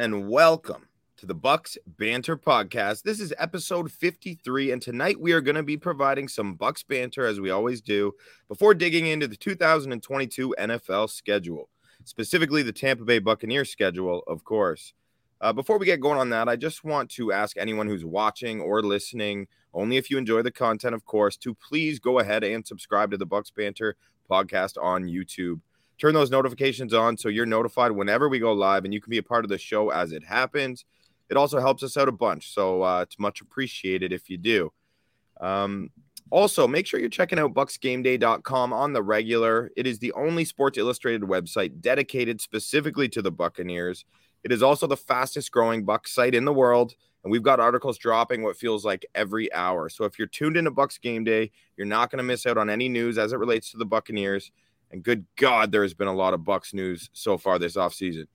and 0.00 0.30
welcome 0.30 0.88
to 1.18 1.26
the 1.26 1.34
Bucks 1.34 1.76
Banter 1.86 2.34
Podcast. 2.34 3.02
This 3.02 3.20
is 3.20 3.34
episode 3.36 3.92
53, 3.92 4.72
and 4.72 4.80
tonight 4.80 5.20
we 5.20 5.32
are 5.32 5.42
going 5.42 5.56
to 5.56 5.62
be 5.62 5.76
providing 5.76 6.26
some 6.26 6.54
Bucks 6.54 6.82
banter 6.82 7.26
as 7.26 7.38
we 7.38 7.50
always 7.50 7.82
do 7.82 8.12
before 8.48 8.72
digging 8.72 9.08
into 9.08 9.28
the 9.28 9.36
2022 9.36 10.54
NFL 10.58 11.10
schedule, 11.10 11.68
specifically 12.04 12.62
the 12.62 12.72
Tampa 12.72 13.04
Bay 13.04 13.18
Buccaneers 13.18 13.70
schedule, 13.70 14.22
of 14.26 14.42
course. 14.42 14.94
Uh, 15.42 15.52
before 15.52 15.76
we 15.76 15.84
get 15.84 16.00
going 16.00 16.18
on 16.18 16.30
that, 16.30 16.48
I 16.48 16.56
just 16.56 16.82
want 16.82 17.10
to 17.10 17.32
ask 17.32 17.58
anyone 17.58 17.86
who's 17.86 18.02
watching 18.02 18.62
or 18.62 18.82
listening, 18.82 19.48
only 19.74 19.98
if 19.98 20.10
you 20.10 20.16
enjoy 20.16 20.40
the 20.40 20.50
content, 20.50 20.94
of 20.94 21.04
course, 21.04 21.36
to 21.36 21.54
please 21.54 21.98
go 21.98 22.20
ahead 22.20 22.42
and 22.42 22.66
subscribe 22.66 23.10
to 23.10 23.18
the 23.18 23.26
Bucks 23.26 23.50
Banter 23.50 23.96
podcast 24.30 24.82
on 24.82 25.04
YouTube. 25.04 25.60
Turn 26.00 26.14
those 26.14 26.30
notifications 26.30 26.94
on 26.94 27.18
so 27.18 27.28
you're 27.28 27.44
notified 27.44 27.92
whenever 27.92 28.28
we 28.28 28.38
go 28.38 28.52
live 28.52 28.86
and 28.86 28.94
you 28.94 29.02
can 29.02 29.10
be 29.10 29.18
a 29.18 29.22
part 29.22 29.44
of 29.44 29.50
the 29.50 29.58
show 29.58 29.90
as 29.90 30.12
it 30.12 30.24
happens. 30.24 30.86
It 31.28 31.36
also 31.36 31.60
helps 31.60 31.82
us 31.82 31.96
out 31.96 32.08
a 32.08 32.12
bunch, 32.12 32.52
so 32.52 32.82
uh, 32.82 33.02
it's 33.02 33.18
much 33.18 33.40
appreciated 33.40 34.12
if 34.12 34.30
you 34.30 34.38
do. 34.38 34.72
Um, 35.40 35.90
also, 36.30 36.66
make 36.66 36.86
sure 36.86 37.00
you're 37.00 37.08
checking 37.08 37.38
out 37.38 37.54
bucksgameday.com 37.54 38.72
on 38.72 38.92
the 38.92 39.02
regular. 39.02 39.70
It 39.76 39.86
is 39.86 39.98
the 39.98 40.12
only 40.12 40.44
Sports 40.44 40.78
Illustrated 40.78 41.22
website 41.22 41.80
dedicated 41.80 42.40
specifically 42.40 43.08
to 43.10 43.20
the 43.20 43.30
Buccaneers. 43.30 44.04
It 44.42 44.52
is 44.52 44.62
also 44.62 44.86
the 44.86 44.96
fastest 44.96 45.52
growing 45.52 45.84
Bucks 45.84 46.12
site 46.12 46.34
in 46.34 46.44
the 46.44 46.52
world, 46.52 46.94
and 47.24 47.30
we've 47.30 47.42
got 47.42 47.60
articles 47.60 47.98
dropping 47.98 48.42
what 48.42 48.56
feels 48.56 48.84
like 48.84 49.04
every 49.14 49.52
hour. 49.52 49.88
So 49.88 50.04
if 50.04 50.18
you're 50.18 50.28
tuned 50.28 50.56
into 50.56 50.70
Bucks 50.70 50.98
Game 50.98 51.24
Day, 51.24 51.50
you're 51.76 51.86
not 51.86 52.10
going 52.10 52.18
to 52.18 52.24
miss 52.24 52.46
out 52.46 52.56
on 52.56 52.70
any 52.70 52.88
news 52.88 53.18
as 53.18 53.32
it 53.32 53.38
relates 53.38 53.70
to 53.72 53.76
the 53.76 53.84
Buccaneers. 53.84 54.50
And 54.90 55.02
good 55.02 55.26
God, 55.36 55.72
there 55.72 55.82
has 55.82 55.94
been 55.94 56.08
a 56.08 56.14
lot 56.14 56.34
of 56.34 56.44
Bucks 56.44 56.74
news 56.74 57.10
so 57.12 57.38
far 57.38 57.58
this 57.58 57.76
offseason. 57.76 58.26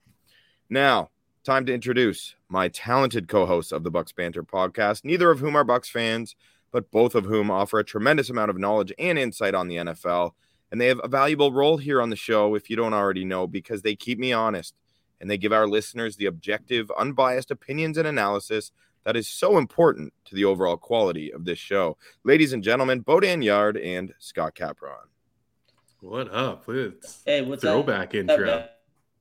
Now, 0.70 1.10
time 1.44 1.66
to 1.66 1.74
introduce 1.74 2.34
my 2.48 2.68
talented 2.68 3.28
co-hosts 3.28 3.72
of 3.72 3.84
the 3.84 3.90
Bucks 3.90 4.12
Banter 4.12 4.42
podcast, 4.42 5.04
neither 5.04 5.30
of 5.30 5.38
whom 5.38 5.54
are 5.54 5.64
Bucks 5.64 5.88
fans, 5.88 6.34
but 6.72 6.90
both 6.90 7.14
of 7.14 7.24
whom 7.24 7.50
offer 7.50 7.78
a 7.78 7.84
tremendous 7.84 8.30
amount 8.30 8.50
of 8.50 8.58
knowledge 8.58 8.92
and 8.98 9.18
insight 9.18 9.54
on 9.54 9.68
the 9.68 9.76
NFL. 9.76 10.32
And 10.70 10.80
they 10.80 10.88
have 10.88 11.00
a 11.04 11.08
valuable 11.08 11.52
role 11.52 11.76
here 11.76 12.02
on 12.02 12.10
the 12.10 12.16
show 12.16 12.54
if 12.54 12.68
you 12.68 12.76
don't 12.76 12.94
already 12.94 13.24
know 13.24 13.46
because 13.46 13.82
they 13.82 13.94
keep 13.94 14.18
me 14.18 14.32
honest 14.32 14.74
and 15.20 15.30
they 15.30 15.38
give 15.38 15.52
our 15.52 15.68
listeners 15.68 16.16
the 16.16 16.26
objective, 16.26 16.90
unbiased 16.98 17.50
opinions 17.50 17.96
and 17.96 18.08
analysis 18.08 18.72
that 19.04 19.16
is 19.16 19.28
so 19.28 19.56
important 19.56 20.12
to 20.24 20.34
the 20.34 20.44
overall 20.44 20.76
quality 20.76 21.32
of 21.32 21.44
this 21.44 21.58
show. 21.58 21.96
Ladies 22.24 22.52
and 22.52 22.64
gentlemen, 22.64 23.04
Bodan 23.04 23.44
Yard 23.44 23.76
and 23.76 24.12
Scott 24.18 24.56
Capron. 24.56 25.08
What 26.00 26.32
up? 26.32 26.68
It's 26.68 27.22
hey, 27.24 27.40
what's 27.40 27.62
throwback 27.62 28.08
up? 28.08 28.14
intro? 28.14 28.68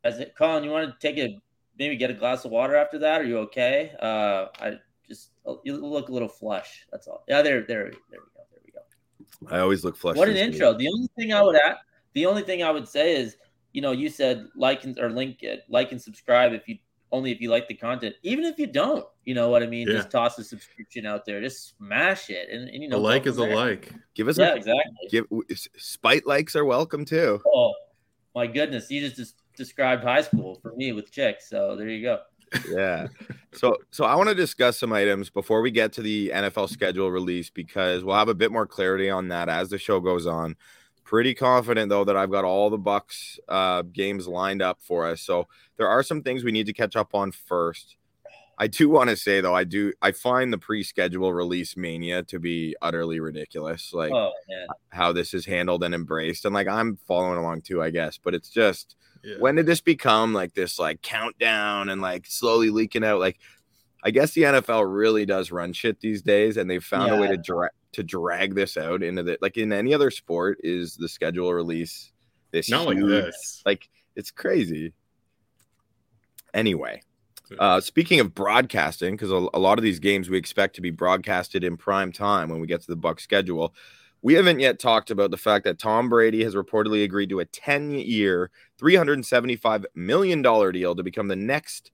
Is 0.04 0.20
it 0.20 0.36
Colin? 0.38 0.64
You 0.64 0.72
want 0.72 1.00
to 1.00 1.08
take 1.08 1.18
a 1.18 1.40
maybe 1.80 1.95
get 1.95 2.12
a 2.12 2.14
glass 2.14 2.44
of 2.44 2.52
water 2.52 2.76
after 2.76 3.00
that? 3.00 3.22
Are 3.22 3.23
you 3.23 3.38
okay? 3.40 3.94
Uh, 4.02 4.48
I 4.59 4.73
just 5.08 5.30
you 5.64 5.78
look 5.78 6.09
a 6.09 6.12
little 6.12 6.28
flush. 6.28 6.86
That's 6.91 7.08
all. 7.08 7.24
Yeah, 7.28 7.41
there, 7.41 7.62
there, 7.62 7.91
there 8.12 8.19
we 8.22 8.31
go. 8.34 8.41
There 8.52 8.59
we 8.66 8.72
go. 8.72 9.56
I 9.56 9.59
always 9.62 9.86
look 9.86 9.96
flush. 9.96 10.18
What 10.18 10.28
an 10.28 10.36
intro. 10.36 10.74
The 10.74 10.90
only 10.90 11.08
thing 11.18 11.31
I 11.34 11.41
would 11.41 11.56
add, 11.56 11.78
the 12.13 12.25
only 12.25 12.44
thing 12.44 12.62
I 12.62 12.72
would 12.72 12.90
say 12.90 13.16
is, 13.16 13.38
you 13.72 13.81
know, 13.81 13.94
you 13.94 14.09
said 14.09 14.47
like 14.56 14.84
and 14.84 15.00
or 15.00 15.09
link 15.09 15.44
it, 15.44 15.63
like 15.69 15.94
and 15.94 16.02
subscribe 16.02 16.52
if 16.52 16.68
you 16.68 16.78
only 17.13 17.31
if 17.31 17.40
you 17.40 17.50
like 17.50 17.69
the 17.69 17.74
content. 17.74 18.16
Even 18.22 18.44
if 18.44 18.59
you 18.59 18.68
don't, 18.68 19.06
you 19.25 19.34
know 19.34 19.50
what 19.50 19.63
I 19.63 19.68
mean. 19.68 19.88
Yeah. 19.88 19.96
Just 19.96 20.12
toss 20.12 20.38
a 20.40 20.44
subscription 20.44 21.06
out 21.06 21.25
there. 21.25 21.41
Just 21.41 21.75
smash 21.78 22.30
it, 22.30 22.50
and, 22.50 22.69
and 22.69 22.81
you 22.84 22.88
know, 22.90 22.97
a 22.97 23.00
like 23.00 23.24
from 23.24 23.31
is 23.31 23.38
a 23.38 23.44
like. 23.44 23.91
Give 24.13 24.28
us 24.28 24.38
Yeah, 24.38 24.53
a 24.53 24.56
exactly. 24.56 25.08
give 25.09 25.25
spite 25.75 26.25
likes 26.25 26.56
are 26.56 26.66
welcome 26.66 27.03
too. 27.06 27.41
Oh 27.53 27.74
my 28.34 28.47
goodness, 28.47 28.90
you 28.90 29.02
just, 29.02 29.16
just 29.16 29.36
described 29.56 30.03
high 30.03 30.22
school 30.22 30.59
for 30.62 30.74
me 30.75 30.91
with 30.91 31.12
chicks. 31.12 31.50
So 31.50 31.75
there 31.75 31.90
you 31.90 32.02
go. 32.03 32.19
yeah. 32.69 33.08
So 33.53 33.78
so 33.91 34.06
I 34.06 34.16
want 34.16 34.30
to 34.30 34.36
discuss 34.36 34.78
some 34.78 34.94
items 34.94 35.30
before 35.30 35.62
we 35.62 35.72
get 35.72 35.92
to 35.94 36.02
the 36.02 36.30
NFL 36.34 36.69
schedule 36.69 37.09
release 37.09 37.50
because 37.50 38.03
we'll 38.03 38.16
have 38.16 38.30
a 38.30 38.36
bit 38.36 38.52
more 38.52 38.68
clarity 38.68 39.09
on 39.09 39.30
that 39.30 39.50
as 39.50 39.69
the 39.69 39.78
show 39.78 40.00
goes 40.00 40.28
on. 40.28 40.56
Pretty 41.03 41.34
confident 41.34 41.90
though 41.90 42.03
that 42.03 42.16
I've 42.18 42.31
got 42.31 42.46
all 42.46 42.69
the 42.69 42.78
Bucks 42.78 43.40
uh, 43.47 43.81
games 43.84 44.28
lined 44.28 44.62
up 44.62 44.80
for 44.81 45.07
us. 45.07 45.22
So 45.22 45.47
there 45.78 45.88
are 45.88 46.03
some 46.03 46.22
things 46.22 46.44
we 46.44 46.52
need 46.52 46.66
to 46.68 46.74
catch 46.74 46.96
up 46.96 47.16
on 47.16 47.31
first. 47.31 47.96
I 48.58 48.68
do 48.68 48.88
want 48.90 49.10
to 49.10 49.18
say 49.18 49.42
though, 49.42 49.54
I 49.56 49.64
do 49.66 49.92
I 50.02 50.12
find 50.12 50.52
the 50.54 50.58
pre-schedule 50.58 51.34
release 51.34 51.76
mania 51.76 52.24
to 52.24 52.40
be 52.40 52.76
utterly 52.82 53.20
ridiculous. 53.20 53.94
Like 53.94 54.12
Oh 54.14 54.32
how 54.90 55.12
this 55.12 55.34
is 55.34 55.46
handled 55.46 55.84
and 55.84 55.94
embraced, 55.94 56.46
and 56.46 56.54
like 56.54 56.68
I'm 56.68 56.98
following 57.08 57.38
along 57.38 57.62
too, 57.64 57.82
I 57.84 57.90
guess. 57.90 58.18
But 58.18 58.34
it's 58.34 58.50
just 58.50 58.96
Yeah. 59.24 59.36
when 59.40 59.56
did 59.56 59.66
this 59.66 59.82
become 59.82 60.34
like 60.34 60.54
this 60.54 60.80
like 60.80 61.02
countdown 61.02 61.90
and 61.90 62.02
like 62.02 62.26
slowly 62.28 62.70
leaking 62.70 63.04
out 63.04 63.20
like 63.20 63.40
i 64.04 64.12
guess 64.12 64.34
the 64.34 64.44
nfl 64.44 64.86
really 64.88 65.26
does 65.26 65.52
run 65.52 65.74
shit 65.74 66.00
these 66.00 66.22
days 66.22 66.58
and 66.58 66.70
they've 66.70 66.84
found 66.84 67.12
a 67.12 67.20
way 67.20 67.28
to 67.28 67.38
drag 67.38 67.72
to 67.92 68.04
drag 68.04 68.54
this 68.54 68.78
out 68.78 69.02
into 69.02 69.24
the 69.24 69.36
like 69.42 69.58
in 69.58 69.74
any 69.74 69.96
other 69.96 70.12
sport 70.12 70.60
is 70.64 70.96
the 70.96 71.10
schedule 71.10 71.52
release 71.52 72.12
this 72.52 72.70
Not 72.70 72.86
like 72.86 73.00
this. 73.00 73.64
like 73.66 73.90
it's 74.16 74.30
crazy 74.30 74.94
anyway 76.54 77.02
uh 77.59 77.79
speaking 77.79 78.19
of 78.19 78.33
broadcasting 78.33 79.16
because 79.16 79.31
a, 79.31 79.47
a 79.53 79.59
lot 79.59 79.78
of 79.78 79.83
these 79.83 80.00
games 80.00 80.29
we 80.29 80.38
expect 80.38 80.75
to 80.75 80.81
be 80.81 80.91
broadcasted 80.91 81.63
in 81.63 81.78
prime 81.78 82.11
time 82.11 82.50
when 82.50 82.59
we 82.59 82.67
get 82.67 82.81
to 82.81 82.88
the 82.88 82.95
buck 82.95 83.19
schedule 83.19 83.73
we 84.25 84.33
haven't 84.33 84.59
yet 84.59 84.79
talked 84.79 85.11
about 85.11 85.29
the 85.29 85.38
fact 85.38 85.66
that 85.66 85.78
Tom 85.78 86.09
Brady 86.09 86.44
has 86.44 86.56
reportedly 86.56 87.03
agreed 87.03 87.29
to 87.29 87.41
a 87.41 87.45
10 87.45 87.91
year, 87.91 88.50
$375 88.81 89.85
million 89.94 90.41
deal 90.41 90.95
to 90.95 91.03
become 91.03 91.28
the 91.28 91.35
next 91.35 91.91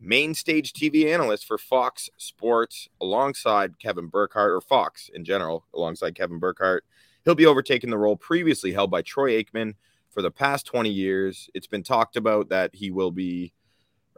main 0.00 0.34
stage 0.34 0.72
TV 0.72 1.06
analyst 1.06 1.46
for 1.46 1.56
Fox 1.56 2.10
Sports 2.16 2.88
alongside 3.00 3.78
Kevin 3.78 4.08
Burkhardt, 4.08 4.50
or 4.50 4.60
Fox 4.60 5.08
in 5.14 5.24
general, 5.24 5.66
alongside 5.72 6.16
Kevin 6.16 6.40
Burkhardt. 6.40 6.84
He'll 7.24 7.36
be 7.36 7.46
overtaking 7.46 7.90
the 7.90 7.98
role 7.98 8.16
previously 8.16 8.72
held 8.72 8.90
by 8.90 9.02
Troy 9.02 9.40
Aikman 9.40 9.74
for 10.10 10.20
the 10.20 10.32
past 10.32 10.66
20 10.66 10.90
years. 10.90 11.48
It's 11.54 11.68
been 11.68 11.84
talked 11.84 12.16
about 12.16 12.48
that 12.48 12.74
he 12.74 12.90
will 12.90 13.12
be 13.12 13.52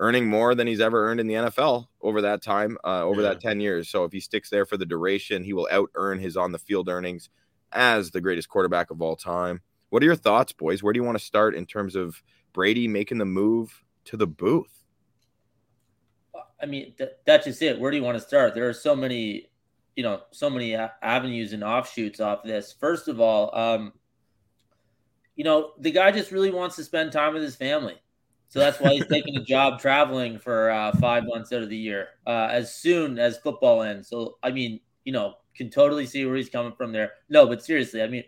earning 0.01 0.27
more 0.27 0.55
than 0.55 0.67
he's 0.67 0.81
ever 0.81 1.07
earned 1.09 1.21
in 1.21 1.27
the 1.27 1.35
NFL 1.35 1.87
over 2.01 2.23
that 2.23 2.43
time, 2.43 2.77
uh, 2.85 3.05
over 3.05 3.21
Yeah. 3.23 3.29
that 3.29 3.41
10 3.41 3.61
years. 3.61 3.89
So 3.89 4.05
if 4.05 4.13
he 4.13 4.19
sticks 4.19 4.49
there 4.51 4.65
for 4.67 4.77
the 4.77 4.87
duration, 4.87 5.45
he 5.45 5.53
will 5.53 5.69
out 5.71 5.91
earn 5.95 6.19
his 6.19 6.37
on 6.37 6.53
the 6.53 6.59
field 6.59 6.89
earnings 6.89 7.29
as 7.73 8.11
the 8.11 8.21
greatest 8.21 8.49
quarterback 8.49 8.91
of 8.91 9.01
all 9.03 9.15
time. 9.15 9.61
What 9.91 10.03
are 10.03 10.07
your 10.07 10.17
thoughts, 10.17 10.53
boys? 10.53 10.83
Where 10.83 10.93
do 10.93 10.99
you 10.99 11.05
want 11.05 11.19
to 11.19 11.25
start 11.25 11.55
in 11.55 11.67
terms 11.67 11.95
of 11.97 12.23
Brady 12.53 12.89
making 12.89 13.19
the 13.19 13.25
move 13.27 13.85
to 14.07 14.17
the 14.17 14.27
booth? 14.27 14.85
I 16.63 16.67
mean 16.67 16.95
th- 16.97 17.11
that's 17.27 17.47
just 17.47 17.63
it. 17.63 17.79
Where 17.79 17.91
do 17.91 17.97
you 17.97 18.03
want 18.03 18.19
to 18.19 18.25
start? 18.27 18.55
There 18.55 18.69
are 18.69 18.73
so 18.75 18.95
many, 18.95 19.51
you 19.97 20.03
know, 20.03 20.23
so 20.31 20.51
many 20.51 20.73
a- 20.75 20.93
avenues 21.03 21.53
and 21.53 21.65
offshoots 21.65 22.21
off 22.21 22.43
this. 22.43 22.73
First 22.73 23.09
of 23.09 23.21
all, 23.21 23.55
um, 23.57 23.93
you 25.37 25.45
know, 25.45 25.73
the 25.79 25.91
guy 25.91 26.11
just 26.13 26.31
really 26.33 26.51
wants 26.51 26.77
to 26.77 26.85
spend 26.85 27.13
time 27.13 27.33
with 27.35 27.43
his 27.43 27.57
family. 27.57 27.97
So 28.51 28.59
that's 28.59 28.81
why 28.81 28.95
he's 28.95 29.07
taking 29.07 29.37
a 29.37 29.45
job 29.45 29.81
traveling 29.81 30.39
for 30.39 30.71
uh, 30.71 30.91
five 30.97 31.25
months 31.25 31.53
out 31.53 31.63
of 31.63 31.69
the 31.69 31.77
year, 31.77 32.09
uh, 32.27 32.49
as 32.51 32.75
soon 32.75 33.17
as 33.17 33.39
football 33.39 33.83
ends. 33.83 34.09
So, 34.09 34.39
I 34.43 34.51
mean, 34.51 34.81
you 35.05 35.13
know, 35.13 35.35
can 35.55 35.71
totally 35.71 36.05
see 36.05 36.27
where 36.27 36.35
he's 36.35 36.51
coming 36.51 36.73
from 36.73 36.91
there. 36.91 37.13
No, 37.29 37.47
but 37.47 37.63
seriously, 37.63 38.03
I 38.03 38.09
mean, 38.09 38.25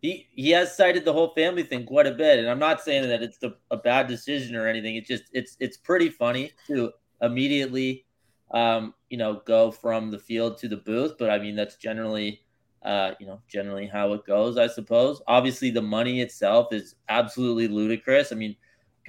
he 0.00 0.28
he 0.32 0.50
has 0.50 0.74
cited 0.74 1.04
the 1.04 1.12
whole 1.12 1.34
family 1.34 1.62
thing 1.62 1.84
quite 1.84 2.06
a 2.06 2.12
bit, 2.12 2.38
and 2.38 2.48
I'm 2.48 2.58
not 2.58 2.80
saying 2.80 3.06
that 3.08 3.22
it's 3.22 3.36
the, 3.36 3.54
a 3.70 3.76
bad 3.76 4.06
decision 4.06 4.56
or 4.56 4.66
anything. 4.66 4.96
It's 4.96 5.08
just 5.08 5.24
it's 5.32 5.58
it's 5.60 5.76
pretty 5.76 6.08
funny 6.08 6.52
to 6.68 6.92
immediately, 7.20 8.06
um, 8.52 8.94
you 9.10 9.18
know, 9.18 9.42
go 9.44 9.70
from 9.70 10.10
the 10.10 10.18
field 10.18 10.56
to 10.58 10.68
the 10.68 10.78
booth. 10.78 11.16
But 11.18 11.28
I 11.28 11.38
mean, 11.38 11.54
that's 11.54 11.76
generally, 11.76 12.40
uh, 12.82 13.12
you 13.20 13.26
know, 13.26 13.42
generally 13.46 13.86
how 13.86 14.14
it 14.14 14.24
goes, 14.24 14.56
I 14.56 14.68
suppose. 14.68 15.20
Obviously, 15.26 15.70
the 15.70 15.82
money 15.82 16.22
itself 16.22 16.72
is 16.72 16.94
absolutely 17.10 17.68
ludicrous. 17.68 18.32
I 18.32 18.36
mean, 18.36 18.56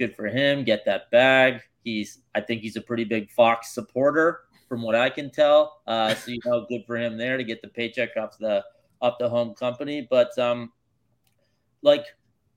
good 0.06 0.16
for 0.16 0.26
him. 0.26 0.64
Get 0.64 0.84
that 0.86 1.10
bag. 1.10 1.60
He's, 1.84 2.20
I 2.34 2.40
think 2.40 2.62
he's 2.62 2.76
a 2.76 2.80
pretty 2.80 3.04
big 3.04 3.30
Fox 3.30 3.74
supporter, 3.74 4.40
from 4.68 4.82
what 4.82 4.94
I 4.94 5.10
can 5.10 5.30
tell. 5.30 5.82
Uh, 5.86 6.14
so 6.14 6.30
you 6.30 6.40
know, 6.44 6.66
good 6.68 6.84
for 6.86 6.96
him 6.96 7.16
there 7.16 7.36
to 7.36 7.44
get 7.44 7.60
the 7.62 7.68
paycheck 7.68 8.16
off 8.16 8.38
the 8.38 8.64
off 9.00 9.18
the 9.18 9.28
home 9.28 9.54
company. 9.54 10.06
But 10.08 10.36
um, 10.38 10.72
like, 11.82 12.06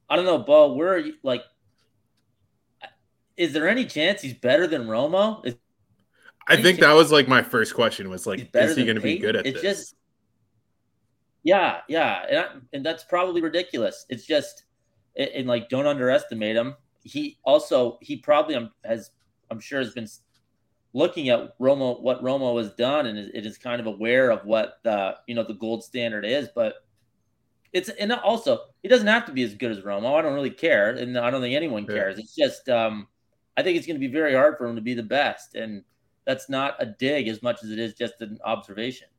I 0.09 0.15
don't 0.15 0.25
know, 0.25 0.39
Bo. 0.39 0.73
Where 0.73 0.93
are 0.93 0.97
you? 0.97 1.15
Like, 1.23 1.43
is 3.35 3.53
there 3.53 3.67
any 3.67 3.85
chance 3.85 4.21
he's 4.21 4.33
better 4.33 4.65
than 4.65 4.87
Romo? 4.87 5.45
Is 5.45 5.55
I 6.47 6.55
think 6.55 6.79
that 6.79 6.93
was 6.93 7.11
like 7.11 7.27
my 7.27 7.41
first 7.41 7.73
question 7.73 8.09
was 8.09 8.25
like, 8.27 8.49
is 8.53 8.75
he 8.75 8.85
going 8.85 8.95
to 8.95 9.01
be 9.01 9.17
good 9.17 9.35
at 9.35 9.45
it's 9.45 9.61
this? 9.61 9.77
just 9.77 9.95
yeah 11.43 11.81
yeah 11.87 12.25
and, 12.29 12.39
I, 12.39 12.45
and 12.73 12.85
that's 12.85 13.03
probably 13.03 13.41
ridiculous 13.41 14.05
it's 14.09 14.25
just 14.25 14.65
and, 15.15 15.29
and, 15.29 15.47
like 15.47 15.69
don't 15.69 15.85
underestimate 15.85 16.55
him 16.55 16.75
he 17.05 17.37
also 17.45 17.97
he 18.01 18.17
probably 18.17 18.69
has 18.83 19.11
i'm 19.49 19.59
sure 19.59 19.79
has 19.79 19.93
been 19.93 20.07
looking 20.95 21.27
at 21.27 21.59
Romo, 21.59 22.01
what 22.01 22.23
Romo 22.23 22.57
has 22.57 22.71
done, 22.71 23.05
and 23.05 23.17
it 23.19 23.45
is 23.45 23.57
kind 23.57 23.81
of 23.81 23.85
aware 23.85 24.31
of 24.31 24.45
what 24.45 24.79
the 24.83 25.17
you 25.27 25.35
know 25.35 25.43
the 25.43 25.53
gold 25.53 25.83
standard 25.83 26.25
is. 26.25 26.49
But 26.55 26.75
it's 27.73 27.89
and 27.89 28.11
also 28.11 28.59
he 28.81 28.87
doesn't 28.87 29.05
have 29.05 29.25
to 29.25 29.33
be 29.33 29.43
as 29.43 29.53
good 29.53 29.71
as 29.71 29.81
Romo. 29.81 30.17
I 30.17 30.21
don't 30.21 30.33
really 30.33 30.49
care, 30.49 30.91
and 30.91 31.17
I 31.17 31.29
don't 31.29 31.41
think 31.41 31.55
anyone 31.55 31.85
cares. 31.85 32.17
It's 32.17 32.33
just 32.33 32.69
um, 32.69 33.07
I 33.57 33.61
think 33.61 33.77
it's 33.77 33.85
going 33.85 33.99
to 33.99 34.07
be 34.07 34.11
very 34.11 34.33
hard 34.33 34.57
for 34.57 34.65
him 34.65 34.75
to 34.75 34.81
be 34.81 34.95
the 34.95 35.03
best, 35.03 35.53
and 35.55 35.83
that's 36.25 36.49
not 36.49 36.75
a 36.79 36.85
dig 36.85 37.27
as 37.27 37.43
much 37.43 37.63
as 37.63 37.69
it 37.69 37.77
is 37.77 37.93
just 37.93 38.21
an 38.21 38.39
observation. 38.43 39.09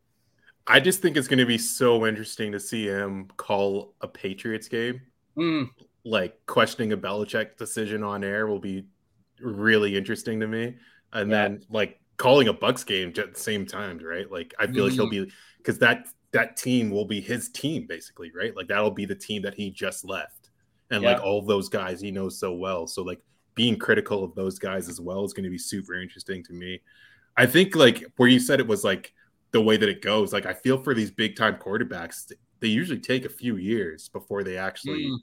I 0.67 0.81
just 0.81 1.01
think 1.01 1.17
it's 1.17 1.29
going 1.29 1.39
to 1.39 1.47
be 1.47 1.59
so 1.59 2.07
interesting 2.07 2.51
to 2.51 2.59
see 2.59 2.87
him 2.87 3.29
call 3.37 3.95
a 4.01 4.09
Patriots 4.09 4.67
game. 4.67 5.01
Mm. 5.37 5.71
Like 6.07 6.39
questioning 6.47 6.93
a 6.93 6.97
Belichick 6.97 7.57
decision 7.57 8.03
on 8.03 8.23
air 8.23 8.47
will 8.47 8.61
be 8.61 8.87
really 9.41 9.97
interesting 9.97 10.41
to 10.41 10.47
me. 10.47 10.77
And 11.13 11.31
yeah. 11.31 11.43
then 11.43 11.63
like 11.69 12.01
calling 12.17 12.49
a 12.49 12.53
Bucks 12.53 12.85
game 12.85 13.13
at 13.19 13.35
the 13.35 13.41
same 13.41 13.67
time, 13.67 13.99
right? 13.99 14.31
Like 14.31 14.55
I 14.59 14.67
feel 14.67 14.85
mm. 14.85 14.89
like 14.89 14.93
he'll 14.93 15.07
mm. 15.09 15.27
be 15.27 15.33
because 15.59 15.79
that 15.81 16.07
that 16.33 16.57
team 16.57 16.91
will 16.91 17.05
be 17.05 17.21
his 17.21 17.49
team 17.51 17.87
basically, 17.87 18.31
right? 18.35 18.55
Like 18.57 18.69
that'll 18.69 18.91
be 18.91 19.05
the 19.05 19.15
team 19.15 19.43
that 19.43 19.55
he 19.55 19.71
just 19.71 20.05
left. 20.05 20.51
And 20.91 21.03
yeah. 21.03 21.15
like 21.15 21.23
all 21.23 21.43
those 21.43 21.69
guys 21.69 22.01
he 22.01 22.11
knows 22.11 22.39
so 22.39 22.55
well. 22.55 22.87
So 22.87 23.03
like 23.03 23.21
being 23.55 23.79
critical 23.79 24.23
of 24.23 24.35
those 24.35 24.59
guys 24.59 24.89
as 24.89 25.01
well 25.01 25.25
is 25.25 25.33
going 25.33 25.45
to 25.45 25.51
be 25.51 25.59
super 25.59 26.01
interesting 26.01 26.45
to 26.45 26.53
me. 26.53 26.81
I 27.37 27.47
think 27.47 27.75
like 27.75 28.05
where 28.17 28.29
you 28.29 28.39
said 28.39 28.61
it 28.61 28.67
was 28.67 28.85
like 28.85 29.13
the 29.51 29.61
way 29.61 29.77
that 29.77 29.89
it 29.89 30.03
goes, 30.03 30.33
like 30.33 30.47
I 30.47 30.55
feel 30.55 30.83
for 30.83 30.95
these 30.95 31.11
big 31.11 31.37
time 31.37 31.57
quarterbacks, 31.57 32.33
they 32.61 32.69
usually 32.69 33.01
take 33.01 33.25
a 33.25 33.31
few 33.31 33.57
years 33.57 34.09
before 34.09 34.45
they 34.45 34.57
actually 34.57 35.07
mm. 35.07 35.19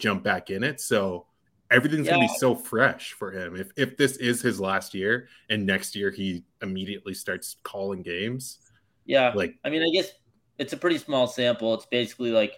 Jump 0.00 0.22
back 0.22 0.50
in 0.50 0.64
it. 0.64 0.80
So 0.80 1.26
everything's 1.70 2.06
yeah. 2.06 2.14
gonna 2.14 2.26
be 2.26 2.34
so 2.38 2.54
fresh 2.54 3.12
for 3.12 3.30
him. 3.30 3.56
If 3.56 3.70
if 3.76 3.96
this 3.96 4.16
is 4.16 4.42
his 4.42 4.60
last 4.60 4.94
year 4.94 5.28
and 5.48 5.64
next 5.64 5.94
year 5.94 6.10
he 6.10 6.44
immediately 6.62 7.14
starts 7.14 7.56
calling 7.62 8.02
games. 8.02 8.58
Yeah. 9.04 9.32
Like 9.34 9.56
I 9.64 9.70
mean, 9.70 9.82
I 9.82 9.90
guess 9.92 10.10
it's 10.58 10.72
a 10.72 10.76
pretty 10.76 10.98
small 10.98 11.26
sample. 11.26 11.74
It's 11.74 11.86
basically 11.86 12.32
like 12.32 12.54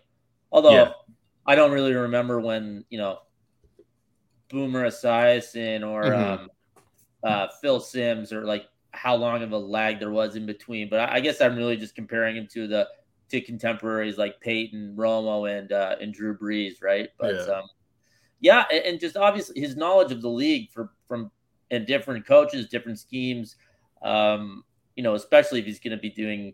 although 0.50 0.72
yeah. 0.72 0.92
I 1.46 1.54
don't 1.54 1.72
really 1.72 1.94
remember 1.94 2.40
when, 2.40 2.84
you 2.88 2.98
know, 2.98 3.18
Boomer 4.48 4.86
Esiason 4.86 5.86
or 5.86 6.02
mm-hmm. 6.04 6.42
um, 6.42 6.50
uh, 7.24 7.48
Phil 7.60 7.80
Simms 7.80 8.32
or 8.32 8.44
like 8.44 8.66
how 8.92 9.14
long 9.14 9.42
of 9.42 9.52
a 9.52 9.58
lag 9.58 9.98
there 9.98 10.10
was 10.10 10.36
in 10.36 10.46
between. 10.46 10.88
But 10.88 11.00
I, 11.00 11.14
I, 11.14 11.20
guess 11.20 11.40
I'm 11.40 11.56
really 11.56 11.76
just 11.76 11.94
comparing 11.94 12.36
him 12.36 12.46
to 12.52 12.68
the 12.68 12.88
to 13.32 13.40
contemporaries 13.40 14.18
like 14.18 14.40
Peyton, 14.40 14.94
Romo, 14.96 15.50
and 15.50 15.72
uh, 15.72 15.96
and 16.00 16.12
Drew 16.12 16.36
Brees, 16.36 16.82
right? 16.82 17.08
But 17.18 17.34
yeah. 17.34 17.54
um, 17.54 17.64
yeah, 18.40 18.64
and, 18.70 18.84
and, 18.84 19.00
just 19.00 19.16
obviously 19.16 19.60
his 19.60 19.74
knowledge 19.74 20.12
of 20.12 20.20
the 20.20 20.28
league 20.28 20.70
for, 20.70 20.90
from 21.08 21.30
and 21.70 21.86
different 21.86 22.26
coaches, 22.26 22.68
different 22.68 22.98
schemes. 22.98 23.56
Um, 24.02 24.64
you 24.96 25.02
know, 25.02 25.14
especially 25.14 25.60
if 25.60 25.64
he's 25.64 25.80
going 25.80 25.96
to 25.96 26.00
be 26.00 26.10
doing, 26.10 26.52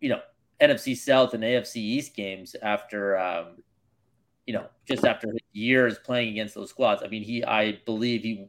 you 0.00 0.08
know, 0.08 0.20
NFC 0.60 0.96
South 0.96 1.34
and 1.34 1.44
AFC 1.44 1.76
East 1.76 2.16
games 2.16 2.56
after, 2.62 3.18
um, 3.18 3.62
you 4.46 4.54
know, 4.54 4.66
just 4.88 5.04
after 5.04 5.34
years 5.52 5.98
playing 5.98 6.30
against 6.30 6.54
those 6.54 6.70
squads. 6.70 7.02
I 7.04 7.08
mean, 7.08 7.22
he, 7.22 7.44
I 7.44 7.80
believe 7.84 8.22
he 8.22 8.46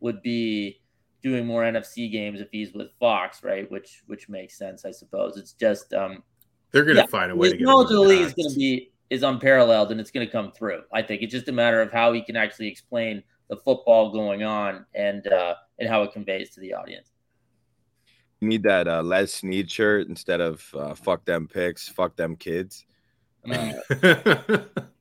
would 0.00 0.20
be 0.20 0.82
doing 1.22 1.46
more 1.46 1.62
NFC 1.62 2.12
games 2.12 2.40
if 2.40 2.48
he's 2.50 2.74
with 2.74 2.92
Fox, 3.00 3.42
right? 3.42 3.70
Which 3.70 4.02
which 4.06 4.28
makes 4.28 4.58
sense, 4.58 4.84
I 4.84 4.90
suppose. 4.90 5.38
It's 5.38 5.52
just 5.52 5.94
um, 5.94 6.22
they're 6.72 6.84
going 6.84 6.96
to 6.96 7.02
yeah, 7.02 7.06
find 7.06 7.30
a 7.30 7.36
way. 7.36 7.52
His 7.52 7.60
knowledge 7.60 7.90
of 7.90 7.96
the 7.96 8.00
league 8.00 8.22
is 8.22 8.32
going 8.32 8.50
to 8.50 8.56
be 8.56 8.90
is 9.10 9.22
unparalleled, 9.22 9.92
and 9.92 10.00
it's 10.00 10.10
going 10.10 10.26
to 10.26 10.30
come 10.30 10.50
through. 10.52 10.82
I 10.92 11.02
think 11.02 11.22
it's 11.22 11.32
just 11.32 11.48
a 11.48 11.52
matter 11.52 11.82
of 11.82 11.92
how 11.92 12.12
he 12.12 12.22
can 12.22 12.34
actually 12.34 12.68
explain 12.68 13.22
the 13.48 13.56
football 13.56 14.10
going 14.10 14.42
on 14.42 14.86
and 14.94 15.26
uh, 15.26 15.54
and 15.78 15.88
how 15.88 16.02
it 16.02 16.12
conveys 16.12 16.50
to 16.50 16.60
the 16.60 16.72
audience. 16.72 17.10
You 18.40 18.48
need 18.48 18.62
that 18.64 18.88
uh, 18.88 19.02
Les 19.02 19.32
Snead 19.32 19.70
shirt 19.70 20.08
instead 20.08 20.40
of 20.40 20.66
uh, 20.74 20.94
"fuck 20.94 21.24
them 21.26 21.46
picks, 21.46 21.88
fuck 21.88 22.16
them 22.16 22.36
kids." 22.36 22.86
Uh, 23.48 23.72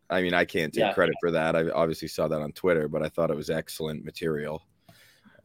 I 0.10 0.22
mean, 0.22 0.34
I 0.34 0.44
can't 0.44 0.74
take 0.74 0.82
yeah. 0.82 0.94
credit 0.94 1.16
for 1.22 1.32
that. 1.32 1.56
I 1.56 1.70
obviously 1.70 2.10
saw 2.10 2.28
that 2.28 2.42
on 2.42 2.52
Twitter, 2.52 2.90
but 2.90 3.02
I 3.02 3.08
thought 3.08 3.32
it 3.32 3.38
was 3.38 3.50
excellent 3.50 4.04
material. 4.04 4.62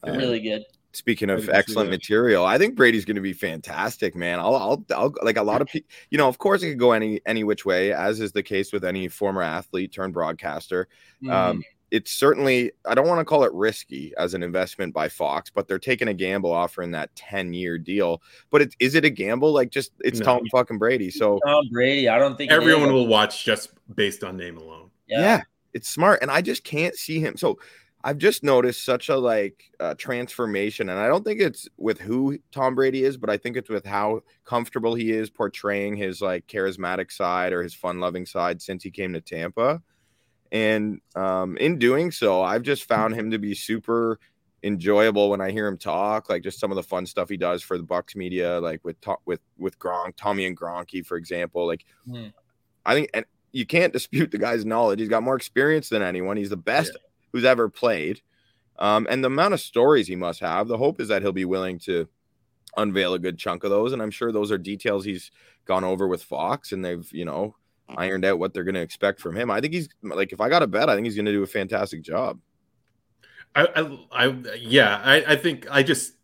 really 0.05 0.41
good. 0.41 0.65
Speaking 0.97 1.29
of 1.29 1.49
excellent 1.51 1.91
material, 1.91 2.45
I 2.45 2.57
think 2.57 2.75
Brady's 2.75 3.05
going 3.05 3.17
to 3.17 3.23
be 3.23 3.35
fantastic, 3.35 4.17
man. 4.17 4.39
I'll, 4.41 4.57
I'll, 4.57 4.85
I'll 4.95 5.15
like 5.23 5.37
a 5.37 5.43
lot 5.43 5.61
of 5.61 5.69
people, 5.73 5.89
you 6.11 6.19
know, 6.19 6.29
of 6.29 6.39
course 6.39 6.63
it 6.63 6.71
could 6.71 6.79
go 6.79 6.93
any, 6.93 7.21
any 7.27 7.45
which 7.45 7.65
way, 7.67 7.93
as 7.93 8.21
is 8.21 8.33
the 8.33 8.43
case 8.43 8.73
with 8.73 8.85
any 8.85 9.09
former 9.09 9.43
athlete 9.43 9.93
turned 9.93 10.15
broadcaster. 10.15 10.89
Mm-hmm. 11.23 11.33
Um, 11.33 11.63
it's 11.91 12.11
certainly, 12.11 12.73
I 12.85 12.95
don't 12.95 13.07
want 13.07 13.21
to 13.21 13.25
call 13.25 13.45
it 13.45 13.53
risky 13.53 14.13
as 14.19 14.35
an 14.35 14.43
investment 14.43 14.93
by 14.93 15.09
Fox, 15.09 15.51
but 15.51 15.69
they're 15.69 15.79
taking 15.79 16.09
a 16.09 16.15
gamble 16.15 16.53
offering 16.53 16.91
that 16.93 17.15
10 17.15 17.55
year 17.55 17.79
deal. 17.79 18.23
But 18.51 18.63
it, 18.63 18.77
is 18.81 18.95
it 18.95 19.05
a 19.05 19.11
gamble? 19.11 19.53
Like, 19.53 19.71
just 19.71 19.93
it's 20.01 20.19
no. 20.19 20.25
Tom 20.25 20.47
fucking 20.51 20.79
Brady. 20.79 21.11
So, 21.11 21.39
Tom 21.47 21.69
Brady, 21.71 22.09
I 22.09 22.19
don't 22.19 22.37
think 22.37 22.51
everyone 22.51 22.93
will 22.93 23.07
watch 23.07 23.45
just 23.45 23.71
based 23.95 24.25
on 24.25 24.37
name 24.37 24.57
alone. 24.57 24.91
Yeah. 25.07 25.21
yeah. 25.21 25.43
It's 25.75 25.89
smart. 25.89 26.21
And 26.23 26.31
I 26.31 26.41
just 26.43 26.65
can't 26.65 26.97
see 26.97 27.21
him. 27.21 27.37
So, 27.37 27.59
I've 28.07 28.19
just 28.19 28.45
noticed 28.45 28.85
such 28.85 29.09
a 29.09 29.17
like 29.17 29.65
uh, 29.81 29.95
transformation, 29.95 30.91
and 30.91 31.01
I 31.01 31.09
don't 31.09 31.25
think 31.25 31.41
it's 31.41 31.69
with 31.77 31.99
who 31.99 32.39
Tom 32.53 32.77
Brady 32.77 33.03
is, 33.03 33.17
but 33.17 33.29
I 33.29 33.37
think 33.37 33.57
it's 33.57 33.69
with 33.69 33.85
how 33.85 34.23
comfortable 34.45 34.95
he 34.95 35.11
is 35.11 35.29
portraying 35.29 35.97
his 35.97 36.23
like 36.23 36.47
charismatic 36.47 37.11
side 37.11 37.53
or 37.53 37.65
his 37.65 37.75
fun-loving 37.75 38.25
side 38.25 38.63
since 38.63 38.85
he 38.85 38.93
came 38.93 39.13
to 39.15 39.21
Tampa. 39.21 39.83
And 40.53 41.01
um, 41.17 41.57
in 41.57 41.81
doing 41.81 42.13
so, 42.13 42.43
I've 42.43 42.63
just 42.63 42.85
found 42.85 43.17
him 43.17 43.33
to 43.33 43.39
be 43.39 43.57
super 43.57 44.21
enjoyable 44.63 45.29
when 45.29 45.41
I 45.41 45.51
hear 45.51 45.67
him 45.67 45.77
talk. 45.77 46.31
Like 46.31 46.45
just 46.45 46.61
some 46.61 46.71
of 46.71 46.77
the 46.77 46.85
fun 46.85 47.07
stuff 47.07 47.29
he 47.29 47.37
does 47.37 47.61
for 47.61 47.77
the 47.77 47.83
Bucks 47.83 48.15
media, 48.15 48.61
like 48.61 48.85
with 48.85 48.99
with 49.25 49.41
with 49.59 49.81
Gronk, 49.81 50.15
Tommy 50.17 50.47
and 50.47 50.57
Gronky, 50.57 51.05
for 51.05 51.17
example. 51.17 51.67
Like 51.67 51.85
mm. 52.09 52.33
I 52.85 52.95
think, 52.95 53.11
and 53.15 53.25
you 53.51 53.67
can't 53.67 53.93
dispute 53.93 54.31
the 54.31 54.39
guy's 54.39 54.65
knowledge. 54.65 55.01
He's 55.01 55.09
got 55.09 55.25
more 55.25 55.35
experience 55.35 55.89
than 55.89 56.03
anyone. 56.03 56.37
He's 56.37 56.51
the 56.51 56.57
best. 56.57 56.93
Yeah 56.95 57.01
who's 57.37 57.45
ever 57.45 57.69
played. 57.69 58.23
Um, 58.79 59.07
and 59.11 59.23
the 59.23 59.29
amount 59.29 59.55
of 59.55 59.61
stories 59.61 60.09
he 60.09 60.17
must 60.17 60.41
have, 60.41 60.69
the 60.69 60.79
hope 60.79 61.01
is 61.01 61.09
that 61.09 61.23
he'll 61.23 61.33
be 61.33 61.45
willing 61.45 61.79
to 61.81 62.09
unveil 62.77 63.15
a 63.15 63.19
good 63.19 63.39
chunk 63.39 63.63
of 63.63 63.71
those. 63.71 63.93
And 63.93 64.01
I'm 64.01 64.11
sure 64.11 64.33
those 64.33 64.51
are 64.51 64.59
details 64.59 65.05
he's 65.05 65.31
gone 65.67 65.85
over 65.85 66.09
with 66.09 66.23
Fox 66.23 66.73
and 66.73 66.85
they've, 66.85 67.09
you 67.13 67.25
know, 67.25 67.55
ironed 67.89 68.25
out 68.25 68.39
what 68.39 68.55
they're 68.55 68.65
going 68.65 68.75
to 68.75 68.81
expect 68.81 69.21
from 69.21 69.37
him. 69.37 69.51
I 69.51 69.61
think 69.61 69.75
he's 69.75 69.89
like, 70.03 70.33
if 70.33 70.41
I 70.41 70.49
got 70.49 70.63
a 70.63 70.67
bet, 70.67 70.89
I 70.89 70.95
think 70.95 71.05
he's 71.05 71.15
going 71.15 71.27
to 71.27 71.33
do 71.33 71.43
a 71.43 71.47
fantastic 71.47 72.03
job. 72.03 72.41
I, 73.55 73.67
I, 74.13 74.27
I 74.27 74.55
yeah, 74.59 75.01
I, 75.03 75.33
I 75.33 75.37
think 75.37 75.67
I 75.71 75.83
just 75.83 76.15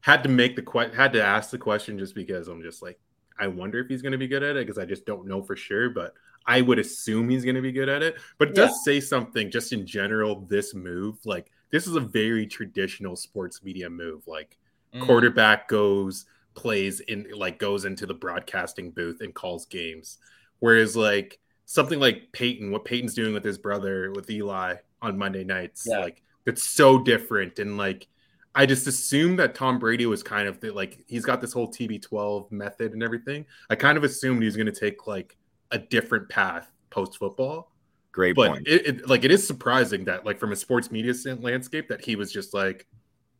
had 0.00 0.22
to 0.22 0.28
make 0.28 0.56
the 0.56 0.62
question, 0.62 0.96
had 0.96 1.12
to 1.12 1.22
ask 1.22 1.50
the 1.50 1.58
question 1.58 1.98
just 1.98 2.14
because 2.14 2.48
I'm 2.48 2.62
just 2.62 2.82
like, 2.82 2.98
I 3.38 3.46
wonder 3.46 3.80
if 3.80 3.88
he's 3.88 4.02
going 4.02 4.12
to 4.12 4.18
be 4.18 4.28
good 4.28 4.42
at 4.42 4.56
it 4.56 4.66
because 4.66 4.78
I 4.78 4.84
just 4.84 5.06
don't 5.06 5.26
know 5.26 5.42
for 5.42 5.56
sure. 5.56 5.90
But 5.90 6.14
I 6.46 6.60
would 6.60 6.78
assume 6.78 7.28
he's 7.28 7.44
going 7.44 7.56
to 7.56 7.62
be 7.62 7.72
good 7.72 7.88
at 7.88 8.02
it. 8.02 8.16
But 8.38 8.50
it 8.50 8.54
does 8.54 8.70
yeah. 8.70 8.84
say 8.84 9.00
something 9.00 9.50
just 9.50 9.72
in 9.72 9.86
general. 9.86 10.46
This 10.48 10.74
move, 10.74 11.18
like 11.24 11.50
this 11.70 11.86
is 11.86 11.96
a 11.96 12.00
very 12.00 12.46
traditional 12.46 13.16
sports 13.16 13.62
media 13.62 13.88
move. 13.90 14.26
Like 14.26 14.58
mm. 14.94 15.04
quarterback 15.04 15.68
goes 15.68 16.26
plays 16.54 17.00
in 17.00 17.26
like 17.34 17.58
goes 17.58 17.84
into 17.84 18.06
the 18.06 18.14
broadcasting 18.14 18.90
booth 18.90 19.20
and 19.20 19.34
calls 19.34 19.66
games, 19.66 20.18
whereas 20.60 20.96
like 20.96 21.38
something 21.64 21.98
like 21.98 22.32
Peyton, 22.32 22.70
what 22.70 22.84
Peyton's 22.84 23.14
doing 23.14 23.32
with 23.32 23.44
his 23.44 23.58
brother 23.58 24.12
with 24.12 24.30
Eli 24.30 24.76
on 25.00 25.18
Monday 25.18 25.44
nights, 25.44 25.86
yeah. 25.86 25.98
like 25.98 26.22
it's 26.46 26.64
so 26.64 27.02
different 27.02 27.58
and 27.58 27.76
like. 27.76 28.08
I 28.54 28.66
just 28.66 28.86
assumed 28.86 29.38
that 29.38 29.54
Tom 29.54 29.78
Brady 29.78 30.04
was 30.04 30.22
kind 30.22 30.46
of 30.46 30.60
the, 30.60 30.74
like 30.74 31.02
he's 31.08 31.24
got 31.24 31.40
this 31.40 31.54
whole 31.54 31.72
TB12 31.72 32.52
method 32.52 32.92
and 32.92 33.02
everything. 33.02 33.46
I 33.70 33.76
kind 33.76 33.96
of 33.96 34.04
assumed 34.04 34.42
he's 34.42 34.56
going 34.56 34.66
to 34.66 34.78
take 34.78 35.06
like 35.06 35.38
a 35.72 35.78
different 35.78 36.28
path 36.28 36.70
post 36.90 37.18
football. 37.18 37.72
Great 38.12 38.36
but 38.36 38.50
point. 38.50 38.68
It, 38.68 38.86
it, 38.86 39.08
like 39.08 39.24
it 39.24 39.30
is 39.30 39.46
surprising 39.46 40.04
that 40.04 40.26
like 40.26 40.38
from 40.38 40.52
a 40.52 40.56
sports 40.56 40.90
media 40.90 41.14
landscape 41.40 41.88
that 41.88 42.04
he 42.04 42.14
was 42.14 42.30
just 42.32 42.54
like, 42.54 42.86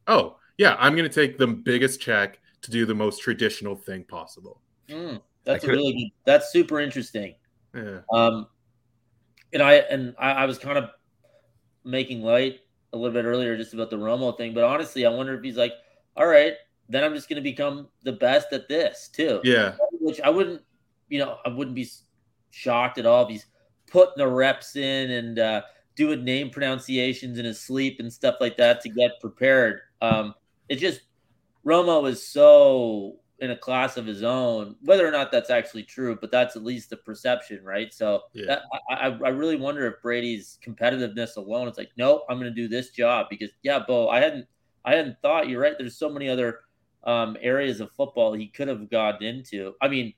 oh 0.09 0.37
yeah, 0.57 0.77
I'm 0.79 0.97
going 0.97 1.09
to 1.09 1.15
take 1.15 1.39
the 1.39 1.47
biggest 1.47 2.01
check 2.01 2.41
to 2.62 2.71
do 2.71 2.87
the 2.87 2.95
most 2.95 3.21
traditional 3.21 3.77
thing 3.77 4.05
possible. 4.05 4.61
Mm, 4.89 5.21
that's 5.45 5.65
a 5.65 5.69
really 5.69 5.93
good. 5.93 6.11
That's 6.25 6.53
super 6.53 6.81
interesting. 6.81 7.35
Yeah. 7.75 8.01
Um, 8.12 8.47
and 9.53 9.62
I 9.62 9.75
and 9.75 10.15
I, 10.19 10.33
I 10.33 10.45
was 10.47 10.59
kind 10.59 10.79
of 10.79 10.91
making 11.85 12.23
light 12.23 12.61
a 12.93 12.97
little 12.97 13.12
bit 13.12 13.25
earlier 13.25 13.57
just 13.57 13.75
about 13.75 13.91
the 13.91 13.97
Romo 13.97 14.37
thing, 14.37 14.55
but 14.55 14.65
honestly, 14.65 15.07
I 15.07 15.11
wonder 15.11 15.35
if 15.35 15.43
he's 15.43 15.57
like, 15.57 15.73
all 16.17 16.27
right, 16.27 16.55
then 16.89 17.05
I'm 17.05 17.15
just 17.15 17.29
going 17.29 17.37
to 17.37 17.43
become 17.43 17.89
the 18.03 18.12
best 18.12 18.53
at 18.53 18.69
this 18.69 19.09
too. 19.12 19.41
Yeah. 19.45 19.77
Which 19.93 20.21
I 20.21 20.31
wouldn't, 20.31 20.62
you 21.09 21.19
know, 21.19 21.39
I 21.45 21.49
wouldn't 21.49 21.75
be 21.75 21.89
shocked 22.52 22.99
at 22.99 23.06
all 23.06 23.25
if 23.25 23.30
he's 23.30 23.47
putting 23.90 24.14
the 24.16 24.28
reps 24.28 24.76
in 24.76 25.11
and 25.11 25.38
uh, 25.38 25.62
doing 25.97 26.25
name 26.25 26.50
pronunciations 26.50 27.38
in 27.38 27.44
his 27.44 27.61
sleep 27.61 27.99
and 27.99 28.12
stuff 28.12 28.37
like 28.40 28.56
that 28.56 28.80
to 28.82 28.88
get 28.88 29.21
prepared. 29.21 29.80
Um, 30.00 30.35
it 30.68 30.76
just 30.76 31.02
Romo 31.66 32.09
is 32.09 32.26
so 32.26 33.18
in 33.40 33.50
a 33.50 33.56
class 33.56 33.97
of 33.97 34.06
his 34.06 34.23
own, 34.23 34.76
whether 34.82 35.06
or 35.06 35.11
not 35.11 35.32
that's 35.32 35.50
actually 35.50 35.82
true, 35.82 36.16
but 36.21 36.30
that's 36.30 36.54
at 36.54 36.62
least 36.62 36.90
the 36.90 36.97
perception, 36.97 37.62
right? 37.64 37.92
So 37.92 38.23
yeah. 38.35 38.47
that, 38.47 38.62
I, 38.88 39.09
I 39.09 39.28
really 39.30 39.56
wonder 39.56 39.85
if 39.87 40.00
Brady's 40.00 40.59
competitiveness 40.64 41.37
alone, 41.37 41.66
it's 41.66 41.76
like, 41.76 41.90
no, 41.97 42.23
I'm 42.30 42.38
going 42.38 42.54
to 42.54 42.54
do 42.54 42.68
this 42.68 42.90
job 42.90 43.26
because, 43.28 43.50
yeah, 43.64 43.80
Bo, 43.85 44.09
I 44.09 44.21
hadn't 44.21 44.47
I 44.85 44.94
hadn't 44.94 45.16
thought. 45.23 45.49
You're 45.49 45.61
right. 45.61 45.75
There's 45.78 45.97
so 45.97 46.09
many 46.09 46.28
other 46.28 46.61
um, 47.04 47.37
areas 47.40 47.80
of 47.80 47.90
football 47.92 48.32
he 48.32 48.49
could 48.49 48.68
have 48.68 48.90
gotten 48.90 49.26
into. 49.26 49.75
I 49.80 49.88
mean, 49.88 50.14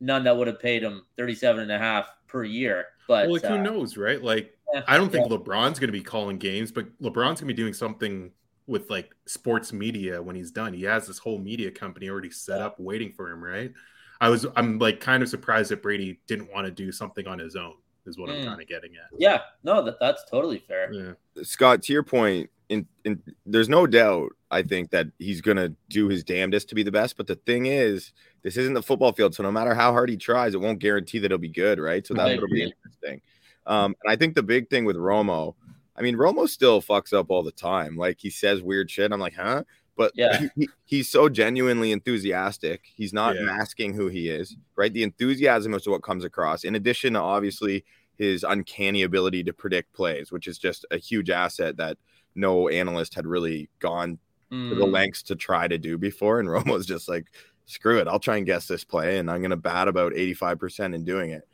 none 0.00 0.24
that 0.24 0.36
would 0.36 0.46
have 0.46 0.60
paid 0.60 0.82
him 0.82 1.04
37 1.16 1.62
and 1.62 1.72
a 1.72 1.78
half 1.78 2.06
per 2.26 2.44
year. 2.44 2.86
But 3.06 3.26
well, 3.26 3.34
like, 3.34 3.44
who 3.44 3.54
uh, 3.54 3.62
knows, 3.62 3.96
right? 3.96 4.22
Like, 4.22 4.56
yeah, 4.72 4.82
I 4.88 4.96
don't 4.96 5.10
think 5.12 5.30
yeah. 5.30 5.36
LeBron's 5.36 5.78
going 5.78 5.88
to 5.88 5.92
be 5.92 6.02
calling 6.02 6.38
games, 6.38 6.72
but 6.72 6.86
LeBron's 7.00 7.40
going 7.40 7.48
to 7.48 7.54
be 7.54 7.54
doing 7.54 7.74
something 7.74 8.30
with 8.66 8.88
like 8.88 9.14
sports 9.26 9.72
media 9.72 10.22
when 10.22 10.34
he's 10.34 10.50
done. 10.50 10.72
He 10.72 10.84
has 10.84 11.06
this 11.06 11.18
whole 11.18 11.38
media 11.38 11.70
company 11.70 12.08
already 12.08 12.30
set 12.30 12.60
up 12.60 12.80
waiting 12.80 13.12
for 13.12 13.30
him, 13.30 13.42
right? 13.42 13.72
I 14.20 14.30
was, 14.30 14.46
I'm 14.56 14.78
like 14.78 15.00
kind 15.00 15.22
of 15.22 15.28
surprised 15.28 15.70
that 15.70 15.82
Brady 15.82 16.20
didn't 16.26 16.52
want 16.52 16.66
to 16.66 16.70
do 16.70 16.90
something 16.92 17.26
on 17.26 17.38
his 17.38 17.56
own, 17.56 17.74
is 18.06 18.16
what 18.16 18.30
I'm 18.30 18.36
Mm. 18.36 18.46
kind 18.46 18.62
of 18.62 18.68
getting 18.68 18.92
at. 18.96 19.10
Yeah, 19.18 19.40
no, 19.64 19.84
that 19.84 20.00
that's 20.00 20.24
totally 20.30 20.58
fair. 20.66 20.92
Yeah. 20.92 21.42
Scott, 21.42 21.82
to 21.82 21.92
your 21.92 22.02
point, 22.02 22.48
in, 22.68 22.86
in 23.04 23.22
there's 23.46 23.68
no 23.68 23.86
doubt. 23.86 24.30
I 24.50 24.62
think 24.62 24.90
that 24.90 25.08
he's 25.18 25.40
gonna 25.40 25.72
do 25.88 26.08
his 26.08 26.22
damnedest 26.24 26.68
to 26.68 26.74
be 26.74 26.82
the 26.82 26.92
best. 26.92 27.16
But 27.16 27.26
the 27.26 27.34
thing 27.36 27.66
is, 27.66 28.12
this 28.42 28.56
isn't 28.56 28.74
the 28.74 28.82
football 28.82 29.12
field, 29.12 29.34
so 29.34 29.42
no 29.42 29.50
matter 29.50 29.74
how 29.74 29.92
hard 29.92 30.08
he 30.10 30.16
tries, 30.16 30.54
it 30.54 30.60
won't 30.60 30.78
guarantee 30.78 31.18
that 31.18 31.26
it'll 31.26 31.38
be 31.38 31.48
good, 31.48 31.78
right? 31.78 32.06
So 32.06 32.14
I 32.14 32.18
that's 32.18 32.34
what'll 32.34 32.48
be 32.54 32.62
interesting. 32.62 33.20
Um, 33.66 33.94
and 34.02 34.12
I 34.12 34.16
think 34.16 34.34
the 34.34 34.42
big 34.42 34.68
thing 34.70 34.84
with 34.84 34.96
Romo, 34.96 35.54
I 35.96 36.02
mean, 36.02 36.16
Romo 36.16 36.48
still 36.48 36.82
fucks 36.82 37.12
up 37.12 37.30
all 37.30 37.42
the 37.42 37.50
time. 37.52 37.96
Like 37.96 38.18
he 38.20 38.30
says 38.30 38.62
weird 38.62 38.90
shit. 38.90 39.10
I'm 39.12 39.20
like, 39.20 39.34
huh? 39.34 39.64
But 39.96 40.12
Yeah. 40.14 40.38
he, 40.38 40.48
he- 40.56 40.68
he's 40.84 41.08
so 41.08 41.28
genuinely 41.28 41.92
enthusiastic. 41.92 42.82
He's 42.94 43.12
not 43.12 43.36
Yeah. 43.36 43.42
masking 43.42 43.94
who 43.94 44.08
he 44.08 44.28
is, 44.28 44.56
right? 44.76 44.92
The 44.92 45.02
enthusiasm 45.04 45.72
is 45.74 45.86
what 45.86 46.02
comes 46.02 46.24
across. 46.24 46.64
In 46.64 46.74
addition 46.74 47.14
to 47.14 47.20
obviously 47.20 47.84
his 48.16 48.44
uncanny 48.44 49.02
ability 49.02 49.44
to 49.44 49.52
predict 49.52 49.92
plays, 49.92 50.30
which 50.30 50.46
is 50.46 50.58
just 50.58 50.84
a 50.90 50.98
huge 50.98 51.30
asset 51.30 51.76
that 51.78 51.96
no 52.34 52.68
analyst 52.68 53.14
had 53.14 53.26
really 53.26 53.68
gone 53.78 54.18
to 54.50 54.74
the 54.74 54.86
Mm, 54.86 54.92
lengths 54.92 55.22
to 55.24 55.34
try 55.36 55.66
to 55.66 55.78
do 55.78 55.98
before. 55.98 56.38
And 56.40 56.48
Romo's 56.78 56.86
just 56.86 57.08
like, 57.08 57.26
screw 57.66 57.98
it, 57.98 58.06
I'll 58.06 58.18
try 58.20 58.36
and 58.36 58.46
guess 58.46 58.66
this 58.68 58.84
play, 58.84 59.18
and 59.18 59.30
I'm 59.30 59.40
going 59.40 59.50
to 59.50 59.56
bat 59.56 59.88
about 59.88 60.12
85% 60.12 60.94
in 60.94 61.04
doing 61.04 61.30
it. 61.30 61.48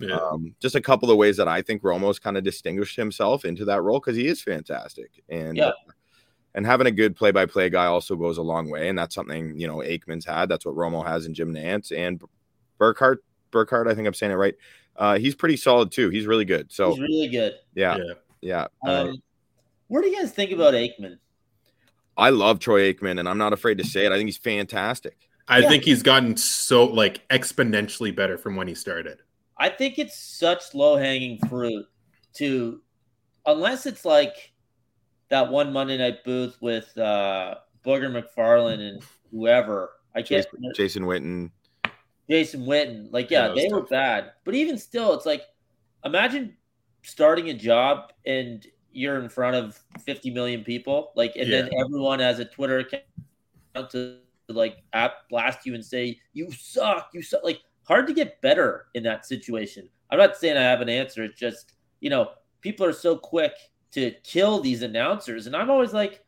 Yeah. 0.00 0.16
Um, 0.16 0.54
just 0.60 0.74
a 0.74 0.80
couple 0.80 1.10
of 1.10 1.16
ways 1.16 1.36
that 1.36 1.46
I 1.46 1.62
think 1.62 1.82
Romo's 1.82 2.18
kind 2.18 2.36
of 2.36 2.42
distinguished 2.42 2.96
himself 2.96 3.44
into 3.44 3.64
that 3.66 3.82
role 3.82 4.00
because 4.00 4.16
he 4.16 4.26
is 4.26 4.42
fantastic. 4.42 5.22
And 5.28 5.56
Yeah. 5.56 5.70
and 6.54 6.66
having 6.66 6.86
a 6.88 6.90
good 6.90 7.14
play-by-play 7.16 7.70
guy 7.70 7.86
also 7.86 8.16
goes 8.16 8.38
a 8.38 8.42
long 8.42 8.68
way, 8.68 8.88
and 8.88 8.98
that's 8.98 9.14
something 9.14 9.56
you 9.58 9.66
know 9.68 9.76
Aikman's 9.76 10.24
had. 10.26 10.48
That's 10.48 10.66
what 10.66 10.74
Romo 10.74 11.06
has 11.06 11.26
in 11.26 11.32
Jim 11.34 11.54
Nantz 11.54 11.96
and 11.96 12.20
Burkhardt. 12.78 13.22
Burkhardt, 13.52 13.86
I 13.86 13.94
think 13.94 14.06
I'm 14.08 14.14
saying 14.14 14.32
it 14.32 14.36
right. 14.36 14.54
Uh, 14.96 15.18
he's 15.18 15.34
pretty 15.36 15.56
solid 15.56 15.92
too. 15.92 16.10
He's 16.10 16.26
really 16.26 16.44
good. 16.44 16.72
So 16.72 16.90
he's 16.90 17.00
really 17.00 17.28
good. 17.28 17.54
yeah, 17.74 17.96
Yeah. 17.96 18.12
yeah. 18.40 18.66
uh, 18.86 19.04
Um, 19.08 19.22
what 19.92 20.02
do 20.02 20.08
you 20.08 20.18
guys 20.18 20.32
think 20.32 20.52
about 20.52 20.72
Aikman? 20.72 21.18
I 22.16 22.30
love 22.30 22.60
Troy 22.60 22.90
Aikman, 22.90 23.20
and 23.20 23.28
I'm 23.28 23.36
not 23.36 23.52
afraid 23.52 23.76
to 23.76 23.84
say 23.84 24.06
it. 24.06 24.12
I 24.12 24.16
think 24.16 24.26
he's 24.26 24.38
fantastic. 24.38 25.28
I 25.48 25.58
Yeah. 25.58 25.68
think 25.68 25.84
he's 25.84 26.02
gotten 26.02 26.34
so 26.34 26.84
like 26.86 27.28
exponentially 27.28 28.16
better 28.16 28.38
from 28.38 28.56
when 28.56 28.66
he 28.66 28.74
started. 28.74 29.18
I 29.58 29.68
think 29.68 29.98
it's 29.98 30.18
such 30.18 30.72
low 30.72 30.96
hanging 30.96 31.38
fruit 31.46 31.84
to, 32.36 32.80
unless 33.44 33.84
it's 33.84 34.06
like 34.06 34.54
that 35.28 35.50
one 35.50 35.74
Monday 35.74 35.98
night 35.98 36.24
booth 36.24 36.56
with 36.62 36.96
uh, 36.96 37.56
Booger 37.84 38.10
McFarland 38.10 38.80
and 38.80 39.02
whoever. 39.30 39.90
I 40.14 40.22
can't. 40.22 40.42
Jason, 40.42 40.72
Jason 40.74 41.02
Witten. 41.04 41.50
Jason 42.30 42.62
Witten. 42.64 43.08
Like, 43.12 43.30
Yeah, 43.30 43.40
yeah, 43.40 43.48
that 43.48 43.54
was 43.56 43.62
they 43.64 43.68
were 43.74 43.82
bad. 43.82 44.32
But 44.44 44.54
even 44.54 44.78
still, 44.78 45.12
it's 45.12 45.26
like, 45.26 45.42
imagine 46.02 46.56
starting 47.02 47.50
a 47.50 47.54
job 47.54 48.10
and 48.24 48.66
you're 48.92 49.20
in 49.20 49.28
front 49.28 49.56
of 49.56 49.80
50 50.00 50.30
million 50.30 50.64
people, 50.64 51.12
like, 51.16 51.36
and 51.36 51.50
then 51.50 51.70
everyone 51.78 52.20
has 52.20 52.38
a 52.38 52.44
Twitter 52.44 52.78
account 52.78 53.90
to 53.90 54.18
like 54.48 54.82
app 54.92 55.28
blast 55.30 55.64
you 55.66 55.74
and 55.74 55.84
say, 55.84 56.20
you 56.32 56.50
suck, 56.50 57.10
you 57.14 57.22
suck. 57.22 57.42
Like, 57.44 57.60
hard 57.84 58.06
to 58.06 58.12
get 58.12 58.40
better 58.40 58.86
in 58.94 59.02
that 59.04 59.26
situation. 59.26 59.88
I'm 60.10 60.18
not 60.18 60.36
saying 60.36 60.56
I 60.56 60.62
have 60.62 60.80
an 60.80 60.88
answer. 60.88 61.24
It's 61.24 61.38
just, 61.38 61.72
you 62.00 62.10
know, 62.10 62.30
people 62.60 62.84
are 62.84 62.92
so 62.92 63.16
quick 63.16 63.52
to 63.92 64.12
kill 64.24 64.60
these 64.60 64.82
announcers. 64.82 65.46
And 65.46 65.56
I'm 65.56 65.70
always 65.70 65.92
like, 65.92 66.24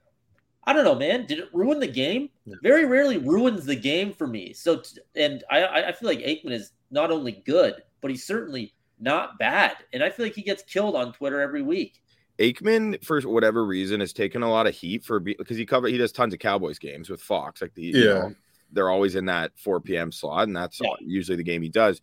I 0.67 0.73
don't 0.73 0.85
know, 0.85 0.95
man. 0.95 1.27
Did 1.27 1.41
it 1.41 1.49
ruin 1.53 1.79
the 1.79 1.87
game? 1.87 2.31
Yeah. 2.47 2.55
Very 2.63 2.87
rarely 2.87 3.19
ruins 3.19 3.67
the 3.67 3.77
game 3.77 4.13
for 4.13 4.27
me. 4.27 4.53
So, 4.55 4.79
t- 4.79 5.01
and 5.15 5.45
I 5.51 5.89
I 5.89 5.93
feel 5.93 6.09
like 6.09 6.21
Aikman 6.21 6.53
is 6.53 6.73
not 6.91 7.11
only 7.11 7.43
good, 7.45 7.83
but 8.01 8.11
he's 8.11 8.27
certainly 8.27 8.73
not 8.99 9.39
bad. 9.39 9.77
And 9.93 10.03
I 10.03 10.09
feel 10.09 10.25
like 10.25 10.35
he 10.35 10.43
gets 10.43 10.63
killed 10.63 10.97
on 10.97 11.13
Twitter 11.13 11.41
every 11.41 11.63
week. 11.63 12.03
Aikman, 12.39 13.03
for 13.05 13.21
whatever 13.23 13.65
reason, 13.65 14.01
has 14.01 14.13
taken 14.13 14.43
a 14.43 14.51
lot 14.51 14.67
of 14.67 14.75
heat 14.75 15.05
for 15.05 15.21
because 15.21 15.57
he 15.57 15.65
cover 15.67 15.87
he 15.89 15.99
does 15.99 16.13
tons 16.13 16.35
of 16.35 16.41
Cowboys 16.41 16.79
games 16.79 17.09
with 17.09 17.21
Fox. 17.21 17.63
Like 17.63 17.75
the 17.75 17.83
you 17.83 17.99
Yeah. 17.99 18.15
know, 18.15 18.35
they're 18.73 18.91
always 18.91 19.15
in 19.15 19.27
that 19.27 19.53
4 19.57 19.81
p.m. 19.81 20.11
slot, 20.11 20.49
and 20.49 20.57
that's 20.57 20.81
Yeah. 20.81 20.91
usually 21.01 21.37
the 21.37 21.45
game 21.45 21.63
he 21.63 21.69
does. 21.69 22.01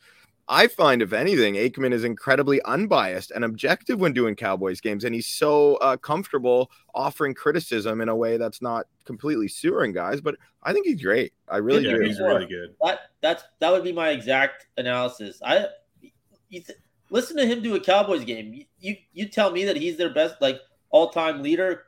I 0.47 0.67
find, 0.67 1.01
if 1.01 1.13
anything, 1.13 1.53
Aikman 1.55 1.93
is 1.93 2.03
incredibly 2.03 2.61
unbiased 2.63 3.31
and 3.31 3.45
objective 3.45 3.99
when 3.99 4.11
doing 4.11 4.35
Cowboys 4.35 4.81
games, 4.81 5.03
and 5.05 5.13
he's 5.15 5.27
so 5.27 5.75
uh, 5.75 5.95
comfortable 5.97 6.71
offering 6.93 7.33
criticism 7.33 8.01
in 8.01 8.09
a 8.09 8.15
way 8.15 8.37
that's 8.37 8.61
not 8.61 8.85
completely 9.05 9.47
sewering 9.47 9.93
guys. 9.93 10.19
But 10.19 10.35
I 10.63 10.73
think 10.73 10.87
he's 10.87 11.01
great. 11.01 11.33
I 11.47 11.57
really 11.57 11.85
yeah, 11.85 11.95
do. 11.95 12.01
he's 12.01 12.19
really 12.19 12.47
good. 12.47 12.75
That 12.81 12.99
that's 13.21 13.43
that 13.59 13.71
would 13.71 13.83
be 13.83 13.93
my 13.93 14.09
exact 14.09 14.67
analysis. 14.77 15.39
I 15.43 15.67
you 16.49 16.61
th- 16.61 16.79
listen 17.11 17.37
to 17.37 17.45
him 17.45 17.61
do 17.61 17.75
a 17.75 17.79
Cowboys 17.79 18.23
game. 18.25 18.53
You, 18.53 18.65
you 18.79 18.95
you 19.13 19.27
tell 19.27 19.51
me 19.51 19.65
that 19.65 19.77
he's 19.77 19.97
their 19.97 20.11
best 20.11 20.41
like 20.41 20.59
all 20.89 21.11
time 21.11 21.43
leader 21.43 21.83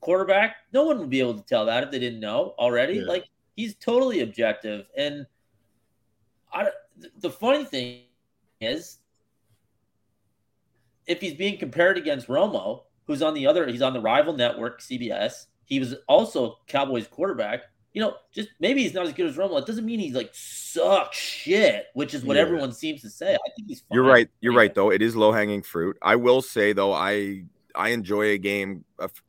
quarterback. 0.00 0.56
No 0.72 0.84
one 0.84 1.00
would 1.00 1.10
be 1.10 1.18
able 1.18 1.34
to 1.34 1.42
tell 1.42 1.66
that 1.66 1.82
if 1.82 1.90
they 1.90 1.98
didn't 1.98 2.20
know 2.20 2.54
already. 2.58 2.98
Yeah. 2.98 3.06
Like 3.06 3.24
he's 3.56 3.74
totally 3.74 4.20
objective. 4.20 4.86
And 4.96 5.26
I 6.52 6.68
the 7.18 7.30
funny 7.30 7.64
thing 7.64 8.02
is, 8.60 8.98
if 11.06 11.20
he's 11.20 11.34
being 11.34 11.58
compared 11.58 11.98
against 11.98 12.28
Romo, 12.28 12.82
who's 13.06 13.22
on 13.22 13.34
the 13.34 13.46
other, 13.46 13.66
he's 13.66 13.82
on 13.82 13.94
the 13.94 14.00
rival 14.00 14.34
network 14.34 14.80
CBS. 14.80 15.46
He 15.64 15.80
was 15.80 15.96
also 16.06 16.58
Cowboys 16.68 17.08
quarterback 17.08 17.64
you 17.96 18.02
know, 18.02 18.14
just 18.30 18.50
maybe 18.60 18.82
he's 18.82 18.92
not 18.92 19.06
as 19.06 19.14
good 19.14 19.24
as 19.26 19.38
Romo. 19.38 19.58
It 19.58 19.64
doesn't 19.64 19.86
mean 19.86 19.98
he's 19.98 20.14
like 20.14 20.28
suck 20.34 21.14
shit, 21.14 21.86
which 21.94 22.12
is 22.12 22.26
what 22.26 22.36
Yeah. 22.36 22.42
everyone 22.42 22.70
seems 22.72 23.00
to 23.00 23.08
say. 23.08 23.32
I 23.34 23.38
think 23.56 23.68
he's 23.68 23.80
fine. 23.80 23.94
You're 23.96 24.04
right. 24.04 24.28
You're 24.42 24.52
right, 24.52 24.74
though. 24.74 24.90
It 24.92 25.00
is 25.00 25.16
low 25.16 25.32
hanging 25.32 25.62
fruit. 25.62 25.96
I 26.02 26.14
will 26.16 26.42
say, 26.42 26.74
though, 26.74 26.92
I 26.92 27.44
I 27.74 27.88
enjoy 27.90 28.32
a 28.32 28.38
game. 28.38 28.84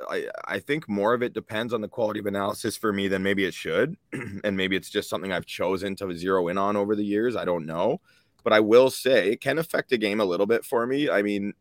I 0.09 0.27
I 0.43 0.59
think 0.59 0.89
more 0.89 1.13
of 1.13 1.23
it 1.23 1.31
depends 1.31 1.71
on 1.73 1.79
the 1.79 1.87
quality 1.87 2.19
of 2.19 2.25
analysis 2.25 2.75
for 2.75 2.91
me 2.91 3.07
than 3.07 3.23
maybe 3.23 3.45
it 3.45 3.53
should, 3.53 3.95
and 4.43 4.57
maybe 4.57 4.75
it's 4.75 4.89
just 4.89 5.09
something 5.09 5.31
I've 5.31 5.45
chosen 5.45 5.95
to 5.95 6.13
zero 6.13 6.49
in 6.49 6.57
on 6.57 6.75
over 6.75 6.93
the 6.93 7.05
years. 7.05 7.37
I 7.37 7.45
don't 7.45 7.65
know, 7.65 8.01
but 8.43 8.51
I 8.51 8.59
will 8.59 8.89
say 8.89 9.31
it 9.31 9.39
can 9.39 9.59
affect 9.59 9.93
a 9.93 9.97
game 9.97 10.19
a 10.19 10.25
little 10.25 10.45
bit 10.45 10.65
for 10.65 10.85
me. 10.85 11.09
I 11.09 11.21
mean. 11.21 11.53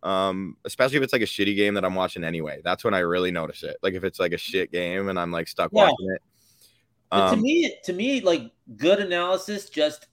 Um, 0.00 0.56
especially 0.64 0.98
if 0.98 1.02
it's 1.02 1.12
like 1.12 1.22
a 1.22 1.26
shitty 1.26 1.56
game 1.56 1.74
that 1.74 1.84
I'm 1.84 1.96
watching 1.96 2.22
anyway. 2.22 2.60
That's 2.62 2.84
when 2.84 2.94
I 2.94 3.00
really 3.00 3.32
notice 3.32 3.64
it. 3.64 3.78
Like 3.82 3.94
if 3.94 4.04
it's 4.04 4.20
like 4.20 4.32
a 4.32 4.38
shit 4.38 4.70
game 4.70 5.08
and 5.08 5.18
I'm 5.18 5.32
like 5.32 5.48
stuck 5.48 5.72
Yeah. 5.72 5.86
watching 5.88 6.12
it. 6.14 6.22
But 7.10 7.28
to 7.30 7.32
Um, 7.34 7.42
me, 7.42 7.74
to 7.84 7.92
me, 7.92 8.20
like 8.20 8.50
good 8.76 8.98
analysis 9.00 9.70
just 9.70 10.06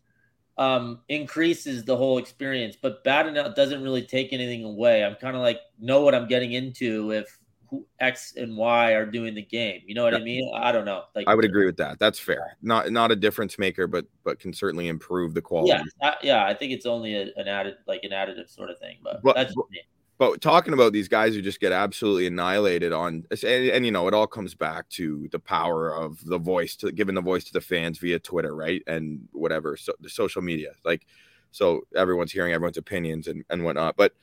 um 0.57 1.01
increases 1.09 1.83
the 1.83 1.97
whole 1.97 2.17
experience, 2.17 2.77
but 2.81 3.03
bad 3.03 3.27
analysis 3.27 3.55
doesn't 3.55 3.83
really 3.83 4.03
take 4.03 4.31
anything 4.31 4.63
away. 4.63 5.03
I'm 5.03 5.15
kind 5.15 5.35
of 5.35 5.41
like 5.41 5.59
know 5.79 6.01
what 6.01 6.15
I'm 6.15 6.27
getting 6.27 6.53
into 6.53 7.11
if 7.11 7.37
who 7.69 7.85
X 7.99 8.35
and 8.37 8.55
Y 8.55 8.91
are 8.93 9.05
doing 9.07 9.33
the 9.33 9.41
game. 9.41 9.81
You 9.85 9.95
know 9.95 10.03
what 10.03 10.13
I 10.13 10.19
mean? 10.19 10.49
I 10.55 10.71
don't 10.71 10.85
know. 10.85 11.03
Like 11.15 11.27
I 11.27 11.33
would 11.35 11.43
agree 11.45 11.65
with 11.65 11.77
that. 11.77 11.97
That's 11.99 12.19
fair. 12.19 12.55
Not 12.61 12.91
not 12.91 13.11
a 13.11 13.15
difference 13.15 13.57
maker, 13.59 13.87
but 13.87 14.05
but 14.23 14.39
can 14.39 14.53
certainly 14.53 14.87
improve 14.87 15.33
the 15.33 15.41
quality. 15.41 15.71
Yeah, 16.01 16.09
I, 16.09 16.15
yeah. 16.23 16.45
I 16.45 16.53
think 16.53 16.71
it's 16.71 16.85
only 16.85 17.15
a, 17.15 17.31
an 17.35 17.47
added, 17.47 17.75
like 17.87 18.03
an 18.03 18.11
additive 18.11 18.49
sort 18.49 18.69
of 18.69 18.77
thing. 18.79 18.97
But, 19.03 19.21
But- 19.23 19.35
that's 19.35 19.53
but- 19.55 19.69
me. 19.71 19.81
But 20.17 20.39
talking 20.41 20.73
about 20.73 20.93
these 20.93 21.07
guys 21.07 21.33
who 21.35 21.41
just 21.41 21.59
get 21.59 21.71
absolutely 21.71 22.27
annihilated 22.27 22.93
on 22.93 23.25
and, 23.29 23.43
and 23.43 23.85
you 23.85 23.91
know 23.91 24.07
it 24.07 24.13
all 24.13 24.27
comes 24.27 24.55
back 24.55 24.87
to 24.89 25.27
the 25.31 25.39
power 25.39 25.93
of 25.93 26.23
the 26.25 26.37
voice 26.37 26.75
to 26.77 26.91
giving 26.91 27.15
the 27.15 27.21
voice 27.21 27.43
to 27.43 27.53
the 27.53 27.61
fans 27.61 27.97
via 27.97 28.19
twitter 28.19 28.55
right 28.55 28.81
and 28.87 29.27
whatever 29.33 29.75
so 29.77 29.93
the 30.01 30.09
social 30.09 30.41
media 30.41 30.71
like 30.85 31.05
so 31.51 31.81
everyone's 31.95 32.31
hearing 32.31 32.53
everyone's 32.53 32.77
opinions 32.77 33.27
and, 33.27 33.43
and 33.49 33.63
whatnot 33.63 33.95
but 33.97 34.13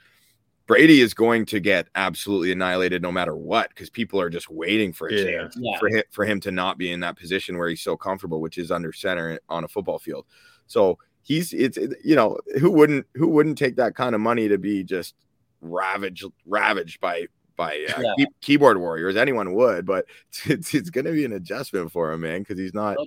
brady 0.66 1.00
is 1.00 1.12
going 1.12 1.44
to 1.44 1.60
get 1.60 1.88
absolutely 1.94 2.52
annihilated 2.52 3.02
no 3.02 3.12
matter 3.12 3.36
what 3.36 3.68
because 3.70 3.90
people 3.90 4.20
are 4.20 4.30
just 4.30 4.48
waiting 4.48 4.92
for 4.92 5.08
a 5.08 5.12
Yeah. 5.12 5.24
chance 5.24 5.56
Yeah. 5.58 5.78
for 5.78 5.88
him 5.88 6.02
for 6.10 6.24
him 6.24 6.40
to 6.40 6.50
not 6.52 6.78
be 6.78 6.90
in 6.92 7.00
that 7.00 7.16
position 7.18 7.58
where 7.58 7.68
he's 7.68 7.82
so 7.82 7.96
comfortable 7.96 8.40
which 8.40 8.58
is 8.58 8.70
under 8.70 8.92
center 8.92 9.38
on 9.48 9.64
a 9.64 9.68
football 9.68 9.98
field 9.98 10.24
so 10.66 10.98
he's 11.22 11.52
it's 11.52 11.76
it- 11.76 11.98
you 12.04 12.14
know 12.16 12.38
who 12.60 12.70
wouldn't 12.70 13.06
who 13.14 13.28
wouldn't 13.28 13.58
take 13.58 13.76
that 13.76 13.94
kind 13.94 14.14
of 14.14 14.20
money 14.20 14.48
to 14.48 14.56
be 14.58 14.82
just 14.84 15.14
ravaged 15.62 16.24
ravaged 16.44 17.00
by 17.00 17.26
by 17.56 17.86
uh, 17.96 18.00
Yeah. 18.00 18.14
key- 18.18 18.26
keyboard 18.40 18.78
warriors 18.78 19.16
anyone 19.16 19.54
would 19.54 19.86
but 19.86 20.04
it's, 20.44 20.74
it's 20.74 20.90
going 20.90 21.04
to 21.06 21.12
be 21.12 21.24
an 21.24 21.32
adjustment 21.32 21.90
for 21.90 22.12
him 22.12 22.20
man 22.22 22.40
because 22.40 22.58
he's 22.58 22.74
not 22.74 22.96
No 22.98 23.06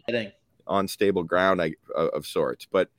on 0.68 0.88
stable 0.88 1.24
ground 1.24 1.62
I, 1.62 1.74
of, 1.96 2.10
of 2.10 2.26
sorts 2.26 2.66
but 2.72 2.90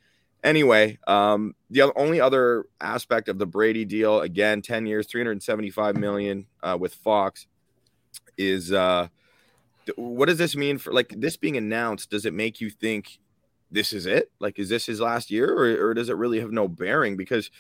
anyway 0.45 0.99
um 1.09 1.55
the 1.71 1.93
only 1.97 2.21
other 2.21 2.67
aspect 2.81 3.29
of 3.29 3.39
the 3.39 3.47
brady 3.47 3.85
deal 3.85 4.21
again 4.21 4.63
10 4.63 4.87
years 4.87 5.09
375 5.09 5.97
million 5.97 6.47
uh, 6.63 6.77
with 6.79 6.95
fox 6.95 7.47
is 8.39 8.73
uh 8.73 9.09
what 9.97 10.27
does 10.27 10.39
this 10.39 10.57
mean 10.57 10.79
for 10.79 10.93
like 10.93 11.15
this 11.17 11.37
being 11.37 11.57
announced? 11.57 12.11
Does 12.11 12.27
it 12.27 12.35
make 12.35 12.61
you 12.61 12.71
think 12.71 13.19
this 13.71 13.93
is 13.93 14.05
it? 14.05 14.31
Like, 14.41 14.59
is 14.59 14.69
this 14.69 14.87
his 14.87 15.01
last 15.01 15.31
year, 15.31 15.53
or, 15.53 15.91
or 15.91 15.95
does 15.95 16.09
it 16.09 16.17
really 16.17 16.41
have 16.41 16.51
no 16.51 16.67
bearing? 16.67 17.17
Because 17.17 17.51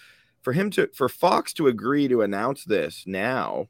for 0.46 0.52
him 0.52 0.70
to 0.70 0.88
for 0.94 1.08
Fox 1.08 1.52
to 1.54 1.66
agree 1.66 2.06
to 2.06 2.22
announce 2.22 2.62
this 2.62 3.02
now, 3.04 3.66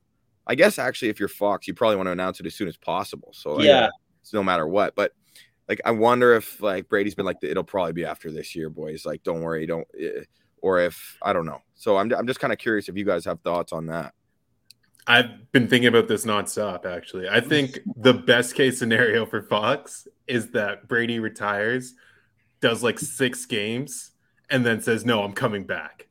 I 0.46 0.54
guess 0.56 0.78
actually, 0.78 1.08
if 1.08 1.18
you're 1.18 1.26
Fox, 1.30 1.66
you 1.66 1.72
probably 1.72 1.96
want 1.96 2.08
to 2.08 2.10
announce 2.12 2.38
it 2.38 2.44
as 2.44 2.54
soon 2.54 2.68
as 2.68 2.76
possible. 2.76 3.30
So 3.32 3.54
like, 3.54 3.64
Yeah. 3.64 3.88
it's 4.20 4.34
no 4.34 4.42
matter 4.44 4.66
what. 4.66 4.94
But 4.94 5.12
like, 5.70 5.80
I 5.86 5.92
wonder 5.92 6.34
if 6.34 6.60
like 6.60 6.86
Brady's 6.90 7.14
been 7.14 7.24
like, 7.24 7.38
it'll 7.40 7.64
probably 7.64 7.94
be 7.94 8.04
after 8.04 8.30
this 8.30 8.54
year, 8.54 8.68
boys. 8.68 9.06
Like, 9.06 9.22
don't 9.22 9.40
worry, 9.40 9.64
don't. 9.64 9.88
eh, 9.98 10.24
Or 10.60 10.78
if 10.80 11.16
I 11.22 11.32
don't 11.32 11.46
know. 11.46 11.62
So 11.76 11.96
I'm 11.96 12.12
I'm 12.12 12.26
just 12.26 12.40
kind 12.40 12.52
of 12.52 12.58
curious 12.58 12.90
if 12.90 12.96
you 12.98 13.06
guys 13.06 13.24
have 13.24 13.40
thoughts 13.40 13.72
on 13.72 13.86
that. 13.86 14.12
I've 15.06 15.50
been 15.52 15.68
thinking 15.68 15.88
about 15.88 16.08
this 16.08 16.26
nonstop. 16.26 16.84
Actually, 16.84 17.26
I 17.30 17.40
think 17.40 17.78
the 17.96 18.12
best 18.12 18.54
case 18.54 18.78
scenario 18.78 19.24
for 19.24 19.40
Fox 19.40 20.06
is 20.26 20.50
that 20.50 20.88
Brady 20.88 21.20
retires, 21.20 21.94
does 22.60 22.82
like 22.82 22.98
six 22.98 23.46
games, 23.46 24.10
and 24.50 24.66
then 24.66 24.82
says, 24.82 25.06
"No, 25.06 25.22
I'm 25.22 25.32
coming 25.32 25.64
back." 25.64 26.05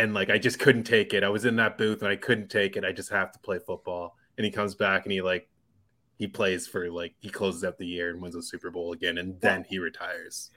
And 0.00 0.14
like, 0.14 0.30
I 0.30 0.38
just 0.38 0.58
couldn't 0.58 0.84
take 0.84 1.12
it. 1.14 1.22
I 1.22 1.28
was 1.28 1.44
in 1.44 1.56
that 1.56 1.76
booth 1.76 2.00
and 2.02 2.10
I 2.10 2.16
couldn't 2.16 2.48
take 2.48 2.76
it. 2.76 2.84
I 2.84 2.92
just 2.92 3.10
have 3.10 3.32
to 3.32 3.38
play 3.40 3.58
football. 3.58 4.16
And 4.38 4.44
he 4.44 4.50
comes 4.50 4.74
back 4.74 5.04
and 5.04 5.12
he 5.12 5.20
like, 5.20 5.48
he 6.16 6.26
plays 6.26 6.66
for 6.66 6.90
like 6.90 7.14
he 7.20 7.28
closes 7.28 7.64
out 7.64 7.78
the 7.78 7.86
year 7.86 8.10
and 8.10 8.20
wins 8.20 8.34
a 8.34 8.42
Super 8.42 8.70
Bowl 8.70 8.92
again, 8.92 9.18
and 9.18 9.40
then 9.40 9.64
he 9.68 9.78
retires. 9.78 10.50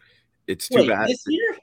It's 0.47 0.67
too 0.67 0.79
Wait, 0.79 0.89
bad. 0.89 1.07
this 1.07 1.23
year? 1.27 1.57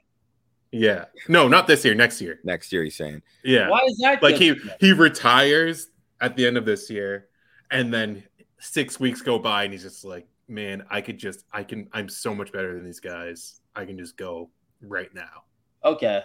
Yeah, 0.71 1.05
no, 1.27 1.47
not 1.47 1.67
this 1.67 1.83
year. 1.85 1.93
Next 1.93 2.19
year. 2.21 2.39
Next 2.43 2.71
year, 2.73 2.83
he's 2.83 2.95
saying. 2.95 3.21
Yeah, 3.43 3.69
Why 3.69 3.81
is 3.87 3.97
that? 3.99 4.23
like 4.23 4.35
he 4.37 4.55
good? 4.55 4.75
he 4.79 4.91
retires 4.93 5.89
at 6.19 6.35
the 6.35 6.47
end 6.47 6.57
of 6.57 6.65
this 6.65 6.89
year 6.89 7.27
and 7.71 7.93
then 7.93 8.23
six 8.59 8.99
weeks 8.99 9.21
go 9.21 9.37
by 9.39 9.63
and 9.63 9.73
he's 9.73 9.81
just 9.81 10.05
like 10.05 10.27
man 10.47 10.83
i 10.91 11.01
could 11.01 11.17
just 11.17 11.45
i 11.51 11.63
can 11.63 11.87
i'm 11.93 12.07
so 12.07 12.35
much 12.35 12.51
better 12.51 12.75
than 12.75 12.85
these 12.85 12.99
guys 12.99 13.61
i 13.75 13.83
can 13.85 13.97
just 13.97 14.15
go 14.17 14.49
right 14.81 15.13
now 15.15 15.43
Okay. 15.83 16.21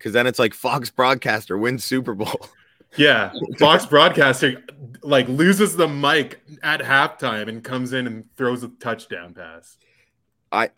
Because 0.00 0.14
then 0.14 0.26
it's 0.26 0.38
like 0.38 0.54
Fox 0.54 0.90
broadcaster 0.90 1.58
wins 1.58 1.84
Super 1.84 2.14
Bowl. 2.14 2.48
yeah 2.96 3.30
fox 3.60 3.86
broadcasting 3.86 4.56
like 5.04 5.28
loses 5.28 5.76
the 5.76 5.86
mic 5.86 6.42
at 6.64 6.80
halftime 6.80 7.48
and 7.48 7.62
comes 7.62 7.92
in 7.92 8.04
and 8.04 8.24
throws 8.36 8.64
a 8.64 8.68
touchdown 8.80 9.32
pass 9.32 9.78
I 10.52 10.70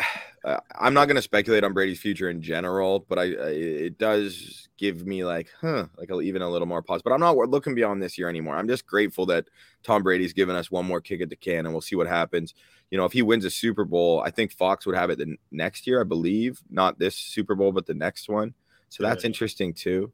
uh, 0.45 0.59
I'm 0.79 0.93
not 0.93 1.07
going 1.07 1.17
to 1.17 1.23
speculate 1.23 1.65
on 1.65 1.73
Brady's 1.73 2.01
future 2.01 2.29
in 2.29 2.43
general, 2.43 3.07
but 3.09 3.19
I, 3.19 3.23
I 3.23 3.49
it 3.49 3.99
does 3.99 4.69
give 4.77 5.07
me 5.07 5.25
like 5.25 5.49
huh 5.61 5.87
like 5.97 6.11
a, 6.11 6.21
even 6.21 6.43
a 6.43 6.51
little 6.51 6.67
more 6.67 6.83
pause. 6.83 7.01
But 7.03 7.13
I'm 7.13 7.21
not 7.21 7.37
looking 7.37 7.75
beyond 7.75 8.03
this 8.03 8.19
year 8.19 8.29
anymore. 8.29 8.57
I'm 8.57 8.69
just 8.69 8.87
grateful 8.87 9.25
that 9.27 9.47
Tom 9.83 10.03
Brady's 10.03 10.33
given 10.33 10.57
us 10.57 10.71
one 10.71 10.85
more 10.85 11.01
kick 11.01 11.21
at 11.21 11.31
the 11.31 11.37
can, 11.37 11.65
and 11.65 11.73
we'll 11.73 11.81
see 11.81 11.97
what 11.97 12.07
happens. 12.07 12.55
You 12.91 12.99
know, 12.99 13.05
if 13.05 13.13
he 13.13 13.23
wins 13.23 13.45
a 13.45 13.51
Super 13.51 13.85
Bowl, 13.85 14.21
I 14.21 14.31
think 14.31 14.53
Fox 14.53 14.85
would 14.85 14.97
have 14.97 15.11
it 15.11 15.19
the 15.19 15.37
next 15.51 15.87
year, 15.87 16.01
I 16.01 16.05
believe, 16.05 16.61
not 16.69 16.99
this 16.99 17.17
Super 17.17 17.55
Bowl, 17.55 17.73
but 17.73 17.87
the 17.87 17.95
next 17.95 18.29
one. 18.29 18.55
So 18.93 19.03
that's 19.03 19.25
Yeah. 19.25 19.29
interesting 19.29 19.73
too. 19.73 20.13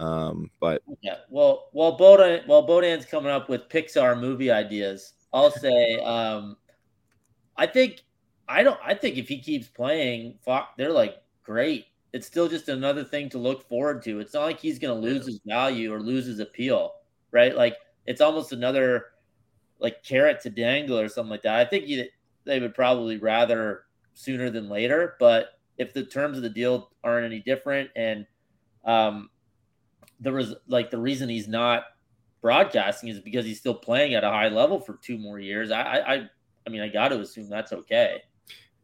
Um, 0.00 0.50
but 0.60 0.82
Yeah. 1.00 1.18
Well, 1.30 1.68
while 1.72 1.96
Bodan 1.96 2.44
while 2.46 2.66
Bodan's 2.66 3.06
coming 3.06 3.30
up 3.30 3.48
with 3.48 3.68
Pixar 3.68 4.18
movie 4.18 4.50
ideas, 4.50 5.12
I'll 5.32 5.50
say 5.64 6.00
um, 6.00 6.56
I 7.56 7.66
think 7.66 8.02
I 8.48 8.64
don't 8.64 8.80
I 8.84 8.94
think 8.94 9.16
if 9.16 9.28
he 9.28 9.40
keeps 9.40 9.68
playing, 9.68 10.38
Fox, 10.44 10.72
they're 10.76 10.92
like 10.92 11.22
great. 11.44 11.86
It's 12.12 12.26
still 12.26 12.48
just 12.48 12.68
another 12.68 13.04
thing 13.04 13.28
to 13.30 13.38
look 13.38 13.68
forward 13.68 14.02
to. 14.04 14.18
It's 14.18 14.34
not 14.34 14.44
like 14.44 14.58
he's 14.58 14.78
going 14.80 15.00
to 15.00 15.06
lose 15.08 15.26
his 15.26 15.40
value 15.46 15.92
or 15.94 16.00
lose 16.00 16.26
his 16.26 16.40
appeal, 16.40 16.94
right? 17.30 17.54
Like 17.54 17.76
it's 18.06 18.20
almost 18.20 18.52
another 18.52 19.06
like 19.78 20.02
carrot 20.02 20.40
to 20.42 20.50
dangle 20.50 20.98
or 20.98 21.08
something 21.08 21.30
like 21.30 21.42
that. 21.42 21.54
I 21.60 21.64
think 21.64 21.86
you, 21.86 22.06
they 22.44 22.58
would 22.58 22.74
probably 22.74 23.18
rather 23.18 23.84
sooner 24.14 24.50
than 24.50 24.68
later, 24.68 25.14
but 25.20 25.55
if 25.78 25.92
the 25.92 26.04
terms 26.04 26.36
of 26.36 26.42
the 26.42 26.50
deal 26.50 26.90
aren't 27.04 27.26
any 27.26 27.40
different 27.40 27.90
and 27.96 28.26
um, 28.84 29.30
there 30.20 30.32
was 30.32 30.54
like 30.68 30.90
the 30.90 30.98
reason 30.98 31.28
he's 31.28 31.48
not 31.48 31.84
broadcasting 32.40 33.08
is 33.08 33.20
because 33.20 33.44
he's 33.44 33.58
still 33.58 33.74
playing 33.74 34.14
at 34.14 34.24
a 34.24 34.28
high 34.30 34.48
level 34.48 34.80
for 34.80 34.94
two 35.02 35.18
more 35.18 35.38
years. 35.38 35.70
I 35.70 35.82
I 35.82 36.14
I, 36.14 36.30
I 36.66 36.70
mean 36.70 36.80
I 36.80 36.88
got 36.88 37.08
to 37.08 37.20
assume 37.20 37.48
that's 37.48 37.72
okay. 37.72 38.22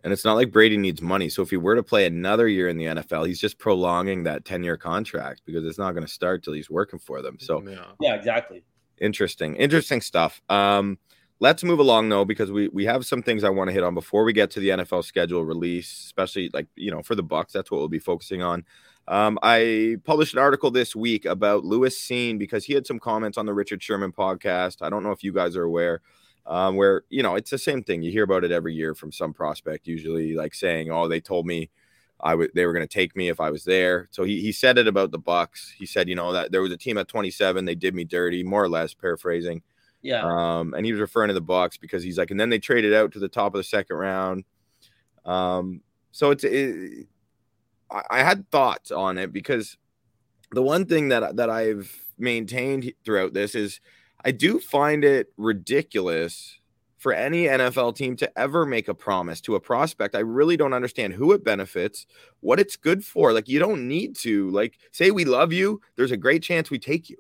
and 0.03 0.13
it's 0.13 0.25
not 0.25 0.35
like 0.35 0.51
Brady 0.51 0.77
needs 0.77 1.01
money. 1.01 1.29
So 1.29 1.43
if 1.43 1.51
he 1.51 1.57
were 1.57 1.77
to 1.77 1.83
play 1.83 2.07
another 2.07 2.49
year 2.49 2.69
in 2.69 2.77
the 2.77 2.87
NFL, 2.87 3.27
he's 3.27 3.41
just 3.41 3.59
prolonging 3.59 4.25
that 4.25 4.45
10 4.45 4.65
year 4.65 4.77
contract 4.77 5.43
because 5.47 5.65
it's 5.65 5.79
not 5.79 5.93
going 5.93 6.05
to 6.05 6.13
start 6.13 6.43
till 6.43 6.55
he's 6.55 6.69
working 6.69 6.99
for 6.99 7.23
them. 7.23 7.39
So 7.39 7.63
yeah. 7.63 7.85
Yeah, 8.01 8.15
exactly. 8.15 8.65
interesting 8.99 9.57
interesting 9.57 10.01
stuff 10.01 10.43
um 10.49 10.99
let's 11.43 11.65
move 11.65 11.81
along 11.81 12.09
though 12.09 12.25
because 12.25 12.53
we 12.53 12.69
we 12.69 12.85
have 12.85 13.05
some 13.05 13.21
things 13.21 13.43
i 13.43 13.51
want 13.51 13.67
to 13.67 13.75
hit 13.75 13.83
on 13.83 13.95
before 13.95 14.23
we 14.23 14.33
get 14.33 14.49
to 14.49 14.61
the 14.61 14.69
nfl 14.69 15.05
schedule 15.05 15.45
release 15.45 16.05
especially 16.05 16.49
like 16.55 16.69
you 16.77 16.89
know 16.89 17.03
for 17.03 17.17
the 17.17 17.23
bucks 17.23 17.53
that's 17.53 17.69
what 17.69 17.79
we'll 17.79 17.89
be 17.89 17.99
focusing 17.99 18.43
on 18.43 18.65
um 19.09 19.37
i 19.43 19.97
published 20.05 20.35
an 20.35 20.39
article 20.39 20.71
this 20.71 20.95
week 20.95 21.25
about 21.25 21.65
lewis 21.65 21.99
Cine 21.99 22.39
because 22.39 22.65
he 22.65 22.75
had 22.75 22.87
some 22.87 23.01
comments 23.01 23.37
on 23.37 23.45
the 23.45 23.53
richard 23.53 23.83
sherman 23.83 24.13
podcast 24.13 24.83
i 24.83 24.89
don't 24.89 25.03
know 25.03 25.11
if 25.11 25.25
you 25.25 25.33
guys 25.33 25.57
are 25.57 25.65
aware 25.65 26.01
um 26.47 26.77
where 26.77 27.03
you 27.11 27.25
know 27.25 27.35
it's 27.35 27.51
the 27.51 27.59
same 27.59 27.83
thing 27.83 28.03
you 28.03 28.13
hear 28.13 28.25
about 28.25 28.45
it 28.45 28.53
every 28.53 28.73
year 28.73 28.95
from 28.95 29.11
some 29.11 29.35
prospect 29.35 29.89
usually 29.89 30.35
like 30.35 30.55
saying 30.55 30.93
oh 30.93 31.09
they 31.09 31.21
told 31.21 31.45
me 31.45 31.69
I 32.25 32.37
would 32.37 32.53
they 32.55 32.67
were 32.67 32.73
going 32.73 32.87
to 32.87 32.95
take 32.95 33.17
me 33.17 33.29
if 33.29 33.41
I 33.41 33.51
was 33.51 33.65
there. 33.65 34.07
So 34.13 34.23
he, 34.23 34.41
he 34.41 34.53
said 34.53 34.79
it 34.79 34.87
about 34.87 35.11
the 35.11 35.19
Bucks. 35.19 35.75
He 35.77 35.87
said, 35.87 36.09
you 36.09 36.15
know, 36.15 36.31
that 36.33 36.53
there 36.53 36.63
was 36.63 36.71
a 36.71 36.77
team 36.77 36.97
at 36.97 37.09
27, 37.09 37.65
they 37.65 37.75
did 37.75 37.97
me 37.97 38.05
dirty, 38.05 38.45
more 38.45 38.63
or 38.63 38.69
less 38.69 38.95
paraphrasing. 38.95 39.63
Yeah. 40.03 40.23
Um, 40.25 40.75
and 40.75 40.85
he 40.85 40.93
was 40.93 41.01
referring 41.01 41.29
to 41.29 41.35
the 41.35 41.41
Bucks 41.41 41.77
because 41.77 42.03
he's 42.03 42.19
like, 42.19 42.31
and 42.31 42.39
then 42.39 42.51
they 42.51 42.59
traded 42.59 42.93
out 42.93 43.13
to 43.13 43.19
the 43.19 43.29
top 43.29 43.55
of 43.55 43.59
the 43.59 43.65
second 43.65 43.97
round. 43.97 44.45
Um, 45.25 45.81
so 46.11 46.31
it's 46.31 46.45
it, 46.45 47.07
I, 47.91 48.03
I 48.11 48.19
had 48.23 48.51
thoughts 48.51 48.91
on 48.91 49.17
it 49.19 49.33
because 49.33 49.77
the 50.51 50.63
one 50.63 50.87
thing 50.87 51.09
that 51.09 51.37
that 51.37 51.51
I've 51.51 52.05
maintained 52.19 52.93
throughout 53.05 53.33
this 53.33 53.55
is 53.55 53.81
I 54.25 54.33
do 54.33 54.59
find 54.59 55.05
it 55.05 55.33
ridiculous 55.37 56.59
for 56.99 57.13
any 57.13 57.47
NFL 57.47 57.97
team 57.97 58.15
to 58.17 58.39
ever 58.39 58.65
make 58.65 58.87
a 58.87 58.95
promise 58.95 59.41
to 59.41 59.57
a 59.57 59.61
prospect. 59.61 60.15
I 60.15 60.21
really 60.21 60.57
don't 60.57 60.73
understand 60.73 61.15
who 61.15 61.33
it 61.33 61.43
benefits, 61.43 62.07
what 62.41 62.61
it's 62.61 62.77
good 62.77 63.05
for. 63.05 63.33
Like 63.33 63.49
you 63.49 63.59
don't 63.59 63.89
need 63.89 64.15
to 64.19 64.51
like 64.51 64.79
say 64.93 65.11
we 65.11 65.25
love 65.25 65.53
you. 65.53 65.81
There's 65.97 66.13
a 66.13 66.17
great 66.17 66.45
chance 66.45 66.71
we 66.71 66.79
take 66.79 67.11
you. 67.11 67.17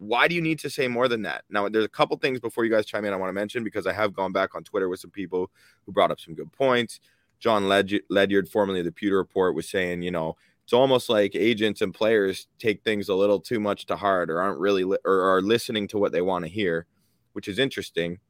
Why 0.00 0.28
do 0.28 0.34
you 0.34 0.40
need 0.40 0.58
to 0.60 0.70
say 0.70 0.88
more 0.88 1.08
than 1.08 1.22
that? 1.22 1.44
Now 1.50 1.68
there's 1.68 1.84
a 1.84 1.88
couple 1.88 2.16
things 2.16 2.40
before 2.40 2.64
you 2.64 2.70
guys 2.70 2.86
chime 2.86 3.04
in 3.04 3.12
I 3.12 3.16
want 3.16 3.28
to 3.28 3.34
mention 3.34 3.62
because 3.62 3.86
I 3.86 3.92
have 3.92 4.14
gone 4.14 4.32
back 4.32 4.54
on 4.54 4.64
Twitter 4.64 4.88
with 4.88 4.98
some 4.98 5.10
people 5.10 5.50
who 5.84 5.92
brought 5.92 6.10
up 6.10 6.18
some 6.18 6.34
good 6.34 6.50
points. 6.52 7.00
John 7.38 7.68
Led- 7.68 8.00
Ledyard, 8.08 8.48
formerly 8.48 8.80
of 8.80 8.86
the 8.86 8.92
Pewter 8.92 9.18
Report, 9.18 9.54
was 9.54 9.68
saying, 9.68 10.00
you 10.00 10.10
know, 10.10 10.36
it's 10.64 10.72
almost 10.72 11.10
like 11.10 11.34
agents 11.34 11.82
and 11.82 11.92
players 11.92 12.48
take 12.58 12.82
things 12.82 13.10
a 13.10 13.14
little 13.14 13.40
too 13.40 13.60
much 13.60 13.84
to 13.86 13.96
heart 13.96 14.30
or 14.30 14.40
aren't 14.40 14.58
really 14.58 14.84
li- 14.84 14.98
or 15.04 15.20
are 15.36 15.42
listening 15.42 15.86
to 15.88 15.98
what 15.98 16.12
they 16.12 16.22
want 16.22 16.46
to 16.46 16.50
hear, 16.50 16.86
which 17.34 17.46
is 17.46 17.58
interesting. 17.58 18.20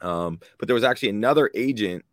Um, 0.00 0.40
but 0.58 0.66
there 0.66 0.74
was 0.74 0.84
actually 0.84 1.10
another 1.10 1.50
agent 1.54 2.04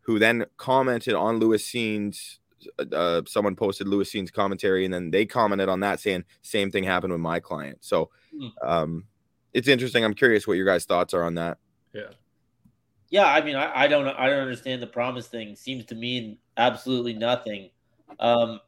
who 0.00 0.18
then 0.18 0.46
commented 0.56 1.14
on 1.14 1.38
Lewis 1.38 1.64
Cine's. 1.66 2.40
Uh, 2.92 3.22
someone 3.26 3.54
posted 3.56 3.88
Lewis 3.88 4.10
Cine's 4.10 4.30
commentary, 4.30 4.84
and 4.84 4.92
then 4.92 5.10
they 5.10 5.24
commented 5.26 5.68
on 5.68 5.80
that, 5.80 6.00
saying 6.00 6.24
same 6.42 6.70
thing 6.70 6.84
happened 6.84 7.12
with 7.12 7.20
my 7.20 7.40
client. 7.40 7.78
So, 7.80 8.10
Hmm. 8.32 8.48
um, 8.62 9.04
it's 9.52 9.68
interesting. 9.68 10.04
I'm 10.04 10.14
curious 10.14 10.46
what 10.46 10.54
your 10.56 10.66
guys' 10.66 10.84
thoughts 10.84 11.14
are 11.14 11.22
on 11.22 11.34
that. 11.36 11.58
Yeah. 11.92 12.08
Yeah, 13.10 13.26
I 13.26 13.42
mean, 13.42 13.54
I, 13.54 13.82
I 13.82 13.86
don't, 13.86 14.08
I 14.08 14.28
don't 14.28 14.40
understand 14.40 14.82
the 14.82 14.88
promise 14.88 15.28
thing. 15.28 15.54
Seems 15.54 15.84
to 15.86 15.94
mean 15.94 16.38
absolutely 16.56 17.12
nothing. 17.14 17.70
Um, 18.18 18.58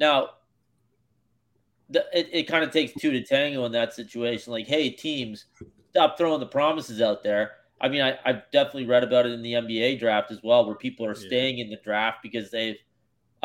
now, 0.00 0.30
the, 1.90 2.04
it, 2.12 2.28
it 2.32 2.42
kind 2.48 2.64
of 2.64 2.72
takes 2.72 2.92
two 2.94 3.12
to 3.12 3.22
tango 3.22 3.64
in 3.64 3.72
that 3.72 3.92
situation. 3.94 4.52
Like, 4.52 4.66
hey, 4.66 4.90
teams, 4.90 5.44
stop 5.90 6.18
throwing 6.18 6.40
the 6.40 6.46
promises 6.46 7.00
out 7.00 7.22
there. 7.22 7.52
I 7.80 7.88
mean, 7.88 8.00
I, 8.02 8.18
I've 8.24 8.42
definitely 8.52 8.86
read 8.86 9.04
about 9.04 9.26
it 9.26 9.32
in 9.32 9.42
the 9.42 9.52
NBA 9.52 10.00
draft 10.00 10.30
as 10.32 10.40
well, 10.42 10.66
where 10.66 10.74
people 10.74 11.06
are 11.06 11.14
Yeah. 11.14 11.26
staying 11.28 11.58
in 11.58 11.70
the 11.70 11.76
draft 11.76 12.18
because 12.22 12.50
they've 12.50 12.78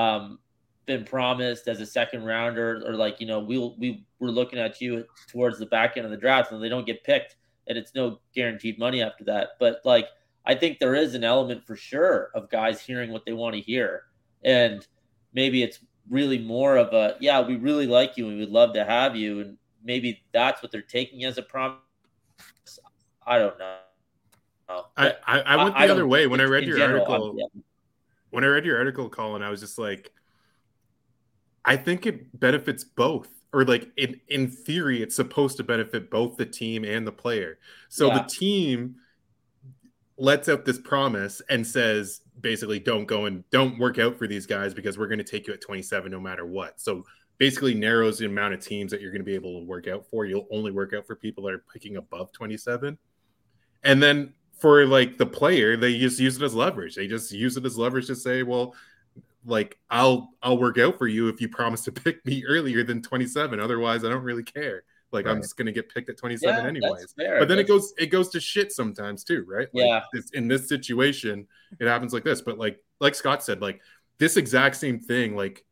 um, 0.02 0.40
been 0.86 1.04
promised 1.06 1.68
as 1.68 1.80
a 1.80 1.86
second 1.86 2.24
rounder, 2.24 2.84
or 2.86 2.94
like, 2.96 3.20
you 3.22 3.28
know, 3.28 3.40
we'll 3.40 3.76
we 3.78 4.04
we're 4.20 4.30
looking 4.30 4.60
at 4.60 4.82
you 4.82 5.06
towards 5.32 5.58
the 5.60 5.66
back 5.66 5.98
end 5.98 6.06
of 6.06 6.12
the 6.12 6.18
draft, 6.18 6.52
and 6.52 6.64
they 6.64 6.70
don't 6.70 6.86
get 6.86 7.04
picked, 7.04 7.36
and 7.68 7.78
it's 7.78 7.94
no 7.96 8.20
guaranteed 8.34 8.80
money 8.80 9.02
after 9.02 9.24
that. 9.26 9.50
But 9.60 9.82
like, 9.86 10.08
I 10.46 10.56
think 10.56 10.80
there 10.80 10.96
is 10.96 11.14
an 11.16 11.24
element 11.24 11.66
for 11.66 11.76
sure 11.76 12.32
of 12.34 12.50
guys 12.50 12.82
hearing 12.82 13.12
what 13.12 13.26
they 13.26 13.34
want 13.34 13.56
to 13.56 13.62
hear, 13.62 14.04
and 14.44 14.86
maybe 15.34 15.62
it's 15.64 15.80
really 16.10 16.40
more 16.40 16.78
of 16.78 16.94
a 16.94 17.16
yeah, 17.20 17.40
we 17.42 17.56
really 17.56 17.88
like 17.88 18.18
you 18.18 18.28
and 18.28 18.38
we'd 18.40 18.50
love 18.50 18.74
to 18.74 18.84
have 18.84 19.16
you, 19.16 19.40
and 19.42 19.58
maybe 19.84 20.24
that's 20.34 20.62
what 20.64 20.72
they're 20.72 20.82
taking 20.82 21.24
as 21.26 21.38
a 21.38 21.44
promise. 21.44 21.80
I 23.26 23.38
don't 23.38 23.58
know. 23.60 23.78
I, 24.98 25.14
I, 25.28 25.40
I 25.42 25.56
went 25.64 25.76
the 25.76 25.82
don't- 25.82 25.92
other 25.92 26.08
way 26.08 26.28
when 26.28 26.42
I 26.42 26.46
read 26.46 26.66
your 26.66 26.78
general, 26.78 27.06
article. 27.06 27.36
Yeah. 27.38 27.62
When 28.32 28.44
I 28.44 28.48
read 28.48 28.66
your 28.66 28.78
article, 28.78 29.10
Colin, 29.10 29.44
I 29.44 29.50
was 29.50 29.60
just 29.60 29.78
like, 29.78 30.12
I 31.64 31.78
think 31.78 32.06
it 32.06 32.40
benefits 32.40 32.84
both, 32.84 33.30
or 33.54 33.64
like 33.66 33.92
in 33.98 34.20
in 34.28 34.50
theory, 34.50 35.04
it's 35.04 35.16
supposed 35.16 35.58
to 35.58 35.64
benefit 35.64 36.10
both 36.10 36.38
the 36.38 36.46
team 36.46 36.84
and 36.84 37.06
the 37.06 37.12
player. 37.12 37.60
So 37.90 38.08
Yeah. 38.08 38.24
the 38.24 38.30
team, 38.30 38.96
lets 40.18 40.48
out 40.48 40.66
this 40.66 40.78
promise 40.78 41.42
and 41.50 41.66
says 41.66 42.22
basically 42.42 42.80
don't 42.80 43.06
go 43.06 43.26
and 43.26 43.44
don't 43.50 43.80
work 43.80 43.98
out 43.98 44.18
for 44.20 44.28
these 44.28 44.46
guys 44.46 44.72
because 44.72 44.96
we're 44.96 45.08
going 45.08 45.18
to 45.18 45.24
take 45.24 45.48
you 45.48 45.54
at 45.54 45.62
27 45.62 46.12
no 46.12 46.20
matter 46.20 46.46
what. 46.46 46.80
So 46.80 47.04
basically 47.40 47.74
narrows 47.74 48.20
the 48.20 48.28
amount 48.28 48.54
of 48.54 48.60
teams 48.60 48.92
that 48.92 49.02
you're 49.02 49.12
going 49.12 49.22
to 49.22 49.26
be 49.26 49.34
able 49.34 49.60
to 49.60 49.66
work 49.66 49.88
out 49.88 50.06
for. 50.12 50.26
You'll 50.26 50.48
only 50.52 50.72
work 50.72 50.94
out 50.94 51.08
for 51.08 51.16
people 51.16 51.44
that 51.46 51.54
are 51.54 51.64
picking 51.74 51.98
above 51.98 52.32
27. 52.34 53.00
And 53.84 54.04
then 54.04 54.34
for 54.62 54.86
like 54.86 55.18
the 55.18 55.26
player, 55.26 55.76
they 55.76 55.98
just 55.98 56.20
use 56.20 56.38
it 56.38 56.44
as 56.44 56.54
leverage. 56.54 56.94
They 56.94 57.08
just 57.08 57.32
use 57.32 57.58
it 57.58 57.66
as 57.66 57.80
leverage 57.80 58.06
to 58.08 58.16
say, 58.16 58.44
well, 58.44 58.76
like 59.44 59.80
I'll 59.90 60.36
I'll 60.44 60.60
work 60.60 60.78
out 60.78 61.00
for 61.00 61.08
you 61.08 61.30
if 61.30 61.42
you 61.42 61.50
promise 61.50 61.82
to 61.86 61.92
pick 61.92 62.24
me 62.26 62.46
earlier 62.46 62.84
than 62.84 63.02
27. 63.02 63.60
Otherwise, 63.60 64.06
I 64.06 64.10
don't 64.10 64.24
really 64.24 64.44
care. 64.44 64.84
Like 65.12 65.26
right. 65.26 65.32
I'm 65.32 65.42
just 65.42 65.58
gonna 65.58 65.72
get 65.72 65.94
picked 65.94 66.10
at 66.10 66.18
27 66.18 66.64
yeah, 66.64 66.70
anyways. 66.70 67.14
But 67.18 67.48
then 67.48 67.58
that's... 67.58 67.62
it 67.62 67.68
goes 67.68 67.94
it 67.98 68.06
goes 68.08 68.30
to 68.30 68.40
shit 68.40 68.72
sometimes 68.72 69.24
too, 69.24 69.46
right? 69.48 69.68
Like 69.74 69.86
yeah. 69.86 70.02
This, 70.14 70.30
in 70.30 70.48
this 70.48 70.70
situation, 70.70 71.48
it 71.80 71.88
happens 71.88 72.14
like 72.14 72.24
this. 72.24 72.42
But 72.42 72.60
like 72.60 72.80
like 73.00 73.16
Scott 73.16 73.44
said, 73.44 73.62
like 73.62 73.82
this 74.20 74.38
exact 74.38 74.76
same 74.76 75.00
thing, 75.00 75.36
like 75.36 75.66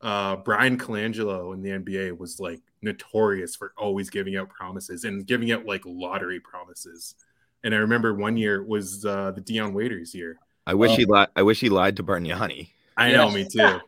uh 0.00 0.34
Bryan 0.36 0.76
Colangelo 0.76 1.54
in 1.54 1.62
the 1.62 1.70
NBA 1.70 2.18
was 2.18 2.40
like 2.40 2.60
notorious 2.82 3.54
for 3.54 3.72
always 3.78 4.10
giving 4.10 4.36
out 4.36 4.50
promises 4.50 5.04
and 5.04 5.24
giving 5.24 5.52
out 5.52 5.64
like 5.64 5.82
lottery 5.86 6.40
promises. 6.40 7.14
And 7.64 7.74
I 7.74 7.78
remember 7.78 8.14
one 8.14 8.36
year 8.36 8.62
was 8.62 9.04
uh 9.04 9.32
the 9.32 9.40
Dion 9.40 9.74
Waiters 9.74 10.14
year. 10.14 10.38
I 10.66 10.74
wish 10.74 10.92
um, 10.92 10.96
he 10.96 11.04
lied. 11.04 11.28
I 11.36 11.42
wish 11.42 11.60
he 11.60 11.68
lied 11.68 11.96
to 11.96 12.02
Bargnani. 12.02 12.70
I 12.96 13.12
know, 13.12 13.30
me 13.30 13.46
too, 13.48 13.80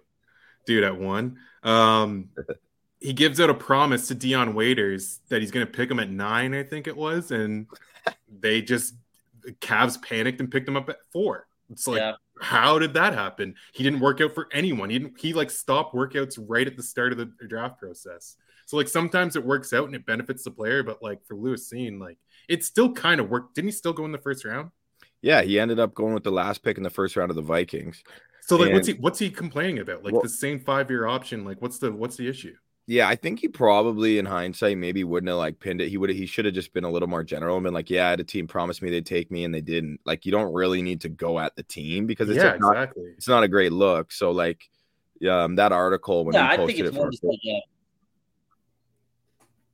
dude. 0.66 0.84
At 0.84 0.98
one, 0.98 1.38
um, 1.62 2.30
he 3.00 3.12
gives 3.12 3.40
out 3.40 3.50
a 3.50 3.54
promise 3.54 4.08
to 4.08 4.14
Dion 4.14 4.54
Waiters 4.54 5.20
that 5.28 5.40
he's 5.40 5.50
going 5.50 5.66
to 5.66 5.72
pick 5.72 5.90
him 5.90 6.00
at 6.00 6.10
nine, 6.10 6.54
I 6.54 6.62
think 6.62 6.86
it 6.86 6.96
was, 6.96 7.30
and 7.30 7.66
they 8.40 8.62
just 8.62 8.94
the 9.42 9.52
Cavs 9.52 10.00
panicked 10.02 10.40
and 10.40 10.50
picked 10.50 10.68
him 10.68 10.76
up 10.76 10.88
at 10.88 10.96
four. 11.12 11.46
It's 11.70 11.86
like, 11.86 11.98
yeah. 11.98 12.14
how 12.40 12.78
did 12.78 12.94
that 12.94 13.12
happen? 13.12 13.54
He 13.72 13.84
didn't 13.84 14.00
work 14.00 14.20
out 14.20 14.34
for 14.34 14.48
anyone. 14.52 14.90
He 14.90 14.98
didn't. 14.98 15.20
He 15.20 15.32
like 15.32 15.50
stopped 15.50 15.94
workouts 15.94 16.38
right 16.48 16.66
at 16.66 16.76
the 16.76 16.82
start 16.82 17.12
of 17.12 17.18
the 17.18 17.26
draft 17.46 17.78
process. 17.78 18.36
So 18.66 18.76
like 18.76 18.88
sometimes 18.88 19.36
it 19.36 19.44
works 19.44 19.72
out 19.72 19.86
and 19.86 19.94
it 19.94 20.06
benefits 20.06 20.44
the 20.44 20.50
player, 20.50 20.82
but 20.82 21.02
like 21.02 21.24
for 21.26 21.36
Lewis 21.36 21.70
Cine, 21.70 22.00
like 22.00 22.16
it 22.48 22.64
still 22.64 22.92
kind 22.92 23.20
of 23.20 23.28
worked. 23.28 23.54
Didn't 23.54 23.68
he 23.68 23.72
still 23.72 23.92
go 23.92 24.04
in 24.04 24.12
the 24.12 24.18
first 24.18 24.44
round? 24.44 24.70
Yeah, 25.22 25.42
he 25.42 25.58
ended 25.58 25.78
up 25.78 25.94
going 25.94 26.14
with 26.14 26.24
the 26.24 26.30
last 26.30 26.62
pick 26.62 26.76
in 26.76 26.82
the 26.82 26.90
first 26.90 27.16
round 27.16 27.30
of 27.30 27.36
the 27.36 27.42
Vikings. 27.42 28.02
So 28.42 28.56
like, 28.56 28.66
and, 28.66 28.74
what's 28.74 28.88
he 28.88 28.94
what's 28.94 29.18
he 29.18 29.30
complaining 29.30 29.78
about? 29.78 30.04
Like 30.04 30.12
well, 30.12 30.22
the 30.22 30.28
same 30.28 30.60
five 30.60 30.90
year 30.90 31.06
option. 31.06 31.44
Like, 31.44 31.62
what's 31.62 31.78
the 31.78 31.90
what's 31.90 32.16
the 32.16 32.28
issue? 32.28 32.54
Yeah, 32.86 33.08
I 33.08 33.16
think 33.16 33.40
he 33.40 33.48
probably, 33.48 34.18
in 34.18 34.26
hindsight, 34.26 34.76
maybe 34.76 35.04
wouldn't 35.04 35.28
have 35.28 35.38
like 35.38 35.58
pinned 35.58 35.80
it. 35.80 35.88
He 35.88 35.96
would 35.96 36.10
he 36.10 36.26
should 36.26 36.44
have 36.44 36.52
just 36.52 36.74
been 36.74 36.84
a 36.84 36.90
little 36.90 37.08
more 37.08 37.24
general 37.24 37.56
and 37.56 37.64
been 37.64 37.72
like, 37.72 37.88
"Yeah, 37.88 38.14
the 38.14 38.24
team 38.24 38.46
promised 38.46 38.82
me 38.82 38.90
they'd 38.90 39.06
take 39.06 39.30
me, 39.30 39.44
and 39.44 39.54
they 39.54 39.62
didn't." 39.62 40.00
Like, 40.04 40.26
you 40.26 40.32
don't 40.32 40.52
really 40.52 40.82
need 40.82 41.00
to 41.00 41.08
go 41.08 41.38
at 41.38 41.56
the 41.56 41.62
team 41.62 42.06
because 42.06 42.28
it's 42.28 42.36
yeah, 42.36 42.56
not, 42.58 42.72
exactly. 42.72 43.04
It's 43.16 43.28
not 43.28 43.42
a 43.42 43.48
great 43.48 43.72
look. 43.72 44.12
So, 44.12 44.32
like, 44.32 44.68
um, 45.26 45.56
that 45.56 45.72
article 45.72 46.26
when 46.26 46.34
yeah, 46.34 46.48
I 46.48 46.58
think 46.58 46.78
it's 46.78 46.94
more 46.94 47.10
just 47.10 47.24
like, 47.24 47.38
yeah. 47.42 47.60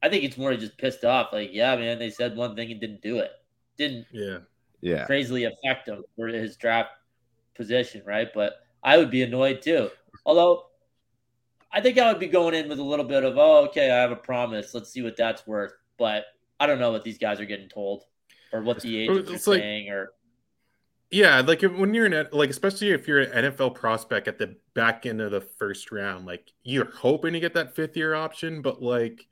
I 0.02 0.08
think 0.08 0.24
it's 0.24 0.38
more 0.38 0.54
just 0.56 0.78
pissed 0.78 1.04
off. 1.04 1.32
Like, 1.32 1.50
yeah, 1.52 1.76
man, 1.76 1.98
they 1.98 2.10
said 2.10 2.36
one 2.36 2.56
thing 2.56 2.70
and 2.70 2.80
didn't 2.80 3.02
do 3.02 3.18
it. 3.18 3.30
Didn't 3.76 4.06
yeah, 4.12 4.38
yeah, 4.80 5.06
crazily 5.06 5.44
affect 5.44 5.88
him 5.88 6.02
for 6.16 6.28
his 6.28 6.56
draft 6.56 6.90
position, 7.54 8.02
right? 8.06 8.28
But 8.32 8.54
I 8.82 8.96
would 8.96 9.10
be 9.10 9.22
annoyed 9.22 9.62
too. 9.62 9.90
Although 10.24 10.66
I 11.72 11.80
think 11.80 11.98
I 11.98 12.10
would 12.10 12.20
be 12.20 12.26
going 12.26 12.54
in 12.54 12.68
with 12.68 12.78
a 12.78 12.84
little 12.84 13.04
bit 13.04 13.24
of, 13.24 13.38
oh, 13.38 13.64
okay, 13.66 13.90
I 13.90 13.96
have 13.96 14.10
a 14.10 14.16
promise. 14.16 14.74
Let's 14.74 14.90
see 14.90 15.02
what 15.02 15.16
that's 15.16 15.46
worth. 15.46 15.72
But 15.98 16.24
I 16.58 16.66
don't 16.66 16.78
know 16.78 16.90
what 16.90 17.04
these 17.04 17.18
guys 17.18 17.40
are 17.40 17.46
getting 17.46 17.68
told 17.68 18.04
or 18.52 18.62
what 18.62 18.80
the 18.80 18.98
agents 18.98 19.30
it's 19.30 19.46
are 19.46 19.52
like, 19.52 19.60
saying 19.60 19.90
or. 19.90 20.12
Yeah, 21.12 21.40
like 21.40 21.62
when 21.62 21.92
you're 21.92 22.06
in, 22.06 22.28
like 22.32 22.50
especially 22.50 22.90
if 22.90 23.08
you're 23.08 23.20
an 23.20 23.52
NFL 23.52 23.74
prospect 23.74 24.28
at 24.28 24.38
the 24.38 24.56
back 24.74 25.06
end 25.06 25.20
of 25.20 25.32
the 25.32 25.40
first 25.40 25.90
round, 25.90 26.24
like 26.24 26.52
you're 26.62 26.90
hoping 26.90 27.32
to 27.32 27.40
get 27.40 27.54
that 27.54 27.74
fifth 27.74 27.96
year 27.96 28.14
option, 28.14 28.62
but 28.62 28.80
like 28.80 29.26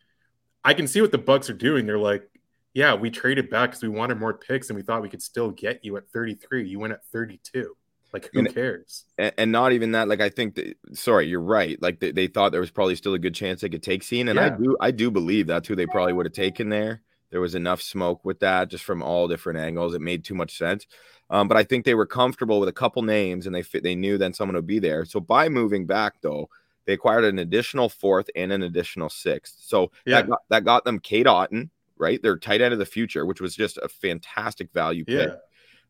I 0.68 0.74
can 0.74 0.87
see 0.87 1.00
what 1.00 1.12
the 1.12 1.18
Bucks 1.18 1.48
are 1.48 1.54
doing. 1.54 1.87
They're 1.87 1.96
like, 1.96 2.28
yeah, 2.74 2.94
we 2.94 3.09
traded 3.09 3.48
back 3.48 3.70
because 3.70 3.83
we 3.83 3.88
wanted 3.88 4.18
more 4.18 4.35
picks 4.35 4.68
and 4.68 4.76
we 4.76 4.83
thought 4.83 5.00
we 5.00 5.09
could 5.09 5.22
still 5.22 5.50
get 5.50 5.83
you 5.83 5.96
at 5.96 6.07
33. 6.11 6.68
You 6.68 6.78
went 6.78 6.92
at 6.92 7.07
32. 7.07 7.74
Like 8.12 8.28
who 8.35 8.40
and, 8.40 8.54
cares? 8.54 9.07
And, 9.16 9.33
and, 9.38 9.50
not 9.50 9.72
even 9.72 9.92
that. 9.92 10.09
Like 10.09 10.20
I 10.20 10.28
think 10.28 10.57
that. 10.57 10.76
Sorry, 10.92 11.26
you're 11.26 11.40
right. 11.40 11.81
Like 11.81 12.00
they, 12.00 12.11
they 12.11 12.26
thought 12.26 12.52
there 12.52 12.61
was 12.61 12.70
probably 12.70 12.96
still 12.96 13.14
a 13.14 13.18
good 13.18 13.35
chance 13.35 13.62
they 13.62 13.70
could 13.70 13.83
take 13.83 14.02
Cine, 14.02 14.28
and 14.28 14.38
yeah. 14.38 14.44
I 14.46 14.48
do 14.50 14.76
I 14.78 14.90
do 14.90 15.11
believe 15.11 15.46
that's 15.46 15.68
who 15.68 15.74
they 15.74 15.87
probably 15.87 16.12
would 16.12 16.26
have 16.26 16.35
taken 16.35 16.68
there. 16.68 17.00
There 17.31 17.40
was 17.40 17.54
enough 17.54 17.81
smoke 17.81 18.22
with 18.26 18.40
that, 18.40 18.68
just 18.68 18.85
from 18.85 19.02
all 19.02 19.26
different 19.26 19.59
angles. 19.59 19.94
It 19.94 20.02
made 20.02 20.22
too 20.22 20.35
much 20.35 20.59
sense. 20.59 20.87
Um, 21.31 21.48
but 21.48 21.57
I 21.57 21.64
think 21.64 21.87
they 21.87 21.94
were 21.94 22.07
comfortable 22.07 22.61
with 22.61 22.68
a 22.68 22.74
couple 22.74 23.02
names, 23.02 23.46
and 23.46 23.54
they 23.54 23.62
fit, 23.62 23.83
they 23.83 23.94
knew 23.94 24.18
then 24.18 24.35
someone 24.35 24.57
would 24.57 24.66
be 24.66 24.78
there. 24.78 25.07
So 25.07 25.18
by 25.18 25.48
moving 25.48 25.87
back, 25.87 26.14
though, 26.20 26.50
they 26.88 26.94
acquired 26.94 27.24
an 27.24 27.38
additional 27.38 27.90
fourth 27.90 28.31
and 28.35 28.51
an 28.51 28.62
additional 28.62 29.11
sixth. 29.11 29.59
So 29.61 29.92
yeah. 30.07 30.22
that 30.22 30.29
got, 30.29 30.38
that 30.48 30.64
got 30.64 30.85
them 30.85 30.98
Cade 30.98 31.27
Otton, 31.27 31.68
right? 31.98 32.20
Their 32.22 32.38
tight 32.38 32.62
end 32.62 32.72
of 32.72 32.79
the 32.79 32.87
future, 32.87 33.27
which 33.27 33.42
was 33.42 33.55
just 33.55 33.77
a 33.77 33.88
fantastic 33.88 34.72
value 34.72 35.05
pick. 35.05 35.29
Yeah 35.29 35.37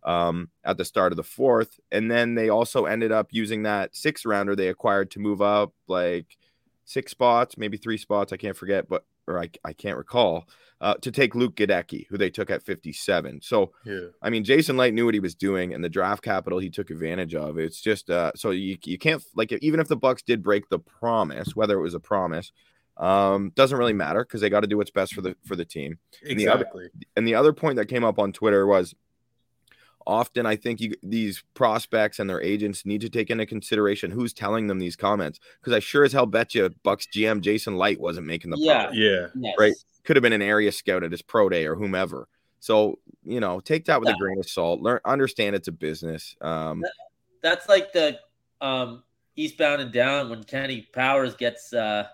um, 0.04 0.48
at 0.64 0.76
the 0.76 0.84
start 0.84 1.12
of 1.12 1.16
the 1.16 1.22
fourth. 1.22 1.80
And 1.92 2.10
then 2.10 2.34
they 2.34 2.48
also 2.48 2.86
ended 2.86 3.12
up 3.12 3.28
using 3.30 3.64
that 3.64 3.94
six 3.94 4.24
rounder 4.24 4.54
they 4.54 4.68
acquired 4.68 5.10
to 5.12 5.18
move 5.18 5.42
up 5.42 5.72
like 5.86 6.38
six 6.84 7.10
spots, 7.10 7.58
maybe 7.58 7.76
three 7.76 7.98
spots. 7.98 8.32
I 8.32 8.36
can't 8.36 8.56
forget, 8.56 8.88
but 8.88 9.04
or 9.28 9.40
I, 9.40 9.50
I 9.64 9.72
can't 9.72 9.96
recall 9.96 10.48
uh, 10.80 10.94
to 10.94 11.10
take 11.10 11.34
Luke 11.34 11.56
Goedeke, 11.56 12.06
who 12.08 12.16
they 12.16 12.30
took 12.30 12.50
at 12.50 12.62
57. 12.62 13.40
So, 13.42 13.72
yeah. 13.84 14.06
I 14.22 14.30
mean, 14.30 14.44
Jason 14.44 14.76
Licht 14.76 14.94
knew 14.94 15.04
what 15.04 15.14
he 15.14 15.20
was 15.20 15.34
doing, 15.34 15.74
and 15.74 15.82
the 15.82 15.88
draft 15.88 16.22
capital 16.22 16.58
he 16.58 16.70
took 16.70 16.90
advantage 16.90 17.34
of. 17.34 17.58
It's 17.58 17.80
just 17.80 18.10
uh, 18.10 18.32
so 18.36 18.50
you 18.50 18.78
you 18.84 18.98
can't 18.98 19.22
like 19.34 19.52
even 19.52 19.80
if 19.80 19.88
the 19.88 19.96
Bucks 19.96 20.22
did 20.22 20.42
break 20.42 20.68
the 20.68 20.78
promise, 20.78 21.56
whether 21.56 21.78
it 21.78 21.82
was 21.82 21.94
a 21.94 22.00
promise, 22.00 22.52
um, 22.96 23.52
doesn't 23.54 23.78
really 23.78 23.92
matter 23.92 24.24
because 24.24 24.40
they 24.40 24.50
got 24.50 24.60
to 24.60 24.66
do 24.66 24.76
what's 24.76 24.90
best 24.90 25.14
for 25.14 25.20
the 25.20 25.36
for 25.44 25.56
the 25.56 25.64
team. 25.64 25.98
Exactly. 26.22 26.30
And 26.30 26.40
the, 26.40 26.48
other, 26.48 26.90
and 27.16 27.28
the 27.28 27.34
other 27.34 27.52
point 27.52 27.76
that 27.76 27.86
came 27.86 28.04
up 28.04 28.18
on 28.18 28.32
Twitter 28.32 28.66
was 28.66 28.94
often 30.08 30.46
I 30.46 30.56
think 30.56 30.80
you, 30.80 30.94
these 31.02 31.44
prospects 31.54 32.18
and 32.18 32.28
their 32.28 32.40
agents 32.40 32.86
need 32.86 33.02
to 33.02 33.10
take 33.10 33.30
into 33.30 33.46
consideration 33.46 34.10
who's 34.10 34.32
telling 34.32 34.66
them 34.66 34.78
these 34.78 34.96
comments 34.96 35.38
because 35.60 35.74
I 35.74 35.78
sure 35.78 36.02
as 36.02 36.12
hell 36.12 36.26
bet 36.26 36.54
you 36.54 36.70
Bucks 36.82 37.06
GM 37.14 37.42
Jason 37.42 37.76
Licht 37.76 38.00
wasn't 38.00 38.26
making 38.26 38.50
the 38.50 38.58
yeah 38.58 38.90
yeah 38.92 39.26
yes. 39.34 39.54
right 39.58 39.74
could 40.04 40.16
have 40.16 40.22
been 40.22 40.32
an 40.32 40.42
area 40.42 40.72
scout 40.72 41.04
at 41.04 41.12
his 41.12 41.20
pro 41.22 41.50
day 41.50 41.66
or 41.66 41.74
whomever. 41.76 42.26
So 42.58 42.98
you 43.22 43.38
know 43.38 43.60
take 43.60 43.84
that 43.84 44.00
with 44.00 44.08
yeah. 44.08 44.14
a 44.14 44.18
grain 44.18 44.38
of 44.38 44.48
salt. 44.48 44.80
Learn 44.80 45.00
understand 45.04 45.54
it's 45.54 45.68
a 45.68 45.72
business. 45.72 46.34
Um, 46.40 46.82
that's 47.42 47.68
like 47.68 47.92
the 47.92 48.18
um, 48.60 49.04
eastbound 49.36 49.82
and 49.82 49.92
down 49.92 50.30
when 50.30 50.42
Kenny 50.42 50.88
Powers 50.92 51.34
gets 51.34 51.72
uh, 51.72 52.06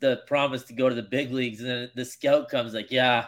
the 0.00 0.22
promise 0.26 0.64
to 0.64 0.72
go 0.74 0.88
to 0.88 0.94
the 0.94 1.02
big 1.02 1.32
leagues 1.32 1.60
and 1.60 1.70
then 1.70 1.90
the 1.94 2.04
scout 2.04 2.48
comes 2.48 2.74
like 2.74 2.90
yeah 2.90 3.26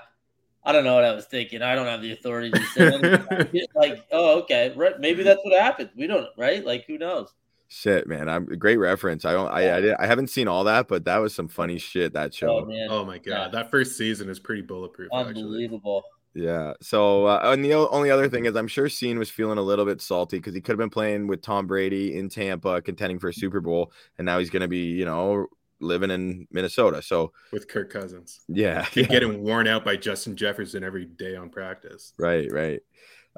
I 0.65 0.73
don't 0.73 0.85
know 0.85 0.95
what 0.95 1.05
I 1.05 1.13
was 1.13 1.27
thinking. 1.27 1.63
I 1.63 1.75
don't 1.75 1.87
have 1.87 2.01
the 2.01 2.13
authority 2.13 2.51
to 2.51 2.61
say 2.67 3.69
like, 3.75 4.07
oh, 4.11 4.41
okay, 4.41 4.73
right. 4.75 4.99
Maybe 4.99 5.23
that's 5.23 5.41
what 5.45 5.59
happened. 5.61 5.91
We 5.97 6.07
don't, 6.07 6.29
right? 6.39 6.65
Like, 6.65 6.87
who 6.87 6.99
knows? 6.99 7.33
Shit, 7.69 8.07
man, 8.07 8.29
I'm 8.29 8.51
a 8.51 8.57
great 8.57 8.77
reference. 8.77 9.25
I 9.25 9.33
don't, 9.33 9.49
I, 9.49 9.91
I, 9.91 10.05
I, 10.05 10.07
haven't 10.07 10.29
seen 10.29 10.49
all 10.49 10.65
that, 10.65 10.87
but 10.87 11.05
that 11.07 11.19
was 11.19 11.35
some 11.35 11.49
funny 11.49 11.79
shit. 11.79 12.13
That 12.13 12.33
show. 12.33 12.61
Oh, 12.61 12.65
man. 12.65 12.89
oh 12.91 13.05
my 13.05 13.19
god, 13.19 13.27
yeah. 13.27 13.49
that 13.49 13.71
first 13.71 13.97
season 13.97 14.29
is 14.29 14.39
pretty 14.39 14.63
bulletproof. 14.63 15.09
Unbelievable. 15.13 15.99
Actually. 15.99 16.11
Yeah. 16.35 16.73
So, 16.81 17.27
uh, 17.27 17.41
and 17.45 17.65
the 17.65 17.75
only 17.75 18.11
other 18.11 18.29
thing 18.29 18.45
is, 18.47 18.57
I'm 18.57 18.69
sure 18.69 18.87
Cine 18.87 19.19
was 19.19 19.31
feeling 19.31 19.59
a 19.59 19.63
little 19.63 19.85
bit 19.85 20.01
salty 20.01 20.39
because 20.39 20.55
he 20.55 20.61
could 20.61 20.73
have 20.73 20.79
been 20.79 20.91
playing 20.91 21.27
with 21.27 21.43
Tom 21.43 21.67
Brady 21.67 22.17
in 22.17 22.29
Tampa, 22.29 22.83
contending 22.83 23.19
for 23.19 23.29
a 23.29 23.35
Super 23.35 23.61
Bowl, 23.61 23.93
and 24.19 24.27
now 24.27 24.39
he's 24.39 24.51
going 24.51 24.63
to 24.63 24.69
be, 24.69 24.87
you 24.87 25.05
know, 25.05 25.47
living 25.81 26.11
in 26.11 26.47
Minnesota. 26.51 27.03
So 27.03 27.33
with 27.53 27.69
Kirk 27.69 27.93
Cousins, 27.93 28.41
yeah, 28.49 28.87
yeah. 28.95 29.05
getting 29.05 29.43
worn 29.43 29.67
out 29.67 29.85
by 29.85 29.97
Justin 29.97 30.37
Jefferson 30.37 30.85
every 30.85 31.05
day 31.05 31.37
on 31.37 31.51
practice. 31.51 32.13
Right, 32.19 32.51
right. 32.51 32.81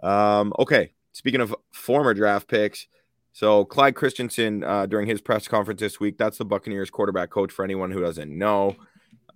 Um, 0.02 0.52
okay. 0.58 0.92
Speaking 1.12 1.40
of 1.40 1.54
former 1.72 2.12
draft 2.12 2.46
picks, 2.46 2.86
so 3.32 3.64
Clyde 3.64 3.94
Christensen 3.94 4.64
uh, 4.64 4.86
during 4.86 5.06
his 5.06 5.20
press 5.20 5.48
conference 5.48 5.80
this 5.80 6.00
week, 6.00 6.18
that's 6.18 6.38
the 6.38 6.44
Buccaneers 6.44 6.90
quarterback 6.90 7.30
coach. 7.30 7.52
For 7.52 7.64
anyone 7.64 7.90
who 7.90 8.00
doesn't 8.00 8.30
know, 8.30 8.76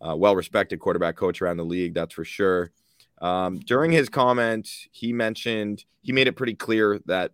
uh, 0.00 0.16
well-respected 0.16 0.80
quarterback 0.80 1.16
coach 1.16 1.42
around 1.42 1.58
the 1.58 1.64
league, 1.64 1.94
that's 1.94 2.14
for 2.14 2.24
sure. 2.24 2.70
Um, 3.20 3.58
during 3.58 3.92
his 3.92 4.08
comments, 4.08 4.88
he 4.92 5.12
mentioned 5.12 5.84
he 6.02 6.12
made 6.12 6.26
it 6.26 6.32
pretty 6.32 6.54
clear 6.54 7.00
that, 7.06 7.32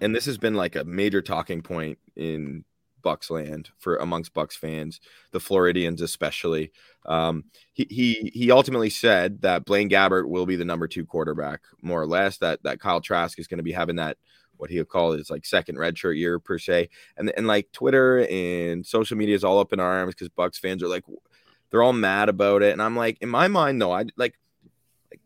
and 0.00 0.14
this 0.14 0.26
has 0.26 0.38
been 0.38 0.54
like 0.54 0.74
a 0.74 0.84
major 0.84 1.22
talking 1.22 1.62
point 1.62 1.98
in 2.16 2.64
Bucks 3.04 3.30
land 3.30 3.70
for 3.78 3.96
amongst 3.96 4.34
Bucks 4.34 4.56
fans, 4.56 5.00
the 5.30 5.38
Floridians 5.38 6.02
especially. 6.02 6.72
Um, 7.06 7.44
he 7.72 7.86
he 7.88 8.32
he 8.34 8.50
ultimately 8.50 8.90
said 8.90 9.42
that 9.42 9.64
Blaine 9.64 9.88
Gabbert 9.88 10.28
will 10.28 10.46
be 10.46 10.56
the 10.56 10.64
number 10.64 10.88
two 10.88 11.06
quarterback, 11.06 11.60
more 11.82 12.02
or 12.02 12.06
less. 12.06 12.38
That 12.38 12.64
that 12.64 12.80
Kyle 12.80 13.00
Trask 13.00 13.38
is 13.38 13.46
going 13.46 13.58
to 13.58 13.64
be 13.64 13.72
having 13.72 13.96
that 13.96 14.16
what 14.56 14.70
he'll 14.70 14.84
call 14.84 15.12
his 15.12 15.30
like 15.30 15.44
second 15.44 15.76
redshirt 15.76 16.16
year 16.16 16.40
per 16.40 16.58
se. 16.58 16.88
And 17.16 17.32
and 17.36 17.46
like 17.46 17.70
Twitter 17.70 18.26
and 18.28 18.84
social 18.84 19.16
media 19.16 19.36
is 19.36 19.44
all 19.44 19.60
up 19.60 19.72
in 19.72 19.78
arms 19.78 20.14
because 20.14 20.28
Bucks 20.30 20.58
fans 20.58 20.82
are 20.82 20.88
like 20.88 21.04
they're 21.70 21.82
all 21.82 21.92
mad 21.92 22.28
about 22.28 22.62
it. 22.62 22.72
And 22.72 22.82
I'm 22.82 22.96
like, 22.96 23.18
in 23.20 23.28
my 23.28 23.48
mind 23.48 23.80
though, 23.80 23.92
I 23.92 24.06
like 24.16 24.34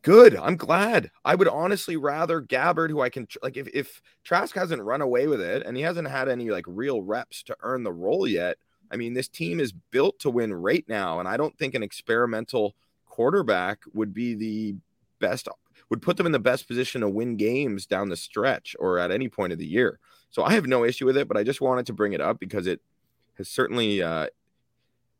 Good. 0.03 0.37
I'm 0.37 0.57
glad. 0.57 1.11
I 1.25 1.35
would 1.35 1.49
honestly 1.49 1.97
rather 1.97 2.41
Gabbert, 2.41 2.91
who 2.91 3.01
I 3.01 3.09
can 3.09 3.27
like 3.43 3.57
if 3.57 3.69
if 3.75 4.01
Trask 4.25 4.55
hasn't 4.55 4.83
run 4.83 5.01
away 5.01 5.27
with 5.27 5.41
it 5.41 5.65
and 5.67 5.77
he 5.77 5.83
hasn't 5.83 6.09
had 6.09 6.29
any 6.29 6.51
like 6.51 6.65
real 6.69 7.03
reps 7.03 7.43
to 7.45 7.57
earn 7.63 7.83
the 7.83 7.93
role 7.93 8.27
yet. 8.27 8.59
I 8.91 8.97
mean, 8.97 9.13
this 9.15 9.29
team 9.29 9.61
is 9.61 9.73
built 9.73 10.19
to 10.21 10.31
win 10.31 10.55
right 10.55 10.85
now, 10.89 11.19
and 11.19 11.29
I 11.29 11.37
don't 11.37 11.57
think 11.59 11.75
an 11.75 11.83
experimental 11.83 12.75
quarterback 13.07 13.81
would 13.93 14.15
be 14.15 14.35
the 14.35 14.77
best 15.19 15.49
would 15.91 16.03
put 16.03 16.17
them 16.17 16.27
in 16.27 16.33
the 16.33 16.39
best 16.39 16.69
position 16.69 17.01
to 17.01 17.09
win 17.09 17.37
games 17.37 17.87
down 17.87 18.09
the 18.09 18.17
stretch 18.17 18.77
or 18.79 18.99
at 18.99 19.11
any 19.11 19.29
point 19.29 19.53
of 19.53 19.59
the 19.59 19.67
year. 19.67 19.99
So 20.31 20.45
I 20.45 20.53
have 20.53 20.67
no 20.67 20.85
issue 20.85 21.07
with 21.07 21.17
it, 21.17 21.27
but 21.29 21.37
I 21.37 21.43
just 21.43 21.61
wanted 21.61 21.87
to 21.87 21.93
bring 21.93 22.13
it 22.13 22.21
up 22.21 22.39
because 22.39 22.67
it 22.67 22.81
has 23.37 23.49
certainly 23.49 24.03
uh, 24.03 24.27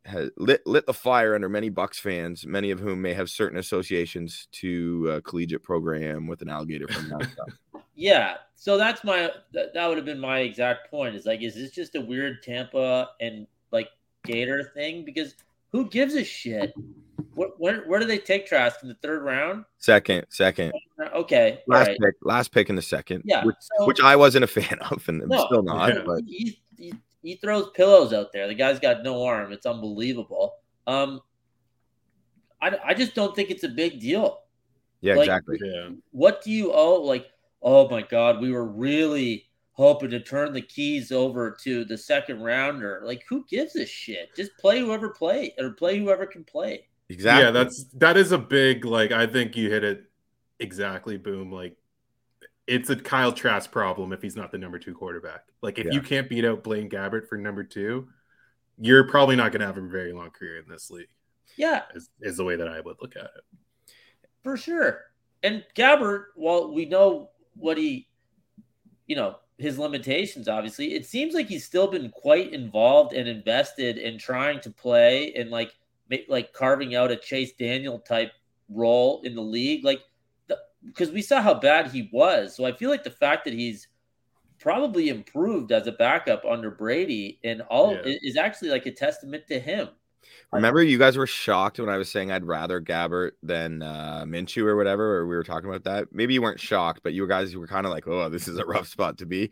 has 0.05 0.29
lit 0.37 0.65
lit 0.65 0.85
the 0.85 0.93
fire 0.93 1.35
under 1.35 1.49
many 1.49 1.69
Bucks 1.69 1.99
fans, 1.99 2.45
many 2.45 2.71
of 2.71 2.79
whom 2.79 3.01
may 3.01 3.13
have 3.13 3.29
certain 3.29 3.59
associations 3.59 4.47
to 4.53 5.09
a 5.11 5.21
collegiate 5.21 5.63
program 5.63 6.25
with 6.27 6.41
an 6.41 6.49
alligator 6.49 6.87
from. 6.87 7.11
Yeah, 7.95 8.37
so 8.55 8.77
that's 8.77 9.03
my 9.03 9.29
that, 9.51 9.73
that 9.73 9.85
would 9.87 9.97
have 9.97 10.05
been 10.05 10.21
my 10.21 10.39
exact 10.39 10.89
point. 10.89 11.15
Is 11.15 11.25
like, 11.25 11.41
is 11.41 11.53
this 11.55 11.71
just 11.71 11.95
a 11.95 12.01
weird 12.01 12.41
Tampa 12.41 13.09
and 13.19 13.45
like 13.73 13.89
Gator 14.23 14.71
thing? 14.73 15.03
Because 15.03 15.35
who 15.73 15.89
gives 15.89 16.15
a 16.15 16.23
shit? 16.23 16.73
What, 17.33 17.59
where, 17.59 17.81
where 17.81 17.99
do 17.99 18.05
they 18.05 18.17
take 18.17 18.47
Trask 18.47 18.81
in 18.83 18.87
the 18.87 18.95
third 18.95 19.23
round? 19.23 19.65
Second, 19.79 20.25
second, 20.29 20.71
Okay, 21.13 21.59
last 21.67 21.87
right. 21.87 21.97
pick, 22.01 22.15
last 22.21 22.53
pick 22.53 22.69
in 22.69 22.77
the 22.77 22.81
second. 22.81 23.23
Yeah, 23.25 23.43
which, 23.43 23.57
so- 23.59 23.85
which 23.85 23.99
I 23.99 24.15
wasn't 24.15 24.45
a 24.45 24.47
fan 24.47 24.79
of, 24.91 25.05
and 25.09 25.21
I'm 25.23 25.27
No, 25.27 25.45
still 25.47 25.63
not. 25.63 25.93
yeah. 25.93 26.01
But 26.05 26.21
he 27.21 27.35
throws 27.35 27.69
pillows 27.75 28.13
out 28.13 28.31
there. 28.31 28.47
The 28.47 28.55
guy's 28.55 28.79
got 28.79 29.03
no 29.03 29.23
arm. 29.23 29.51
It's 29.51 29.65
unbelievable. 29.65 30.55
Um, 30.87 31.21
I, 32.61 32.77
I 32.87 32.93
just 32.93 33.15
don't 33.15 33.35
think 33.35 33.49
it's 33.49 33.63
a 33.63 33.69
big 33.69 33.99
deal. 33.99 34.39
yeah, 35.01 35.15
Like- 35.15 35.27
exactly. 35.27 35.57
Yeah. 35.63 35.89
What 36.11 36.43
do 36.43 36.51
you 36.51 36.71
owe? 36.73 37.01
Like, 37.01 37.27
oh 37.61 37.89
my 37.89 38.01
God, 38.01 38.41
we 38.41 38.51
were 38.51 38.65
really 38.65 39.45
hoping 39.73 40.09
to 40.09 40.19
turn 40.19 40.51
the 40.53 40.61
keys 40.61 41.11
over 41.11 41.55
to 41.63 41.85
the 41.85 41.97
second 41.97 42.41
rounder. 42.41 43.01
Like, 43.05 43.23
who 43.29 43.45
gives 43.49 43.75
a 43.77 43.85
shit? 43.85 44.35
Just 44.35 44.57
play 44.57 44.79
whoever 44.79 45.09
play 45.09 45.53
or 45.57 45.71
play 45.71 45.97
whoever 45.99 46.25
can 46.25 46.43
play. 46.43 46.87
Exactly. 47.09 47.45
Yeah, 47.45 47.51
that's 47.51 47.85
that 47.95 48.17
is 48.17 48.31
a 48.33 48.37
big 48.37 48.85
like 48.85 49.11
I 49.11 49.25
think 49.25 49.55
you 49.55 49.69
hit 49.71 49.83
it 49.83 50.03
exactly 50.59 51.17
boom 51.17 51.51
like 51.51 51.75
it's 52.69 52.89
a 52.89 52.95
Kyle 52.95 53.31
Trask 53.31 53.71
problem 53.71 54.13
if 54.13 54.21
he's 54.21 54.35
not 54.35 54.51
the 54.51 54.57
number 54.57 54.77
2 54.79 54.93
quarterback. 54.93 55.45
Like 55.61 55.79
if 55.79 55.85
Yeah. 55.87 55.93
you 55.93 56.01
can't 56.01 56.29
beat 56.29 56.45
out 56.45 56.63
Blaine 56.63 56.89
Gabbert 56.89 57.27
for 57.27 57.37
number 57.37 57.63
2, 57.63 58.07
you're 58.77 59.03
probably 59.07 59.35
not 59.35 59.51
going 59.51 59.61
to 59.61 59.65
have 59.65 59.77
a 59.77 59.81
very 59.81 60.13
long 60.13 60.29
career 60.29 60.57
in 60.59 60.69
this 60.69 60.89
league. 60.89 61.09
Yeah, 61.57 61.83
Is, 61.95 62.09
is 62.21 62.37
the 62.37 62.43
way 62.45 62.55
that 62.55 62.67
I 62.67 62.79
would 62.79 62.97
look 63.01 63.15
at 63.17 63.23
it. 63.25 63.93
for 64.43 64.55
sure. 64.55 65.01
And 65.43 65.65
Gabbert, 65.75 66.25
while 66.35 66.73
we 66.73 66.85
know 66.85 67.31
what 67.55 67.77
he, 67.77 68.07
you 69.07 69.15
know, 69.15 69.37
his 69.57 69.77
limitations, 69.79 70.47
obviously, 70.47 70.93
it 70.93 71.05
seems 71.05 71.33
like 71.33 71.47
he's 71.47 71.65
still 71.65 71.87
been 71.87 72.09
quite 72.11 72.53
involved 72.53 73.13
and 73.13 73.27
invested 73.27 73.97
in 73.97 74.17
trying 74.17 74.59
to 74.61 74.69
play 74.69 75.33
and 75.33 75.49
like, 75.49 75.73
make, 76.09 76.25
like 76.29 76.53
carving 76.53 76.95
out 76.95 77.11
a 77.11 77.15
Chase 77.17 77.51
Daniel 77.53 77.99
type 77.99 78.31
role 78.69 79.21
in 79.23 79.35
the 79.35 79.41
league. 79.41 79.83
Like, 79.83 80.01
because 80.85 81.11
we 81.11 81.21
saw 81.21 81.41
how 81.41 81.53
bad 81.53 81.87
he 81.91 82.09
was. 82.11 82.55
So 82.55 82.65
I 82.65 82.71
feel 82.71 82.89
like 82.89 83.03
the 83.03 83.09
fact 83.11 83.45
that 83.45 83.53
he's 83.53 83.87
probably 84.59 85.09
improved 85.09 85.71
as 85.71 85.87
a 85.87 85.91
backup 85.91 86.43
under 86.45 86.69
Brady 86.71 87.39
and 87.43 87.61
all 87.63 87.93
Yeah. 87.93 88.01
is 88.21 88.35
actually 88.37 88.69
like 88.69 88.85
a 88.85 88.91
testament 88.91 89.47
to 89.47 89.59
him. 89.59 89.89
Remember, 90.51 90.81
you 90.83 90.97
guys 90.97 91.15
were 91.15 91.27
shocked 91.27 91.79
when 91.79 91.89
I 91.89 91.97
was 91.97 92.09
saying 92.09 92.31
I'd 92.31 92.43
rather 92.43 92.81
Gabbert 92.81 93.31
than 93.43 93.81
uh, 93.81 94.25
Minshew 94.27 94.63
or 94.65 94.75
whatever, 94.75 95.17
or 95.17 95.27
we 95.27 95.35
were 95.35 95.43
talking 95.43 95.69
about 95.69 95.83
that. 95.85 96.07
Maybe 96.11 96.33
you 96.33 96.41
weren't 96.41 96.59
shocked, 96.59 97.01
but 97.03 97.13
you 97.13 97.25
guys 97.27 97.55
were 97.55 97.67
kind 97.67 97.85
of 97.85 97.91
like, 97.91 98.07
"Oh, 98.07 98.29
this 98.29 98.47
is 98.47 98.57
a 98.57 98.65
rough 98.65 98.87
spot 98.87 99.19
to 99.19 99.25
be." 99.25 99.51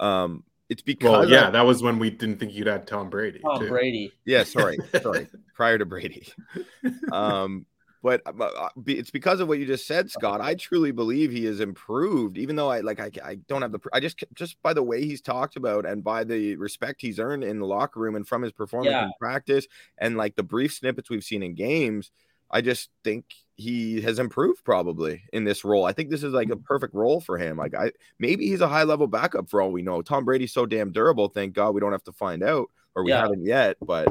Um, 0.00 0.42
it's 0.68 0.82
because 0.82 1.10
Well, 1.10 1.28
yeah, 1.30 1.46
of- 1.48 1.52
that 1.52 1.66
was 1.66 1.82
when 1.82 1.98
we 1.98 2.10
didn't 2.10 2.38
think 2.40 2.52
you'd 2.54 2.66
had 2.66 2.86
Tom 2.86 3.10
Brady. 3.10 3.40
Tom 3.40 3.60
too. 3.60 3.68
Brady. 3.68 4.10
yeah. 4.24 4.42
Sorry, 4.44 4.78
sorry. 5.00 5.28
Prior 5.54 5.78
to 5.78 5.84
Brady, 5.86 6.26
um, 7.12 7.66
but 8.02 8.20
uh, 8.26 8.32
uh, 8.42 8.68
it's 8.86 9.10
because 9.10 9.40
of 9.40 9.48
what 9.48 9.58
you 9.58 9.66
just 9.66 9.86
said, 9.86 10.10
Scott. 10.10 10.40
I 10.40 10.54
truly 10.54 10.90
believe 10.90 11.30
he 11.30 11.44
has 11.44 11.60
improved, 11.60 12.36
even 12.36 12.56
though 12.56 12.68
I 12.70 12.80
like 12.80 12.98
I, 13.00 13.10
I 13.24 13.34
don't 13.48 13.62
have 13.62 13.72
the 13.72 13.80
I 13.92 14.00
just 14.00 14.22
just 14.34 14.60
by 14.62 14.72
the 14.72 14.82
way 14.82 15.04
he's 15.04 15.20
talked 15.20 15.56
about 15.56 15.86
and 15.86 16.02
by 16.02 16.24
the 16.24 16.56
respect 16.56 17.00
he's 17.00 17.18
earned 17.20 17.44
in 17.44 17.58
the 17.58 17.66
locker 17.66 18.00
room 18.00 18.16
and 18.16 18.26
from 18.26 18.42
his 18.42 18.52
performance 18.52 18.92
Yeah. 18.92 19.04
in 19.04 19.12
practice 19.20 19.66
and 19.98 20.16
like 20.16 20.34
the 20.34 20.42
brief 20.42 20.72
snippets 20.74 21.10
we've 21.10 21.24
seen 21.24 21.42
in 21.42 21.54
games. 21.54 22.10
I 22.50 22.60
just 22.60 22.90
think 23.02 23.24
he 23.56 24.00
has 24.02 24.18
improved 24.18 24.62
probably 24.64 25.22
in 25.32 25.44
this 25.44 25.64
role. 25.64 25.84
I 25.86 25.92
think 25.92 26.10
this 26.10 26.22
is 26.22 26.34
like 26.34 26.50
a 26.50 26.56
perfect 26.56 26.94
role 26.94 27.20
for 27.20 27.38
him. 27.38 27.56
Like 27.56 27.74
I 27.74 27.92
maybe 28.18 28.46
he's 28.46 28.60
a 28.60 28.68
high 28.68 28.82
level 28.82 29.06
backup 29.06 29.48
for 29.48 29.62
all 29.62 29.70
we 29.72 29.80
know. 29.80 30.02
Tom 30.02 30.24
Brady's 30.24 30.52
so 30.52 30.66
damn 30.66 30.92
durable. 30.92 31.28
Thank 31.28 31.54
God 31.54 31.70
we 31.74 31.80
don't 31.80 31.92
have 31.92 32.04
to 32.04 32.12
find 32.12 32.42
out, 32.42 32.68
or 32.94 33.04
we 33.04 33.10
Yeah. 33.10 33.20
haven't 33.20 33.44
yet. 33.46 33.76
But 33.80 34.08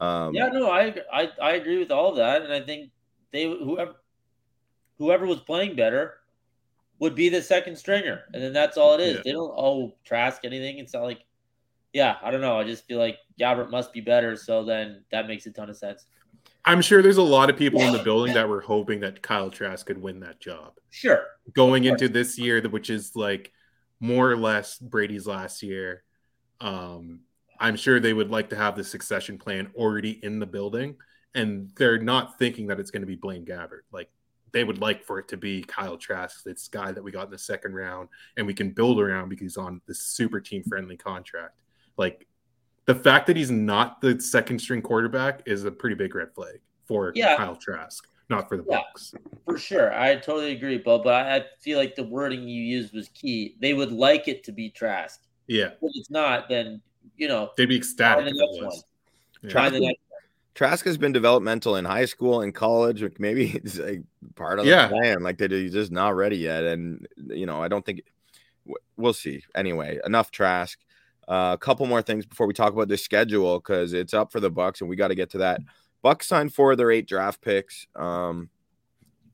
um, 0.00 0.34
yeah, 0.34 0.48
no, 0.48 0.70
I, 0.70 0.94
I 1.12 1.30
I 1.40 1.52
agree 1.52 1.78
with 1.78 1.90
all 1.90 2.10
of 2.10 2.16
that, 2.16 2.42
and 2.42 2.52
I 2.52 2.60
think 2.60 2.90
they 3.32 3.44
whoever 3.44 3.94
whoever 4.98 5.26
was 5.26 5.40
playing 5.40 5.76
better 5.76 6.14
would 6.98 7.14
be 7.14 7.28
the 7.28 7.42
second 7.42 7.76
stringer, 7.76 8.22
and 8.32 8.42
then 8.42 8.52
that's 8.52 8.76
all 8.76 8.94
it 8.94 9.00
is. 9.00 9.16
Yeah. 9.16 9.22
They 9.24 9.32
don't 9.32 9.52
owe 9.56 9.94
Trask 10.04 10.44
anything. 10.44 10.78
It's 10.78 10.94
not 10.94 11.02
like, 11.02 11.24
yeah, 11.92 12.16
I 12.22 12.30
don't 12.30 12.40
know. 12.40 12.58
I 12.58 12.64
just 12.64 12.86
feel 12.86 12.98
like 12.98 13.18
Gabbert 13.40 13.70
must 13.70 13.92
be 13.92 14.00
better, 14.00 14.36
so 14.36 14.64
then 14.64 15.02
that 15.10 15.26
makes 15.26 15.46
a 15.46 15.50
ton 15.50 15.68
of 15.68 15.76
sense. 15.76 16.06
I'm 16.64 16.80
sure 16.80 17.02
there's 17.02 17.16
a 17.16 17.22
lot 17.22 17.50
of 17.50 17.56
people 17.56 17.80
in 17.80 17.92
the 17.92 18.02
building 18.02 18.34
that 18.34 18.48
were 18.48 18.60
hoping 18.60 19.00
that 19.00 19.20
Kyle 19.20 19.50
Trask 19.50 19.84
could 19.84 20.00
win 20.00 20.20
that 20.20 20.38
job. 20.40 20.74
Sure, 20.90 21.24
going 21.54 21.84
into 21.84 22.08
this 22.08 22.38
year, 22.38 22.62
which 22.62 22.88
is 22.88 23.16
like 23.16 23.50
more 23.98 24.30
or 24.30 24.36
less 24.36 24.78
Brady's 24.78 25.26
last 25.26 25.62
year. 25.62 26.04
Um, 26.60 27.20
I'm 27.58 27.76
sure 27.76 27.98
they 27.98 28.12
would 28.12 28.30
like 28.30 28.50
to 28.50 28.56
have 28.56 28.76
the 28.76 28.84
succession 28.84 29.38
plan 29.38 29.70
already 29.74 30.20
in 30.24 30.38
the 30.38 30.46
building, 30.46 30.96
and 31.34 31.70
they're 31.76 31.98
not 31.98 32.38
thinking 32.38 32.66
that 32.68 32.78
it's 32.80 32.90
going 32.90 33.02
to 33.02 33.06
be 33.06 33.16
Blaine 33.16 33.44
Gabbert. 33.44 33.82
Like 33.92 34.10
they 34.52 34.64
would 34.64 34.78
like 34.78 35.02
for 35.04 35.18
it 35.18 35.28
to 35.28 35.36
be 35.36 35.62
Kyle 35.62 35.96
Trask, 35.96 36.42
this 36.44 36.68
guy 36.68 36.92
that 36.92 37.02
we 37.02 37.10
got 37.10 37.26
in 37.26 37.30
the 37.30 37.38
second 37.38 37.74
round, 37.74 38.08
and 38.36 38.46
we 38.46 38.54
can 38.54 38.70
build 38.70 39.00
around 39.00 39.28
because 39.28 39.42
he's 39.44 39.56
on 39.56 39.80
this 39.86 40.02
super 40.02 40.40
team 40.40 40.62
friendly 40.64 40.96
contract. 40.96 41.58
Like 41.96 42.26
the 42.84 42.94
fact 42.94 43.26
that 43.28 43.36
he's 43.36 43.50
not 43.50 44.00
the 44.00 44.20
second 44.20 44.58
string 44.58 44.82
quarterback 44.82 45.42
is 45.46 45.64
a 45.64 45.70
pretty 45.70 45.96
big 45.96 46.14
red 46.14 46.34
flag 46.34 46.60
for 46.86 47.12
Yeah. 47.14 47.36
Kyle 47.36 47.56
Trask, 47.56 48.06
not 48.28 48.48
for 48.48 48.56
the 48.56 48.64
Yeah. 48.68 48.78
Bucks. 48.80 49.14
for 49.46 49.56
sure. 49.56 49.92
I 49.94 50.16
totally 50.16 50.52
agree, 50.52 50.78
Bo. 50.78 50.98
But 50.98 51.26
I, 51.26 51.44
feel 51.60 51.78
like 51.78 51.94
the 51.94 52.04
wording 52.04 52.46
you 52.48 52.62
used 52.62 52.92
was 52.92 53.08
key. 53.10 53.56
They 53.60 53.72
would 53.72 53.92
like 53.92 54.26
it 54.28 54.42
to 54.44 54.52
be 54.52 54.68
Trask. 54.68 55.20
Yeah, 55.46 55.66
If 55.80 55.92
it's 55.94 56.10
not, 56.10 56.48
then 56.48 56.82
you 57.16 57.28
know, 57.28 57.50
they'd 57.56 57.66
be 57.66 57.76
ecstatic 57.76 58.26
if 58.26 58.32
the 58.32 58.36
it 58.36 58.46
next 58.46 58.64
was. 58.64 58.84
Yeah. 59.42 59.50
try 59.50 59.68
the 59.70 59.80
next. 59.80 60.00
Trask 60.54 60.84
has 60.84 60.98
been 60.98 61.12
developmental 61.12 61.76
in 61.76 61.84
high 61.84 62.04
school 62.04 62.42
and 62.42 62.54
college. 62.54 63.02
like, 63.02 63.18
Maybe 63.18 63.50
it's 63.54 63.78
like 63.78 64.02
part 64.34 64.58
of 64.58 64.66
the 64.66 64.88
plan. 64.88 65.22
Like 65.22 65.38
they 65.38 65.48
he's 65.48 65.72
just 65.72 65.92
not 65.92 66.14
ready 66.14 66.36
yet, 66.36 66.64
and 66.64 67.06
you 67.16 67.46
know 67.46 67.62
I 67.62 67.68
don't 67.68 67.84
think 67.84 68.02
we'll 68.96 69.12
see. 69.12 69.42
Anyway, 69.54 69.98
enough 70.04 70.30
Trask. 70.30 70.78
Uh, 71.28 71.52
a 71.54 71.58
couple 71.58 71.86
more 71.86 72.02
things 72.02 72.26
before 72.26 72.48
we 72.48 72.52
talk 72.52 72.72
about 72.72 72.88
the 72.88 72.96
schedule 72.96 73.60
because 73.60 73.92
it's 73.92 74.12
up 74.12 74.32
for 74.32 74.40
the 74.40 74.50
Bucks 74.50 74.80
and 74.80 74.90
we 74.90 74.96
got 74.96 75.08
to 75.08 75.14
get 75.14 75.30
to 75.30 75.38
that. 75.38 75.60
Bucks 76.02 76.26
signed 76.26 76.52
four 76.52 76.72
of 76.72 76.78
their 76.78 76.90
eight 76.90 77.06
draft 77.06 77.40
picks. 77.40 77.86
Um, 77.94 78.50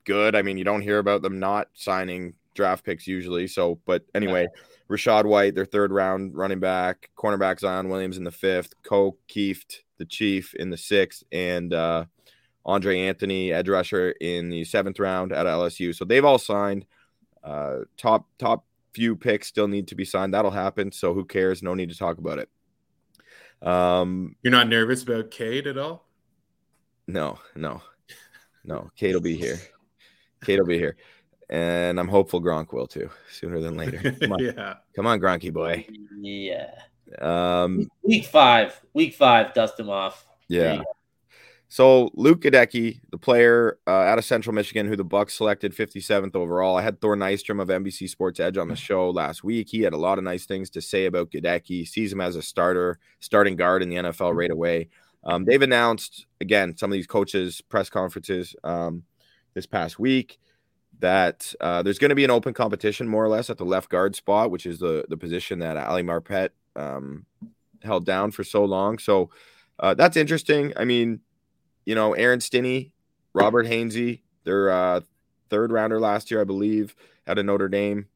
good. 0.04 0.37
I 0.37 0.42
mean, 0.42 0.59
you 0.59 0.64
don't 0.64 0.83
hear 0.83 0.98
about 0.98 1.22
them 1.22 1.38
not 1.38 1.68
signing 1.72 2.35
draft 2.54 2.85
picks 2.85 3.07
usually. 3.07 3.46
So, 3.46 3.81
but 3.87 4.04
anyway, 4.14 4.48
Rachaad 4.90 5.24
White, 5.24 5.54
their 5.54 5.64
third 5.64 5.90
round 5.90 6.37
running 6.37 6.61
back, 6.61 7.11
cornerback 7.16 7.59
Zion 7.59 7.88
Williams 7.88 8.18
in 8.18 8.24
the 8.24 8.31
fifth, 8.31 8.74
Ko 8.83 9.16
Kieft, 9.28 9.81
the 9.99 10.05
chief 10.05 10.55
in 10.55 10.71
the 10.71 10.77
sixth, 10.77 11.23
and 11.33 11.73
uh, 11.75 12.05
Andre 12.65 13.01
Anthony, 13.01 13.53
edge 13.53 13.69
rusher 13.69 14.11
in 14.21 14.51
the 14.51 14.65
seventh 14.65 14.99
round 14.99 15.33
at 15.33 15.47
LSU. 15.47 15.95
So 15.95 16.05
they've 16.05 16.25
all 16.25 16.39
signed. 16.39 16.87
Uh, 17.43 17.81
top 17.97 18.27
top 18.39 18.65
few 18.93 19.15
picks 19.17 19.47
still 19.47 19.69
need 19.69 19.89
to 19.89 19.95
be 19.95 20.05
signed. 20.05 20.35
That'll 20.35 20.51
happen. 20.51 20.93
So 20.93 21.15
who 21.15 21.25
cares? 21.25 21.63
No 21.63 21.75
need 21.75 21.91
to 21.91 21.97
talk 21.97 22.19
about 22.19 22.39
it. 22.39 22.49
Um, 23.67 24.37
You're 24.43 24.53
not 24.53 24.69
nervous 24.69 25.03
about 25.03 25.31
Cade 25.31 25.67
at 25.67 25.79
all? 25.79 26.05
no, 27.07 27.39
no, 27.57 27.81
no. 28.65 28.91
Cade 28.97 29.15
will 29.15 29.23
be 29.23 29.37
here. 29.37 29.59
Cade 30.45 30.59
will 30.61 30.67
be 30.67 30.79
here, 30.79 30.97
and 31.49 31.99
I'm 31.99 32.07
hopeful 32.07 32.41
Gronk 32.41 32.73
will 32.73 32.87
too, 32.87 33.11
sooner 33.33 33.61
than 33.61 33.77
later. 33.77 34.13
Come 34.21 34.33
on, 34.33 34.39
yeah. 34.45 34.75
come 34.95 35.07
on, 35.07 35.19
Gronky 35.19 35.53
boy. 35.53 35.87
Yeah. 36.21 36.71
Um, 37.21 37.88
Week 38.03 38.27
five. 38.27 38.81
Week 38.94 39.14
five. 39.14 39.55
Dust 39.55 39.79
him 39.79 39.90
off. 39.90 40.27
Yeah. 40.49 40.83
So 41.71 42.11
Luke 42.14 42.40
Goedeke, 42.40 43.01
the 43.11 43.18
player 43.18 43.79
uh, 43.87 43.90
out 43.90 44.18
of 44.18 44.25
Central 44.25 44.55
Michigan, 44.55 44.87
who 44.88 44.97
the 44.97 45.05
Bucks 45.05 45.35
selected 45.35 45.75
57th 45.75 46.35
overall. 46.35 46.79
I 46.79 46.83
had 46.83 46.99
Thor 47.01 47.14
Nystrom 47.14 47.61
of 47.61 47.68
NBC 47.68 48.09
Sports 48.09 48.40
Edge 48.40 48.57
on 48.57 48.68
the 48.68 48.77
show 48.77 49.11
last 49.11 49.44
week. 49.44 49.68
He 49.68 49.83
had 49.83 49.92
a 49.92 49.99
lot 49.99 50.16
of 50.16 50.25
nice 50.25 50.47
things 50.47 50.71
to 50.71 50.81
say 50.81 51.05
about 51.05 51.31
Goedeke. 51.31 51.87
Sees 51.87 52.11
him 52.11 52.23
as 52.23 52.37
a 52.37 52.42
starter, 52.42 52.99
starting 53.21 53.57
guard 53.57 53.83
in 53.83 53.90
the 53.90 53.97
NFL 53.97 54.35
right 54.35 54.51
away. 54.51 54.88
Um, 55.25 55.44
they've 55.44 55.61
announced 55.61 56.27
again 56.40 56.75
some 56.77 56.90
of 56.90 56.94
these 56.94 57.07
coaches' 57.07 57.61
press 57.61 57.90
conferences 57.90 58.57
um, 58.64 59.03
this 59.53 59.66
past 59.66 59.99
week. 59.99 60.38
that 61.01 61.53
uh, 61.61 61.83
there's 61.83 61.99
going 61.99 62.09
to 62.09 62.14
be 62.14 62.25
an 62.25 62.31
open 62.31 62.55
competition 62.55 63.07
more 63.07 63.25
or 63.25 63.29
less 63.29 63.51
at 63.51 63.59
the 63.59 63.64
left 63.64 63.90
guard 63.90 64.16
spot, 64.16 64.51
which 64.51 64.64
is 64.64 64.79
the 64.79 65.05
the 65.11 65.18
position 65.18 65.59
that 65.59 65.77
Ali 65.77 66.03
Marpet 66.03 66.51
um, 66.79 67.27
held 67.83 68.07
down 68.07 68.31
for 68.31 68.45
so 68.45 68.64
long. 68.64 68.99
So 68.99 69.31
uh, 69.81 69.95
that's 69.95 70.17
interesting. 70.17 70.73
I 70.77 70.85
mean, 70.85 71.21
you 71.85 71.95
know, 71.95 72.12
Aaron 72.12 72.41
Stinnie, 72.41 72.93
Robert 73.35 73.67
Hainsey, 73.67 74.21
their 74.45 74.71
uh, 74.71 75.01
third 75.51 75.73
rounder 75.73 76.01
last 76.01 76.31
year, 76.31 76.41
I 76.41 76.45
believe, 76.45 76.95
out 77.27 77.38
of 77.38 77.47
Notre 77.47 77.69
Dame, 77.69 78.07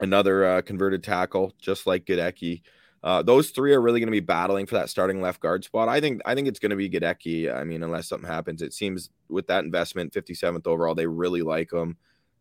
another 0.00 0.44
uh, 0.44 0.62
converted 0.62 1.02
tackle, 1.02 1.52
just 1.58 1.86
like 1.86 2.04
Goedeke. 2.04 2.62
Uh, 3.02 3.22
those 3.22 3.50
three 3.50 3.72
are 3.72 3.80
really 3.80 4.00
going 4.00 4.08
to 4.08 4.12
be 4.12 4.20
battling 4.20 4.66
for 4.66 4.74
that 4.74 4.90
starting 4.90 5.20
left 5.20 5.40
guard 5.40 5.62
spot. 5.64 5.88
I 5.88 6.00
think 6.00 6.20
I 6.26 6.34
think 6.34 6.48
it's 6.48 6.58
going 6.58 6.70
to 6.70 6.76
be 6.76 6.90
Goedeke. 6.90 7.54
I 7.54 7.62
mean, 7.62 7.82
unless 7.82 8.08
something 8.08 8.28
happens, 8.28 8.62
it 8.62 8.72
seems 8.72 9.10
with 9.28 9.46
that 9.46 9.64
investment, 9.64 10.12
57th 10.12 10.66
overall, 10.66 10.94
they 10.94 11.06
really 11.06 11.42
like 11.42 11.72
him, 11.72 11.96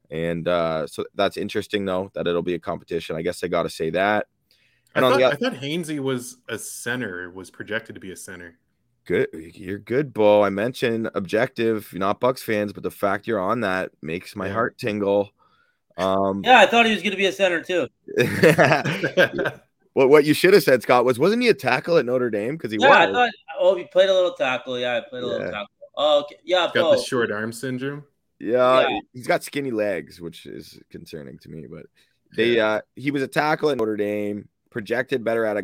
and 0.10 0.48
uh, 0.48 0.88
so 0.88 1.06
that's 1.14 1.38
interesting 1.38 1.86
though 1.86 2.10
that 2.16 2.26
it'll 2.26 2.42
be 2.42 2.56
a 2.56 2.60
competition. 2.60 3.16
I 3.16 3.22
guess 3.22 3.44
I 3.44 3.48
got 3.48 3.64
to 3.64 3.70
say 3.70 3.92
that. 3.92 4.28
I 4.96 5.02
thought, 5.02 5.18
the, 5.18 5.26
I 5.26 5.36
thought 5.36 5.54
Hainsey 5.54 6.00
was 6.00 6.38
a 6.48 6.58
center, 6.58 7.30
was 7.30 7.52
projected 7.52 7.96
to 7.96 8.02
be 8.02 8.12
a 8.12 8.16
center. 8.16 8.58
Good, 9.06 9.28
you're 9.34 9.78
good, 9.78 10.14
Bo. 10.14 10.42
I 10.44 10.50
mentioned 10.50 11.10
objective, 11.14 11.90
you're 11.92 12.00
not 12.00 12.20
Bucks 12.20 12.42
fans, 12.42 12.74
but 12.74 12.82
the 12.82 12.92
fact 12.92 13.28
you're 13.28 13.40
on 13.40 13.62
that 13.62 13.92
makes 14.02 14.36
my 14.36 14.48
yeah. 14.48 14.54
heart 14.54 14.78
tingle. 14.78 15.32
Um, 15.98 16.42
yeah, 16.44 16.60
I 16.60 16.66
thought 16.66 16.86
he 16.86 16.92
was 16.92 17.02
going 17.02 17.12
to 17.12 17.18
be 17.18 17.28
a 17.28 17.32
center 17.32 17.62
too. 17.62 17.88
what 19.94 20.10
what 20.10 20.26
you 20.26 20.34
should 20.34 20.54
have 20.54 20.64
said, 20.64 20.82
Scott, 20.82 21.06
was 21.06 21.20
wasn't 21.20 21.44
he 21.44 21.50
a 21.50 21.54
tackle 21.54 21.98
at 21.98 22.06
Notre 22.06 22.30
Dame? 22.30 22.58
Because 22.58 22.72
he 22.72 22.80
yeah, 22.80 22.90
was. 22.90 23.10
I 23.10 23.12
thought. 23.12 23.30
Oh, 23.60 23.76
he 23.76 23.84
played 23.86 24.10
a 24.10 24.14
little 24.14 24.34
tackle. 24.34 24.80
Yeah, 24.80 24.98
I 24.98 25.10
played 25.10 25.24
a 25.24 25.28
yeah. 25.28 25.32
little 25.32 25.52
tackle. 25.52 25.68
Oh, 25.98 26.20
okay. 26.22 26.38
yeah, 26.44 26.70
got 26.74 26.74
Bo. 26.74 26.96
the 26.96 27.02
short 27.02 27.32
arm 27.32 27.54
syndrome. 27.54 28.04
Yeah, 28.40 28.90
yeah, 28.90 29.00
he's 29.14 29.28
got 29.28 29.44
skinny 29.44 29.72
legs, 29.72 30.20
which 30.20 30.46
is 30.46 30.80
concerning 30.90 31.38
to 31.40 31.50
me. 31.50 31.68
But 31.70 31.86
they, 32.36 32.60
uh, 32.60 32.82
he 32.96 33.12
was 33.12 33.22
a 33.22 33.28
tackle 33.28 33.70
at 33.70 33.78
Notre 33.78 33.96
Dame 33.96 34.50
projected 34.76 35.24
better 35.24 35.46
at 35.46 35.56
a 35.56 35.64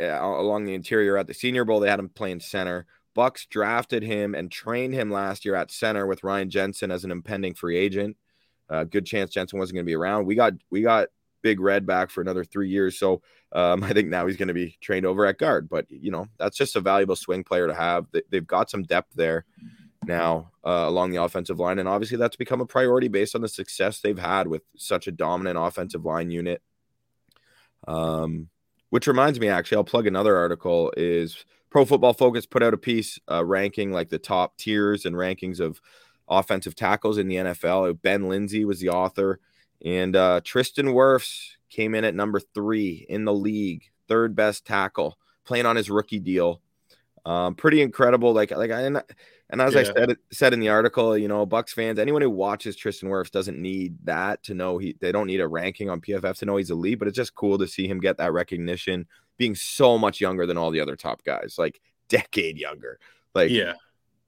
uh, 0.00 0.24
along 0.24 0.64
the 0.64 0.72
interior 0.72 1.18
at 1.18 1.26
the 1.26 1.34
Senior 1.34 1.64
Bowl. 1.64 1.80
They 1.80 1.90
had 1.90 1.98
him 1.98 2.08
playing 2.08 2.38
center. 2.38 2.86
Bucks 3.12 3.44
drafted 3.44 4.04
him 4.04 4.36
and 4.36 4.52
trained 4.52 4.94
him 4.94 5.10
last 5.10 5.44
year 5.44 5.56
at 5.56 5.72
center 5.72 6.06
with 6.06 6.22
Ryan 6.22 6.48
Jensen 6.48 6.92
as 6.92 7.02
an 7.04 7.10
impending 7.10 7.54
free 7.54 7.76
agent. 7.76 8.16
Uh, 8.70 8.84
good 8.84 9.04
chance 9.04 9.30
Jensen 9.30 9.58
wasn't 9.58 9.74
going 9.74 9.84
to 9.84 9.90
be 9.90 9.96
around. 9.96 10.26
We 10.26 10.36
got 10.36 10.52
we 10.70 10.80
got 10.80 11.08
Big 11.42 11.58
Red 11.58 11.86
back 11.86 12.08
for 12.08 12.20
another 12.20 12.44
three 12.44 12.68
years, 12.68 12.96
so 12.96 13.20
um, 13.50 13.82
I 13.82 13.92
think 13.92 14.08
now 14.08 14.28
he's 14.28 14.36
going 14.36 14.46
to 14.46 14.54
be 14.54 14.78
trained 14.80 15.06
over 15.06 15.26
at 15.26 15.38
guard. 15.38 15.68
But 15.68 15.90
you 15.90 16.12
know 16.12 16.28
that's 16.38 16.56
just 16.56 16.76
a 16.76 16.80
valuable 16.80 17.16
swing 17.16 17.42
player 17.42 17.66
to 17.66 17.74
have. 17.74 18.06
They, 18.12 18.22
have 18.32 18.46
got 18.46 18.70
some 18.70 18.84
depth 18.84 19.12
there 19.16 19.44
now 20.04 20.52
uh, 20.64 20.84
along 20.86 21.10
the 21.10 21.20
offensive 21.20 21.58
line, 21.58 21.80
and 21.80 21.88
obviously 21.88 22.16
that's 22.16 22.36
become 22.36 22.60
a 22.60 22.66
priority 22.66 23.08
based 23.08 23.34
on 23.34 23.40
the 23.40 23.48
success 23.48 23.98
they've 23.98 24.16
had 24.16 24.46
with 24.46 24.62
such 24.76 25.08
a 25.08 25.12
dominant 25.12 25.58
offensive 25.58 26.04
line 26.04 26.30
unit. 26.30 26.62
Um, 27.88 28.48
which 28.92 29.06
reminds 29.06 29.40
me, 29.40 29.48
actually, 29.48 29.78
I'll 29.78 29.84
plug 29.84 30.06
another 30.06 30.36
article. 30.36 30.92
Is 30.98 31.46
Pro 31.70 31.86
Football 31.86 32.12
Focus 32.12 32.44
put 32.44 32.62
out 32.62 32.74
a 32.74 32.76
piece 32.76 33.18
uh, 33.30 33.42
ranking 33.42 33.90
like 33.90 34.10
the 34.10 34.18
top 34.18 34.58
tiers 34.58 35.06
and 35.06 35.16
rankings 35.16 35.60
of 35.60 35.80
offensive 36.28 36.74
tackles 36.74 37.16
in 37.16 37.26
the 37.26 37.36
NFL. 37.36 38.02
Ben 38.02 38.24
Linsey 38.24 38.66
was 38.66 38.80
the 38.80 38.90
author, 38.90 39.40
and 39.82 40.14
uh, 40.14 40.42
Tristan 40.44 40.88
Wirfs 40.88 41.52
came 41.70 41.94
in 41.94 42.04
at 42.04 42.14
number 42.14 42.38
three 42.38 43.06
in 43.08 43.24
the 43.24 43.32
league, 43.32 43.84
third 44.08 44.36
best 44.36 44.66
tackle, 44.66 45.16
playing 45.46 45.64
on 45.64 45.76
his 45.76 45.88
rookie 45.88 46.20
deal. 46.20 46.60
Um, 47.24 47.54
pretty 47.54 47.80
incredible. 47.80 48.34
Like, 48.34 48.50
like 48.50 48.72
I 48.72 48.82
and 49.52 49.60
as 49.60 49.74
yeah. 49.74 49.80
I 49.80 49.84
said 49.84 50.16
said 50.32 50.52
in 50.54 50.60
the 50.60 50.70
article, 50.70 51.16
you 51.16 51.28
know, 51.28 51.44
Bucks 51.44 51.74
fans, 51.74 51.98
anyone 51.98 52.22
who 52.22 52.30
watches 52.30 52.74
Tristan 52.74 53.10
Wirfs 53.10 53.30
doesn't 53.30 53.60
need 53.60 53.96
that 54.04 54.42
to 54.44 54.54
know 54.54 54.78
he 54.78 54.96
they 54.98 55.12
don't 55.12 55.26
need 55.26 55.40
a 55.40 55.46
ranking 55.46 55.90
on 55.90 56.00
PFF 56.00 56.38
to 56.38 56.46
know 56.46 56.56
he's 56.56 56.70
elite, 56.70 56.98
but 56.98 57.06
it's 57.06 57.16
just 57.16 57.34
cool 57.34 57.58
to 57.58 57.68
see 57.68 57.86
him 57.86 58.00
get 58.00 58.16
that 58.16 58.32
recognition 58.32 59.06
being 59.36 59.54
so 59.54 59.98
much 59.98 60.22
younger 60.22 60.46
than 60.46 60.56
all 60.56 60.70
the 60.70 60.80
other 60.80 60.96
top 60.96 61.22
guys, 61.22 61.56
like 61.58 61.82
decade 62.08 62.56
younger. 62.56 62.98
Like 63.34 63.50
yeah, 63.50 63.74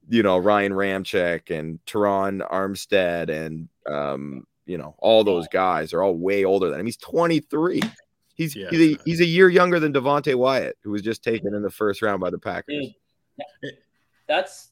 you 0.07 0.21
know, 0.21 0.37
Ryan 0.37 0.73
Ramczyk 0.73 1.49
and 1.49 1.79
Terron 1.85 2.47
Armstead 2.47 3.29
and 3.29 3.67
um, 3.91 4.45
you 4.67 4.77
know, 4.77 4.95
all 4.99 5.23
those 5.23 5.47
guys 5.47 5.91
are 5.91 6.03
all 6.03 6.15
way 6.15 6.45
older 6.45 6.69
than 6.69 6.79
him. 6.79 6.85
He's 6.85 6.97
23. 6.97 7.81
He's 8.35 8.55
yeah. 8.55 8.67
he's, 8.69 8.95
a, 8.95 8.99
he's 9.05 9.21
a 9.21 9.25
year 9.25 9.49
younger 9.49 9.79
than 9.79 9.91
Devonte 9.93 10.35
Wyatt, 10.35 10.77
who 10.83 10.91
was 10.91 11.01
just 11.01 11.23
taken 11.23 11.55
in 11.55 11.63
the 11.63 11.71
first 11.71 12.01
round 12.01 12.19
by 12.19 12.29
the 12.29 12.37
Packers. 12.37 12.87
That's 14.27 14.71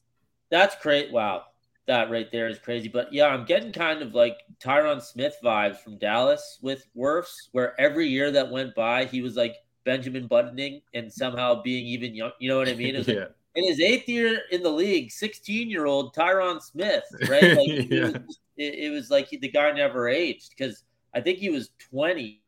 that's 0.54 0.76
great. 0.80 1.10
Wow. 1.10 1.46
That 1.86 2.10
right 2.10 2.30
there 2.30 2.48
is 2.48 2.58
crazy. 2.60 2.88
But 2.88 3.12
yeah, 3.12 3.26
I'm 3.26 3.44
getting 3.44 3.72
kind 3.72 4.02
of 4.02 4.14
like 4.14 4.38
Tyron 4.62 5.02
Smith 5.02 5.36
vibes 5.44 5.78
from 5.78 5.98
Dallas 5.98 6.58
with 6.62 6.86
Wirfs, 6.96 7.48
where 7.52 7.78
every 7.78 8.06
year 8.06 8.30
that 8.30 8.50
went 8.50 8.74
by, 8.74 9.04
he 9.04 9.20
was 9.20 9.36
like 9.36 9.56
Benjamin 9.84 10.28
Buttoning 10.28 10.80
and 10.94 11.12
somehow 11.12 11.60
being 11.60 11.84
even 11.86 12.14
young. 12.14 12.30
You 12.38 12.48
know 12.48 12.56
what 12.56 12.68
I 12.68 12.74
mean? 12.74 12.94
yeah. 13.06 13.14
Like, 13.14 13.30
in 13.56 13.64
his 13.64 13.80
eighth 13.80 14.08
year 14.08 14.42
in 14.50 14.62
the 14.62 14.70
league, 14.70 15.10
16 15.10 15.68
year 15.68 15.86
old 15.86 16.14
Tyron 16.14 16.62
Smith, 16.62 17.04
right? 17.28 17.56
Like 17.56 17.68
yeah. 17.90 18.06
it, 18.06 18.26
was, 18.26 18.38
it, 18.56 18.74
it, 18.74 18.90
was, 18.90 19.10
like 19.10 19.28
he, 19.28 19.36
the 19.36 19.50
guy 19.50 19.70
never 19.72 20.08
aged 20.08 20.54
because 20.56 20.84
I 21.14 21.20
think 21.20 21.38
he 21.38 21.50
was 21.50 21.70
20 21.90 22.40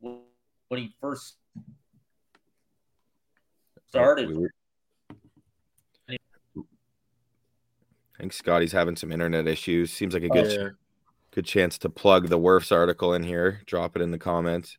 when 0.00 0.80
he 0.80 0.92
first 1.00 1.36
started. 3.88 4.50
I 8.16 8.22
think 8.22 8.32
Scotty's 8.32 8.72
having 8.72 8.96
some 8.96 9.12
internet 9.12 9.46
issues. 9.46 9.92
Seems 9.92 10.14
like 10.14 10.22
a 10.22 10.28
oh, 10.30 10.34
good, 10.34 10.58
oh, 10.58 10.62
yeah. 10.62 10.68
good 11.32 11.44
chance 11.44 11.78
to 11.78 11.90
plug 11.90 12.28
the 12.28 12.38
Wirfs 12.38 12.72
article 12.72 13.14
in 13.14 13.22
here. 13.22 13.62
Drop 13.66 13.96
it 13.96 14.02
in 14.02 14.10
the 14.10 14.18
comments. 14.18 14.76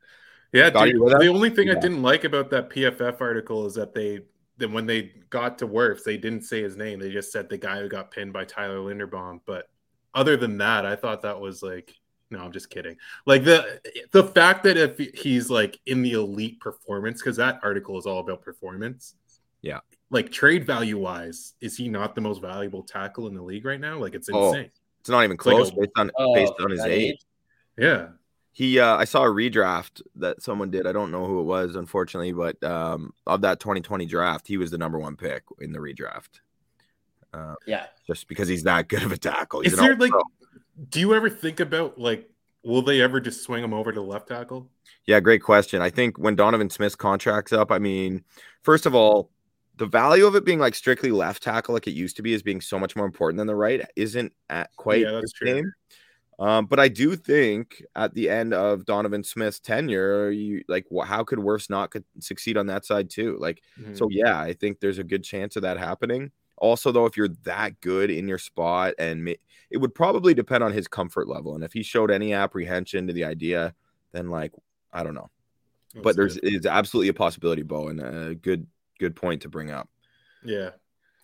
Yeah, 0.54 0.70
dude, 0.70 0.96
the 0.96 1.28
only 1.28 1.50
thing 1.50 1.68
yeah. 1.68 1.76
I 1.76 1.80
didn't 1.80 2.02
like 2.02 2.24
about 2.24 2.50
that 2.52 2.70
PFF 2.70 3.22
article 3.22 3.66
is 3.66 3.76
that 3.76 3.94
they 3.94 4.22
then 4.58 4.74
when 4.74 4.86
they 4.86 5.12
got 5.30 5.60
to 5.60 5.68
Wirfs, 5.68 6.04
they 6.04 6.18
didn't 6.18 6.44
say 6.44 6.64
his 6.64 6.76
name. 6.76 7.00
They 7.00 7.12
just 7.12 7.32
said 7.32 7.50
the 7.50 7.58
guy 7.58 7.80
who 7.80 7.88
got 7.88 8.12
pinned 8.12 8.34
by 8.34 8.46
Tyler 8.46 8.78
Linderbaum. 8.78 9.42
But 9.46 9.70
other 10.16 10.36
than 10.36 10.58
that, 10.58 10.86
I 10.86 10.96
thought 10.96 11.22
that 11.22 11.40
was 11.40 11.62
like 11.62 11.94
no, 12.30 12.40
I'm 12.40 12.52
just 12.52 12.70
kidding. 12.70 12.98
Like 13.26 13.44
the 13.44 13.80
the 14.12 14.24
fact 14.24 14.64
that 14.64 14.78
if 14.78 14.98
he's 14.98 15.50
like 15.50 15.80
in 15.86 16.02
the 16.02 16.14
elite 16.14 16.60
performance, 16.60 17.22
because 17.22 17.38
that 17.38 17.60
article 17.64 17.98
is 17.98 18.06
all 18.06 18.20
about 18.20 18.42
performance. 18.42 19.16
Yeah, 19.62 19.80
like 20.10 20.32
trade 20.32 20.66
value 20.66 20.98
wise, 20.98 21.54
is 21.62 21.76
he 21.76 21.90
not 21.90 22.16
the 22.16 22.22
most 22.22 22.42
valuable 22.42 22.84
tackle 22.84 23.28
in 23.28 23.36
the 23.36 23.42
league 23.42 23.66
right 23.66 23.80
now? 23.80 24.00
Like 24.00 24.16
it's 24.16 24.30
oh, 24.32 24.50
insane. 24.50 24.70
Oh, 24.74 24.80
it's 25.00 25.10
not 25.10 25.24
even 25.24 25.38
close 25.38 25.72
like 25.74 25.78
a, 25.78 25.80
based 25.82 25.92
on 25.98 26.12
oh, 26.18 26.34
based 26.34 26.54
on 26.60 26.72
his 26.72 26.82
age. 26.82 27.12
age. 27.14 27.26
Yeah. 27.78 28.08
He 28.52 28.80
uh 28.80 28.96
I 28.96 29.06
saw 29.06 29.24
a 29.24 29.28
redraft 29.28 30.02
that 30.16 30.42
someone 30.42 30.72
did. 30.72 30.88
I 30.88 30.92
don't 30.92 31.12
know 31.12 31.26
who 31.26 31.40
it 31.40 31.44
was, 31.44 31.76
unfortunately, 31.76 32.34
but 32.34 32.62
um 32.64 33.14
of 33.26 33.42
that 33.42 33.60
2020 33.60 34.06
draft, 34.06 34.48
he 34.48 34.58
was 34.58 34.72
the 34.72 34.78
number 34.78 35.00
one 35.00 35.16
pick 35.16 35.44
in 35.60 35.72
the 35.72 35.80
redraft. 35.80 36.40
Uh, 37.34 37.56
yeah. 37.68 37.88
Just 38.08 38.28
because 38.28 38.48
he's 38.48 38.64
that 38.64 38.88
good 38.88 39.04
of 39.04 39.12
a 39.12 39.18
tackle. 39.18 39.62
He's 39.62 39.74
is 39.74 39.80
there 39.80 39.96
like 39.96 40.12
do 40.90 41.00
you 41.00 41.14
ever 41.14 41.30
think 41.30 41.60
about 41.60 42.00
like 42.00 42.30
will 42.64 42.82
they 42.82 43.02
ever 43.02 43.20
just 43.20 43.44
swing 43.44 43.64
him 43.64 43.74
over 43.74 43.92
to 43.92 44.02
left 44.02 44.28
tackle? 44.28 44.70
Yeah, 45.06 45.20
great 45.20 45.42
question. 45.42 45.82
I 45.82 45.90
think 45.90 46.18
when 46.18 46.36
Donovan 46.36 46.70
Smith's 46.70 46.96
contract's 46.96 47.54
up, 47.54 47.72
I 47.72 47.80
mean, 47.80 48.24
first 48.62 48.86
of 48.86 48.94
all, 48.94 49.32
the 49.78 49.86
value 49.86 50.26
of 50.26 50.36
it 50.36 50.46
being 50.46 50.60
like 50.60 50.76
strictly 50.76 51.12
left 51.12 51.44
tackle 51.44 51.74
like 51.74 51.88
it 51.88 51.92
used 51.92 52.16
to 52.18 52.22
be 52.22 52.34
is 52.34 52.42
being 52.42 52.62
so 52.62 52.80
much 52.80 52.96
more 52.96 53.06
important 53.06 53.38
than 53.38 53.48
the 53.48 53.56
right 53.56 53.82
isn't 53.96 54.34
at 54.50 54.70
quite 54.76 55.02
yeah, 55.02 55.22
the 55.22 55.28
same. 55.28 55.72
Um, 56.40 56.68
but 56.68 56.80
I 56.80 56.88
do 56.88 57.16
think 57.16 57.84
at 57.96 58.14
the 58.14 58.30
end 58.30 58.54
of 58.54 58.86
Donovan 58.86 59.24
Smith's 59.24 59.60
tenure, 59.60 60.30
you 60.30 60.64
like 60.68 60.86
how 61.06 61.24
could 61.24 61.40
Wirfs 61.40 61.70
not 61.70 61.90
could 61.90 62.04
succeed 62.20 62.58
on 62.58 62.68
that 62.68 62.86
side 62.86 63.10
too? 63.10 63.38
Like, 63.40 63.64
mm-hmm. 63.80 63.96
so 63.96 64.08
yeah, 64.12 64.40
I 64.40 64.54
think 64.54 64.80
there's 64.80 65.00
a 65.00 65.04
good 65.04 65.24
chance 65.24 65.56
of 65.56 65.64
that 65.64 65.80
happening. 65.80 66.32
Also, 66.58 66.92
though, 66.92 67.06
if 67.06 67.18
you're 67.18 67.30
that 67.44 67.80
good 67.82 68.12
in 68.12 68.28
your 68.28 68.38
spot, 68.38 68.94
and 69.00 69.30
it 69.70 69.78
would 69.78 69.96
probably 69.96 70.34
depend 70.34 70.64
on 70.64 70.74
his 70.74 70.88
comfort 70.88 71.28
level, 71.28 71.56
and 71.56 71.64
if 71.64 71.74
he 71.74 71.82
showed 71.82 72.12
any 72.12 72.34
apprehension 72.34 73.08
to 73.08 73.14
the 73.14 73.24
idea, 73.24 73.74
then 74.12 74.30
like 74.30 74.54
I 74.94 75.04
don't 75.04 75.16
know. 75.16 75.30
That's 75.94 76.04
but 76.04 76.16
there's 76.16 76.38
it's 76.44 76.68
absolutely 76.68 77.10
a 77.10 77.14
possibility, 77.14 77.64
Bo, 77.64 77.88
and 77.88 78.00
a 78.00 78.36
good 78.36 78.68
good 78.98 79.16
point 79.16 79.42
to 79.44 79.50
bring 79.50 79.72
up. 79.72 79.90
Yeah. 80.44 80.72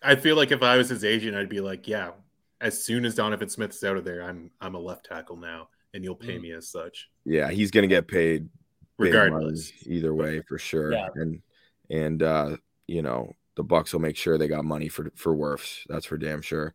I 0.02 0.16
feel 0.16 0.36
like 0.36 0.52
if 0.52 0.62
I 0.62 0.78
was 0.78 0.90
his 0.90 1.04
agent, 1.04 1.36
I'd 1.36 1.50
be 1.50 1.62
like, 1.62 1.88
yeah, 1.88 2.12
as 2.60 2.84
soon 2.84 3.06
as 3.06 3.16
Donovan 3.16 3.50
Smith's 3.50 3.84
out 3.84 3.98
of 3.98 4.06
there, 4.06 4.22
I'm 4.24 4.52
I'm 4.62 4.76
a 4.76 4.80
left 4.80 5.06
tackle 5.06 5.38
now, 5.38 5.70
and 5.94 6.04
you'll 6.04 6.16
pay 6.16 6.38
mm. 6.38 6.42
me 6.42 6.52
as 6.52 6.68
such. 6.70 7.10
Yeah, 7.26 7.50
he's 7.52 7.72
gonna 7.72 7.88
get 7.88 8.08
paid 8.08 8.50
regardless, 8.98 9.72
either 9.86 10.14
way 10.14 10.42
for 10.48 10.58
sure. 10.58 10.94
Yeah. 10.94 11.10
And 11.16 11.42
and 11.90 12.24
uh, 12.24 12.58
you 12.88 13.02
know, 13.02 13.32
the 13.56 13.64
Bucks 13.64 13.94
will 13.94 14.02
make 14.02 14.18
sure 14.18 14.38
they 14.38 14.48
got 14.48 14.66
money 14.66 14.88
for 14.88 15.12
for 15.16 15.36
Wirfs. 15.36 15.84
That's 15.88 16.06
for 16.06 16.18
damn 16.18 16.42
sure. 16.42 16.74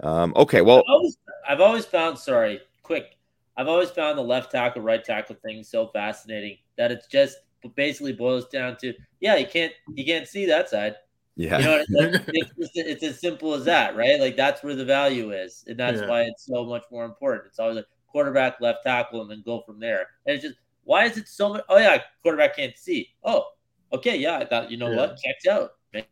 Um, 0.00 0.32
okay, 0.36 0.60
well, 0.60 0.78
I've 0.78 0.84
always, 0.88 1.18
I've 1.48 1.60
always 1.60 1.84
found 1.86 2.18
sorry, 2.18 2.60
quick. 2.82 3.16
I've 3.56 3.68
always 3.68 3.90
found 3.90 4.18
the 4.18 4.22
left 4.22 4.52
tackle, 4.52 4.82
right 4.82 5.02
tackle 5.02 5.36
thing 5.36 5.64
so 5.64 5.86
fascinating 5.88 6.58
that 6.76 6.92
it's 6.92 7.06
just 7.06 7.38
basically 7.74 8.12
boils 8.12 8.46
down 8.48 8.76
to 8.78 8.94
yeah, 9.20 9.36
you 9.36 9.46
can't 9.46 9.72
you 9.94 10.04
can't 10.04 10.28
see 10.28 10.46
that 10.46 10.68
side. 10.68 10.96
Yeah, 11.36 11.58
you 11.58 11.64
know, 11.64 11.84
it's, 12.28 12.52
it's, 12.56 12.70
it's, 12.74 13.02
as 13.02 13.20
simple 13.20 13.52
as 13.52 13.64
that, 13.66 13.94
right? 13.94 14.18
Like 14.18 14.36
that's 14.36 14.62
where 14.62 14.74
the 14.74 14.84
value 14.84 15.32
is, 15.32 15.64
and 15.66 15.78
that's 15.78 16.00
yeah. 16.00 16.08
why 16.08 16.22
it's 16.22 16.46
so 16.46 16.64
much 16.64 16.84
more 16.90 17.04
important. 17.04 17.46
It's 17.46 17.58
always 17.58 17.76
like 17.76 17.86
quarterback, 18.06 18.60
left 18.60 18.84
tackle, 18.84 19.20
and 19.20 19.30
then 19.30 19.42
go 19.44 19.62
from 19.66 19.78
there. 19.78 20.08
And 20.26 20.34
it's 20.34 20.42
just 20.42 20.56
why 20.84 21.04
is 21.04 21.18
it 21.18 21.28
so 21.28 21.50
much? 21.50 21.64
Oh 21.68 21.76
yeah, 21.76 21.98
quarterback 22.22 22.56
can't 22.56 22.76
see. 22.76 23.10
Oh, 23.22 23.44
okay, 23.92 24.16
yeah. 24.16 24.38
I 24.38 24.46
thought 24.46 24.70
you 24.70 24.78
know 24.78 24.90
Yeah. 24.90 24.96
what 24.96 25.18
checks 25.18 25.46
out. 25.46 25.72
Makes 25.92 26.08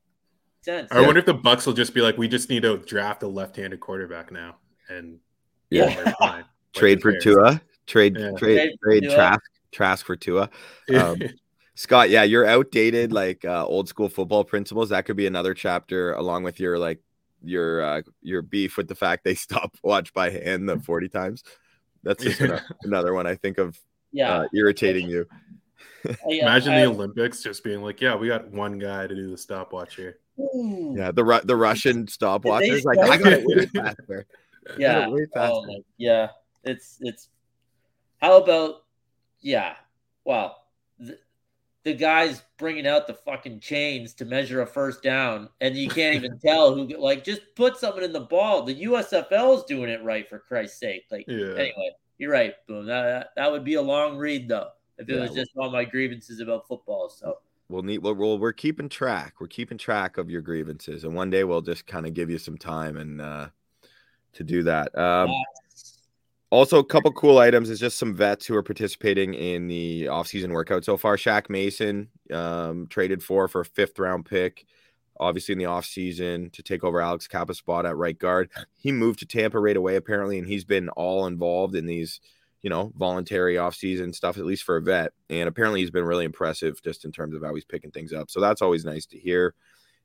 sense. 0.61 0.93
I 0.93 1.01
wonder 1.01 1.21
if 1.21 1.27
the 1.27 1.35
Bucks 1.35 1.65
will 1.65 1.73
just 1.73 1.95
be 1.95 2.03
like, 2.03 2.19
we 2.19 2.29
just 2.29 2.51
need 2.51 2.63
to 2.63 2.79
draft 2.79 3.23
a 3.23 3.29
left-handed 3.29 3.81
quarterback 3.81 4.31
now, 4.31 4.57
and 4.89 5.19
Yeah. 5.71 6.15
we're. 6.21 6.45
Trade 6.75 7.01
for 7.01 7.17
Tua. 7.19 7.63
Trade 7.87 8.17
Yeah. 8.19 8.31
trade 8.31 8.39
Trade 8.39 8.71
for 8.83 8.91
trade 8.91 9.03
Tua. 9.05 9.15
Trask 9.15 9.51
Trask 9.75 10.07
for 10.07 10.17
Tua. 10.17 10.49
cares? 10.89 11.03
Um, 11.03 11.21
Scott, 11.75 12.09
yeah, 12.09 12.23
your 12.23 12.47
outdated 12.47 13.13
like 13.13 13.45
uh, 13.45 13.67
old 13.67 13.89
school 13.89 14.09
football 14.09 14.45
principles. 14.45 14.91
That 14.91 15.05
could 15.07 15.17
be 15.17 15.27
another 15.27 15.55
chapter, 15.55 16.13
along 16.13 16.45
with 16.45 16.61
your 16.61 16.79
like 16.79 17.01
your 17.43 17.83
uh, 17.83 18.03
your 18.23 18.43
beef 18.43 18.77
with 18.77 18.87
the 18.89 18.95
fact 18.95 19.25
they 19.25 19.35
stop 19.47 19.77
watch 19.83 20.15
by 20.15 20.31
hand 20.31 20.69
the 20.69 20.79
forty 20.79 21.09
times. 21.09 21.43
That's 22.05 22.23
just 22.23 22.41
Yeah. 22.41 22.61
another 22.85 23.13
one 23.13 23.27
I 23.27 23.35
think 23.35 23.59
of 23.59 23.77
yeah. 24.13 24.33
uh, 24.33 24.49
irritating 24.55 25.09
you. 25.11 25.27
Imagine 26.29 26.75
I- 26.75 26.83
the 26.83 26.87
Olympics 26.87 27.43
just 27.43 27.65
being 27.65 27.83
like, 27.83 28.01
yeah, 28.01 28.15
we 28.15 28.29
got 28.29 28.49
one 28.51 28.79
guy 28.79 29.07
to 29.07 29.15
do 29.15 29.31
the 29.31 29.39
stopwatch 29.39 29.97
here. 29.97 30.19
Yeah, 30.37 31.11
the 31.13 31.25
Ru- 31.25 31.41
the 31.45 31.57
Russian 31.57 32.07
stopwatchers. 32.07 32.85
Like 32.85 32.99
I 32.99 33.17
got 33.17 33.33
it 33.33 33.45
way 33.45 33.67
faster. 33.67 34.27
yeah. 34.79 35.07
It 35.07 35.11
way 35.11 35.27
faster. 35.35 35.55
Oh 35.57 35.67
my, 35.67 35.79
yeah. 35.99 36.29
It's 36.63 36.99
it's. 37.01 37.31
How 38.21 38.41
about 38.43 38.84
yeah? 39.45 39.75
Well, 40.25 40.65
the, 40.99 41.19
the 41.85 41.95
guys 41.95 42.43
bringing 42.57 42.87
out 42.87 43.07
the 43.07 43.15
fucking 43.15 43.61
chains 43.61 44.15
to 44.15 44.25
measure 44.25 44.63
a 44.63 44.67
first 44.67 45.03
down, 45.03 45.51
and 45.61 45.77
you 45.77 45.89
can't 45.89 46.17
even 46.17 46.39
tell 46.45 46.75
who. 46.75 46.89
Like, 46.97 47.23
just 47.23 47.43
put 47.55 47.77
something 47.77 48.03
in 48.03 48.13
the 48.13 48.21
ball. 48.21 48.63
The 48.63 48.85
USFL 48.85 49.59
is 49.59 49.65
doing 49.65 49.91
it 49.91 50.03
right 50.03 50.29
for 50.29 50.39
Christ's 50.39 50.81
sake. 50.81 51.05
Like, 51.11 51.27
Yeah. 51.29 51.53
anyway, 51.53 51.91
you're 52.19 52.33
right. 52.33 52.55
Boom. 52.67 52.87
That, 52.87 53.03
that 53.03 53.29
that 53.37 53.53
would 53.53 53.65
be 53.65 53.75
a 53.75 53.83
long 53.83 54.17
read 54.17 54.49
though 54.49 54.71
if 54.99 55.09
it 55.09 55.15
Yeah, 55.15 55.21
was 55.21 55.33
just 55.35 55.51
all 55.57 55.71
my 55.71 55.85
grievances 55.85 56.41
about 56.41 56.67
football. 56.67 57.09
So 57.11 57.39
We'll 57.69 57.83
need. 57.83 57.99
We'll, 57.99 58.15
we'll 58.15 58.39
we're 58.39 58.53
keeping 58.53 58.89
track. 58.89 59.35
We're 59.41 59.47
keeping 59.47 59.79
track 59.79 60.19
of 60.19 60.29
your 60.31 60.43
grievances, 60.43 61.05
and 61.05 61.15
one 61.15 61.31
day 61.31 61.45
we'll 61.45 61.63
just 61.63 61.87
kind 61.87 62.07
of 62.07 62.13
give 62.15 62.29
you 62.31 62.39
some 62.39 62.59
time 62.59 62.97
and 62.99 63.21
uh, 63.21 63.49
to 64.35 64.45
do 64.45 64.63
that. 64.65 64.97
Um, 64.97 65.31
Also, 66.55 66.79
a 66.79 66.85
couple 66.85 67.11
cool 67.11 67.39
items 67.39 67.69
is 67.69 67.81
just 67.81 67.99
some 67.99 68.15
vets 68.15 68.47
who 68.47 68.55
are 68.55 68.63
participating 68.63 69.35
in 69.35 69.67
the 69.67 70.05
offseason 70.05 70.53
workout 70.53 70.85
so 70.85 70.97
far. 70.97 71.17
Shaq 71.17 71.51
Mason 71.51 72.09
um, 72.33 72.87
traded 72.87 73.25
for 73.25 73.49
for 73.49 73.63
a 73.63 73.65
fifth 73.65 73.99
round 73.99 74.25
pick, 74.25 74.65
obviously 75.19 75.55
in 75.55 75.59
the 75.59 75.65
offseason 75.65 76.53
to 76.53 76.63
take 76.63 76.85
over 76.85 77.01
Alex 77.01 77.27
Cappa's 77.27 77.59
spot 77.59 77.87
at 77.87 77.97
right 77.97 78.17
guard. 78.17 78.53
He 78.77 78.93
moved 78.93 79.19
to 79.19 79.27
Tampa 79.27 79.59
right 79.59 79.77
away, 79.77 79.97
apparently, 79.97 80.39
and 80.39 80.47
he's 80.47 80.65
been 80.65 80.91
all 80.91 81.27
involved 81.27 81.75
in 81.75 81.87
these, 81.87 82.21
you 82.63 82.71
know, 82.71 82.93
voluntary 82.97 83.57
offseason 83.57 84.15
stuff, 84.15 84.39
at 84.39 84.47
least 84.47 84.63
for 84.63 84.77
a 84.77 84.81
vet. 84.81 85.11
And 85.31 85.49
apparently 85.49 85.81
he's 85.81 85.91
been 85.91 86.05
really 86.05 86.25
impressive 86.25 86.81
just 86.85 87.05
in 87.05 87.11
terms 87.11 87.35
of 87.35 87.43
how 87.43 87.53
he's 87.57 87.65
picking 87.65 87.91
things 87.91 88.13
up. 88.13 88.31
So 88.31 88.39
that's 88.39 88.63
always 88.63 88.85
nice 88.85 89.07
to 89.07 89.19
hear. 89.19 89.57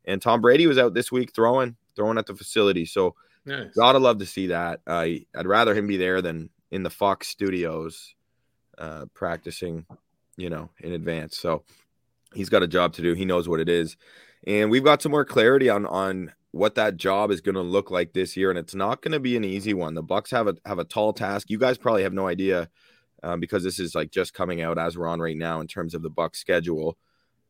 And 0.06 0.20
Tom 0.20 0.42
Brady 0.42 0.66
was 0.66 0.80
out 0.80 0.96
this 0.96 1.12
week 1.12 1.32
throwing, 1.36 1.76
throwing 1.96 2.18
at 2.18 2.26
the 2.26 2.34
facility. 2.34 2.86
So 2.86 3.14
Nice. 3.46 3.74
Gotta 3.76 4.00
love 4.00 4.20
to 4.20 4.26
see 4.26 4.48
that. 4.48 4.82
Uh, 4.86 5.08
I'd 5.36 5.46
rather 5.46 5.74
him 5.74 5.88
be 5.88 5.98
there 5.98 6.22
than 6.22 6.50
in 6.72 6.84
the 6.84 6.90
Fox 6.90 7.28
studios 7.28 8.14
uh, 8.78 9.06
practicing, 9.14 9.86
you 10.38 10.50
know, 10.50 10.70
in 10.80 10.94
advance. 10.94 11.38
So 11.38 11.64
he's 12.34 12.50
got 12.50 12.64
a 12.64 12.68
job 12.68 12.94
to 12.94 13.02
do. 13.02 13.14
He 13.14 13.26
knows 13.26 13.50
what 13.50 13.60
it 13.60 13.70
is, 13.70 13.98
and 14.46 14.70
we've 14.70 14.84
got 14.84 15.02
some 15.02 15.12
more 15.12 15.26
clarity 15.26 15.70
on 15.70 15.86
on 15.86 16.32
what 16.52 16.76
that 16.76 16.98
job 16.98 17.32
is 17.32 17.42
going 17.42 17.56
to 17.56 17.62
look 17.62 17.92
like 17.92 18.14
this 18.14 18.36
year. 18.36 18.50
And 18.50 18.60
it's 18.60 18.76
not 18.76 19.02
going 19.02 19.12
to 19.12 19.20
be 19.20 19.38
an 19.38 19.44
easy 19.44 19.74
one. 19.74 19.94
The 19.94 20.04
Bucks 20.04 20.32
have 20.32 20.48
a 20.48 20.56
have 20.66 20.80
a 20.80 20.84
tall 20.84 21.14
task. 21.14 21.50
You 21.50 21.58
guys 21.58 21.78
probably 21.78 22.04
have 22.04 22.14
no 22.14 22.28
idea 22.28 22.70
um, 23.24 23.40
because 23.40 23.64
this 23.64 23.80
is 23.80 23.96
like 23.96 24.12
just 24.12 24.34
coming 24.34 24.62
out 24.62 24.78
as 24.78 24.98
we're 24.98 25.08
on 25.08 25.20
right 25.20 25.38
now 25.38 25.62
in 25.62 25.68
terms 25.68 25.94
of 25.94 26.02
the 26.04 26.10
Bucks 26.10 26.40
schedule. 26.40 26.98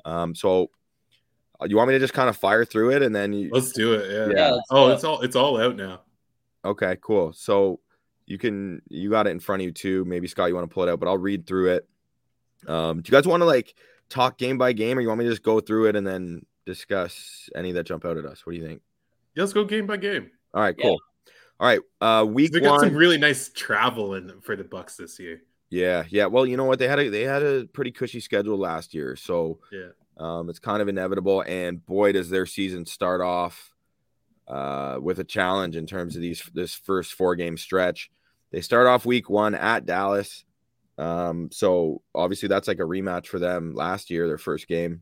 Um, 0.06 0.36
so. 0.36 0.70
Uh, 1.62 1.66
You 1.70 1.78
want 1.78 1.90
me 1.90 1.96
to 1.96 2.00
just 2.00 2.14
kind 2.14 2.30
of 2.30 2.38
fire 2.38 2.66
through 2.66 2.92
it 2.92 3.02
and 3.02 3.16
then 3.16 3.34
you, 3.34 3.50
Let's 3.52 3.72
do 3.72 3.94
it. 3.94 4.12
Yeah. 4.12 4.36
Yeah, 4.36 4.52
let's 4.52 4.68
oh, 4.72 4.88
do 4.88 4.94
it's 4.94 5.04
all 5.04 5.22
it's 5.22 5.36
all 5.36 5.60
out 5.62 5.76
now. 5.76 6.02
Okay, 6.66 6.98
cool. 7.02 7.34
So 7.34 7.80
you 8.26 8.38
can 8.38 8.82
you 8.90 9.10
got 9.10 9.28
it 9.28 9.32
in 9.32 9.40
front 9.40 9.62
of 9.62 9.66
you 9.66 9.72
too. 9.72 10.06
Maybe 10.06 10.28
Scott, 10.28 10.50
you 10.50 10.56
want 10.56 10.70
to 10.70 10.74
pull 10.74 10.84
it 10.84 10.90
out, 10.90 11.00
but 11.00 11.08
I'll 11.08 11.18
read 11.18 11.48
through 11.48 11.74
it. 11.74 11.88
Um, 12.68 13.02
do 13.02 13.10
you 13.10 13.18
guys 13.18 13.28
want 13.28 13.42
to 13.42 13.46
like 13.46 13.74
talk 14.10 14.38
game 14.38 14.58
by 14.58 14.74
game, 14.74 14.98
or 14.98 15.02
you 15.02 15.08
want 15.08 15.20
me 15.20 15.26
to 15.26 15.32
just 15.32 15.44
go 15.44 15.60
through 15.60 15.88
it 15.88 15.96
and 15.96 16.06
then 16.06 16.46
discuss 16.66 17.50
any 17.56 17.72
that 17.72 17.86
jump 17.86 18.06
out 18.06 18.18
at 18.18 18.26
us? 18.26 18.46
What 18.46 18.54
do 18.54 18.60
you 18.60 18.66
think? 18.68 18.82
Yeah, 19.36 19.44
let's 19.44 19.54
go 19.54 19.64
game 19.64 19.88
by 19.88 19.98
game. 19.98 20.30
All 20.54 20.62
right, 20.62 20.76
Yeah. 20.78 20.84
cool. 20.84 21.00
All 21.60 21.68
right, 21.68 21.80
uh, 22.02 22.26
week 22.26 22.52
They 22.52 22.60
got 22.62 22.72
one. 22.72 22.80
some 22.82 22.96
really 22.96 23.18
nice 23.18 23.50
travel 23.54 24.16
in 24.16 24.40
for 24.42 24.56
the 24.56 24.64
Bucks 24.64 24.96
this 24.98 25.20
year. 25.20 25.42
yeah, 25.70 26.04
yeah. 26.10 26.26
Well, 26.26 26.46
you 26.46 26.58
know 26.58 26.64
what? 26.66 26.80
They 26.80 26.88
had 26.88 27.00
a 27.00 27.10
they 27.10 27.22
had 27.24 27.44
a 27.44 27.66
pretty 27.66 27.92
cushy 27.92 28.20
schedule 28.20 28.58
last 28.58 28.94
year, 28.94 29.16
so 29.16 29.60
Yeah. 29.72 29.90
Um, 30.20 30.50
it's 30.50 30.60
kind 30.60 30.82
of 30.82 30.88
inevitable, 30.88 31.42
and 31.48 31.84
boy, 31.86 32.12
does 32.12 32.30
their 32.30 32.46
season 32.46 32.86
start 32.86 33.22
off 33.22 33.74
uh, 34.48 34.98
with 35.02 35.20
a 35.20 35.24
challenge 35.24 35.76
in 35.76 35.88
terms 35.88 36.16
of 36.16 36.22
these 36.22 36.44
this 36.54 36.76
first 36.76 37.14
four 37.14 37.36
game 37.36 37.58
stretch. 37.58 38.12
They 38.52 38.62
start 38.62 38.88
off 38.88 39.06
week 39.06 39.30
one 39.30 39.56
at 39.56 39.86
Dallas, 39.86 40.44
um, 40.98 41.50
so 41.52 42.02
obviously 42.14 42.50
that's 42.50 42.68
like 42.68 42.80
a 42.80 42.84
rematch 42.84 43.28
for 43.28 43.40
them 43.40 43.74
last 43.74 44.10
year, 44.10 44.28
their 44.28 44.38
first 44.38 44.68
game. 44.68 45.02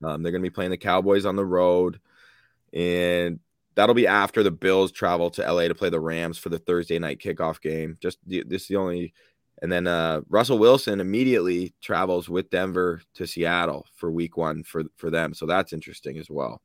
yeah. 0.00 0.10
Um, 0.12 0.22
they're 0.22 0.32
going 0.32 0.42
to 0.42 0.48
be 0.48 0.54
playing 0.54 0.70
the 0.70 0.76
Cowboys 0.76 1.26
on 1.26 1.34
the 1.34 1.44
road, 1.44 2.00
and 2.72 3.40
that'll 3.74 3.94
be 3.94 4.06
after 4.06 4.42
the 4.44 4.50
Bills 4.52 4.92
travel 4.92 5.30
to 5.30 5.52
LA 5.52 5.68
to 5.68 5.74
play 5.74 5.90
the 5.90 5.98
Rams 5.98 6.38
for 6.38 6.50
the 6.50 6.58
Thursday 6.58 6.98
night 6.98 7.18
kickoff 7.18 7.60
game. 7.60 7.96
Just 8.00 8.18
the, 8.26 8.44
this 8.46 8.62
is 8.62 8.68
the 8.68 8.76
only, 8.76 9.12
and 9.62 9.70
then 9.70 9.86
uh, 9.86 10.20
Russell 10.28 10.58
Wilson 10.58 11.00
immediately 11.00 11.74
travels 11.80 12.28
with 12.28 12.50
Denver 12.50 13.02
to 13.14 13.26
Seattle 13.26 13.86
for 13.96 14.10
Week 14.10 14.36
One 14.36 14.62
for 14.62 14.84
for 14.96 15.10
them. 15.10 15.34
So 15.34 15.46
that's 15.46 15.72
interesting 15.72 16.18
as 16.18 16.30
well. 16.30 16.60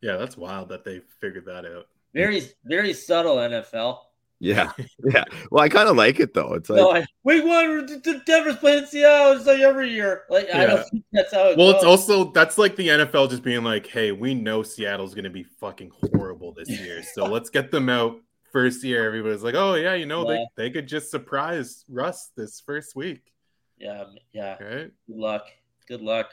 Yeah, 0.00 0.16
that's 0.16 0.36
wild 0.36 0.68
that 0.70 0.84
they 0.84 1.00
figured 1.20 1.46
that 1.46 1.64
out. 1.64 1.86
Very 2.14 2.42
very 2.64 2.92
subtle 2.92 3.36
NFL. 3.36 3.98
Yeah, 4.40 4.72
yeah. 5.04 5.22
Well, 5.52 5.62
I 5.62 5.68
kind 5.68 5.88
of 5.88 5.94
like 5.96 6.18
it 6.18 6.34
though. 6.34 6.54
It's 6.54 6.68
like 6.68 6.78
no, 6.78 6.92
I, 6.92 7.06
week 7.22 7.44
one, 7.44 7.86
D- 7.86 7.98
D- 8.02 8.20
Denver's 8.26 8.56
playing 8.56 8.86
Seattle. 8.86 9.36
It's 9.36 9.46
like 9.46 9.60
every 9.60 9.90
year. 9.90 10.22
Like 10.28 10.52
I 10.52 10.66
don't 10.66 10.84
think 10.90 11.04
that's 11.12 11.32
how 11.32 11.46
it 11.50 11.56
Well, 11.56 11.68
goes. 11.68 11.76
it's 11.76 11.84
also 11.84 12.32
that's 12.32 12.58
like 12.58 12.74
the 12.74 12.88
NFL 12.88 13.30
just 13.30 13.44
being 13.44 13.62
like, 13.62 13.86
"Hey, 13.86 14.10
we 14.10 14.34
know 14.34 14.64
Seattle's 14.64 15.14
going 15.14 15.24
to 15.24 15.30
be 15.30 15.44
fucking 15.44 15.92
horrible 16.12 16.52
this 16.52 16.68
year, 16.80 17.04
so 17.14 17.24
let's 17.26 17.50
get 17.50 17.70
them 17.70 17.88
out 17.88 18.16
first 18.52 18.84
year." 18.84 19.06
Everybody's 19.06 19.42
like, 19.42 19.54
"Oh 19.54 19.74
yeah, 19.74 19.94
you 19.94 20.06
know 20.06 20.28
Yeah. 20.30 20.44
they 20.56 20.64
they 20.64 20.70
could 20.70 20.86
just 20.86 21.10
surprise 21.10 21.84
Russ 21.88 22.30
this 22.36 22.60
first 22.60 22.94
week, 22.94 23.32
yeah, 23.78 24.04
yeah. 24.32 24.62
right?" 24.62 24.90
Good 25.06 25.16
luck. 25.16 25.46
Good 25.88 26.00
luck. 26.02 26.32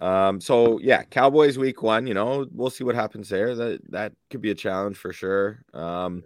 Um, 0.00 0.40
so 0.40 0.78
yeah, 0.80 1.02
Cowboys 1.04 1.58
week 1.58 1.82
one, 1.82 2.06
you 2.06 2.14
know, 2.14 2.46
we'll 2.52 2.70
see 2.70 2.84
what 2.84 2.94
happens 2.94 3.28
there. 3.28 3.54
That 3.54 3.80
that 3.90 4.12
could 4.30 4.40
be 4.40 4.50
a 4.50 4.54
challenge 4.54 4.96
for 4.96 5.12
sure. 5.12 5.64
Um, 5.74 6.22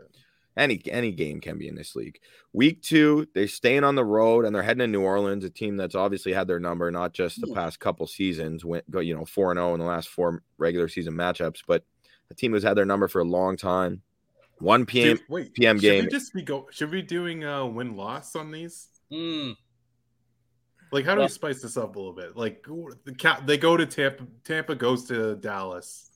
any 0.57 0.81
any 0.91 1.11
game 1.11 1.41
can 1.41 1.59
be 1.59 1.67
in 1.69 1.75
this 1.75 1.97
league. 1.97 2.19
Week 2.53 2.81
two, 2.83 3.27
they're 3.35 3.49
staying 3.49 3.83
on 3.83 3.97
the 3.97 4.05
road 4.05 4.45
and 4.45 4.55
they're 4.55 4.63
heading 4.63 4.79
to 4.81 4.87
New 4.87 5.03
Orleans, 5.03 5.45
a 5.45 5.51
team 5.51 5.77
that's 5.77 5.97
obviously 5.97 6.33
had 6.33 6.47
their 6.47 6.61
number, 6.61 6.91
not 6.93 7.13
just 7.13 7.41
the 7.41 7.53
past 7.53 7.81
couple 7.81 8.07
seasons, 8.07 8.65
went 8.65 8.85
you 9.01 9.17
know, 9.17 9.25
four 9.25 9.51
and 9.51 9.59
zero 9.59 9.75
in 9.75 9.81
the 9.81 9.87
last 9.87 10.09
four 10.09 10.43
regular 10.59 10.87
season 10.87 11.15
matchups, 11.15 11.63
but 11.67 11.85
a 12.31 12.35
team 12.35 12.53
who's 12.53 12.63
had 12.63 12.77
their 12.77 12.85
number 12.85 13.09
for 13.09 13.21
a 13.21 13.25
long 13.25 13.57
time. 13.57 14.03
One 14.65 14.87
p.m. 14.87 15.17
Dude, 15.17 15.25
wait, 15.29 15.55
PM 15.55 15.77
game. 15.77 15.81
should 15.81 15.97
game. 15.97 16.05
We 16.07 16.11
just 16.11 16.35
be 16.35 16.43
go. 16.43 16.67
Should 16.71 16.91
we 16.91 17.03
be 17.03 17.07
doing 17.07 17.45
uh 17.45 17.67
win 17.67 17.97
loss 17.97 18.35
on 18.35 18.51
these? 18.51 18.89
Hmm. 19.12 19.51
Like, 20.91 21.05
how 21.05 21.15
do 21.15 21.19
Well- 21.21 21.29
we 21.29 21.33
spice 21.33 21.61
this 21.62 21.77
up 21.77 21.97
a 21.97 21.99
little 21.99 22.15
bit? 22.15 22.37
Like, 22.37 22.65
the 23.05 23.15
Ca- 23.15 23.43
they 23.45 23.59
go 23.59 23.77
to 23.77 23.85
Tampa. 23.87 24.27
Tampa 24.45 24.75
goes 24.75 25.05
to 25.09 25.37
Dallas. 25.37 26.11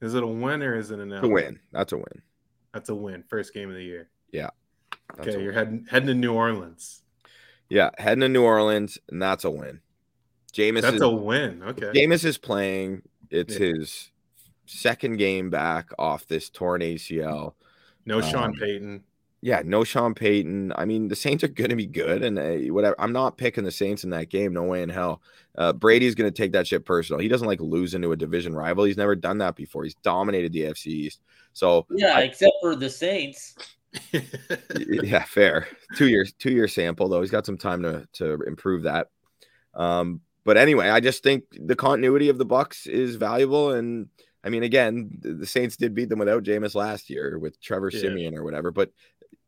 Is 0.00 0.14
it 0.14 0.22
a 0.22 0.26
win 0.26 0.62
or 0.62 0.76
is 0.76 0.90
it 0.90 0.98
an 0.98 1.12
It's 1.12 1.24
a 1.24 1.28
win. 1.28 1.58
That's 1.72 1.92
a 1.92 1.96
win. 1.96 2.22
That's 2.72 2.88
a 2.88 2.94
win. 2.94 3.24
First 3.28 3.52
game 3.54 3.68
of 3.68 3.74
the 3.76 3.82
year. 3.82 4.08
Yeah. 4.32 4.50
okay, 5.18 5.42
you're 5.42 5.52
heading 5.52 5.86
heading 5.90 6.06
to 6.08 6.14
New 6.14 6.32
Orleans. 6.34 7.02
Yeah, 7.68 7.90
heading 7.98 8.20
to 8.20 8.28
New 8.28 8.42
Orleans, 8.44 8.98
and 9.10 9.20
that's 9.20 9.44
a 9.44 9.50
win. 9.50 9.80
Jameis 10.52 10.82
That's 10.82 10.96
is, 10.96 11.02
a 11.02 11.08
win. 11.08 11.62
Okay. 11.62 11.86
Jameis 11.94 12.24
is 12.24 12.38
playing. 12.38 13.02
It's 13.30 13.58
Yeah. 13.58 13.66
his 13.74 14.10
second 14.66 15.16
game 15.18 15.50
back 15.50 15.90
off 15.98 16.26
this 16.26 16.48
torn 16.50 16.80
ACL. 16.82 17.54
No 18.06 18.20
Sean 18.20 18.44
Um, 18.44 18.54
Payton. 18.54 19.04
Yeah, 19.42 19.62
no 19.64 19.84
Sean 19.84 20.14
Payton. 20.14 20.72
I 20.76 20.84
mean, 20.84 21.08
the 21.08 21.16
Saints 21.16 21.42
are 21.42 21.48
going 21.48 21.70
to 21.70 21.76
be 21.76 21.86
good, 21.86 22.22
and 22.22 22.38
uh, 22.38 22.72
whatever. 22.74 22.94
I'm 22.98 23.12
not 23.12 23.38
picking 23.38 23.64
the 23.64 23.70
Saints 23.70 24.04
in 24.04 24.10
that 24.10 24.28
game. 24.28 24.52
No 24.52 24.64
way 24.64 24.82
in 24.82 24.90
hell. 24.90 25.22
Uh, 25.56 25.72
Brady's 25.72 26.14
going 26.14 26.30
to 26.30 26.36
take 26.36 26.52
that 26.52 26.66
shit 26.66 26.84
personal. 26.84 27.20
He 27.20 27.28
doesn't 27.28 27.46
like 27.46 27.60
losing 27.60 28.02
to 28.02 28.12
a 28.12 28.16
division 28.16 28.54
rival. 28.54 28.84
He's 28.84 28.98
never 28.98 29.16
done 29.16 29.38
that 29.38 29.56
before. 29.56 29.84
He's 29.84 29.94
dominated 29.96 30.52
the 30.52 30.62
AFC 30.62 30.86
East. 30.86 31.20
So 31.54 31.86
Yeah, 31.90 32.18
except 32.20 32.52
for 32.60 32.76
the 32.76 32.90
Saints. 32.90 33.54
yeah, 34.78 35.24
fair. 35.24 35.66
Two 35.96 36.08
years, 36.08 36.32
two 36.38 36.52
year 36.52 36.68
sample 36.68 37.08
though. 37.08 37.20
He's 37.20 37.30
got 37.30 37.46
some 37.46 37.58
time 37.58 37.82
to 37.82 38.06
to 38.14 38.42
improve 38.46 38.84
that. 38.84 39.08
Um, 39.74 40.20
but 40.44 40.56
anyway, 40.56 40.88
I 40.90 41.00
just 41.00 41.22
think 41.22 41.44
the 41.52 41.76
continuity 41.76 42.28
of 42.28 42.38
the 42.38 42.44
Bucks 42.44 42.86
is 42.86 43.16
valuable, 43.16 43.72
and 43.72 44.08
I 44.42 44.48
mean, 44.48 44.62
again, 44.62 45.10
the 45.20 45.46
Saints 45.46 45.76
did 45.76 45.94
beat 45.94 46.08
them 46.08 46.18
without 46.18 46.44
Jameis 46.44 46.74
last 46.74 47.10
year 47.10 47.38
with 47.38 47.60
Trevor 47.60 47.90
Yeah. 47.92 48.00
Siemian 48.00 48.34
or 48.34 48.42
whatever. 48.42 48.70
But 48.70 48.90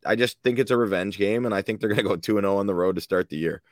I 0.04 0.16
just 0.16 0.38
think 0.42 0.58
it's 0.58 0.70
a 0.70 0.76
revenge 0.76 1.16
game, 1.16 1.46
and 1.46 1.54
I 1.54 1.62
think 1.62 1.80
they're 1.80 1.88
gonna 1.88 2.02
go 2.02 2.16
two 2.16 2.38
and 2.38 2.44
zero 2.44 2.56
on 2.56 2.66
the 2.66 2.74
road 2.74 2.96
to 2.96 3.00
start 3.00 3.28
the 3.28 3.36
year. 3.36 3.62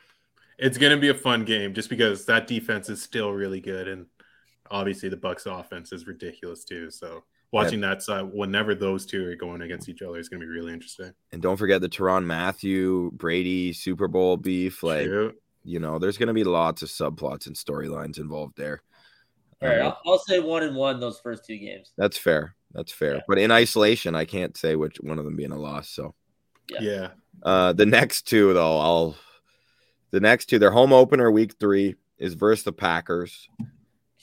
It's 0.59 0.77
going 0.77 0.95
to 0.95 1.01
be 1.01 1.09
a 1.09 1.15
fun 1.15 1.47
game 1.47 1.73
just 1.73 1.89
because 1.89 2.27
that 2.27 2.47
defense 2.47 2.91
is 2.91 3.01
still 3.03 3.33
really 3.33 3.61
good, 3.61 3.89
and 3.89 4.07
obviously 4.71 5.09
the 5.09 5.17
Bucks 5.17 5.47
offense 5.47 5.91
is 5.91 6.07
ridiculous 6.07 6.65
too. 6.65 6.91
So 6.91 7.25
watching 7.51 7.81
that 7.81 8.03
side, 8.03 8.25
whenever 8.31 8.75
those 8.75 9.07
two 9.07 9.27
are 9.27 9.35
going 9.37 9.63
against 9.63 9.89
each 9.89 10.03
other, 10.03 10.19
is 10.19 10.29
going 10.29 10.41
to 10.41 10.47
be 10.47 10.53
really 10.53 10.75
interesting. 10.75 11.13
And 11.33 11.41
don't 11.41 11.57
forget 11.57 11.81
the 11.81 11.89
Tyrann 11.89 12.27
Mathieu 12.27 13.11
Brady 13.13 13.73
Super 13.73 14.07
Bowl 14.07 14.37
beef. 14.37 14.83
Like 14.83 15.07
True. 15.07 15.33
you 15.65 15.81
know, 15.81 15.99
there's 15.99 16.19
gonna 16.19 16.35
be 16.35 16.45
lots 16.45 16.83
of 16.83 16.91
subplots 16.91 17.47
and 17.47 17.57
storylines 17.57 18.19
involved 18.19 18.59
there. 18.59 18.83
All 19.63 19.69
right, 19.69 19.81
I'll, 19.81 20.01
I'll 20.07 20.19
say 20.19 20.39
one 20.41 20.63
and 20.63 20.75
one 20.75 21.01
those 21.01 21.21
first 21.21 21.45
two 21.45 21.59
games. 21.59 21.93
that's 21.99 22.17
fair. 22.17 22.55
That's 22.73 22.93
fair. 22.93 23.17
Yeah. 23.17 23.21
But 23.29 23.39
in 23.39 23.51
isolation, 23.51 24.15
I 24.15 24.25
can't 24.25 24.57
say 24.57 24.77
which 24.77 24.97
one 25.01 25.19
of 25.19 25.25
them 25.25 25.37
being 25.37 25.53
a 25.53 25.59
loss. 25.59 25.89
So 25.91 26.15
Yeah. 26.71 26.79
Yeah. 26.81 27.09
uh 27.43 27.73
the 27.73 27.85
next 27.87 28.23
two 28.29 28.55
though, 28.55 28.79
I'll 28.79 29.17
the 30.13 30.21
next 30.21 30.47
two, 30.47 30.59
their 30.59 30.71
home 30.71 30.93
opener 30.93 31.31
week 31.31 31.55
three 31.61 31.97
is 32.19 32.35
versus 32.35 32.65
the 32.65 32.73
Packers. 32.73 33.49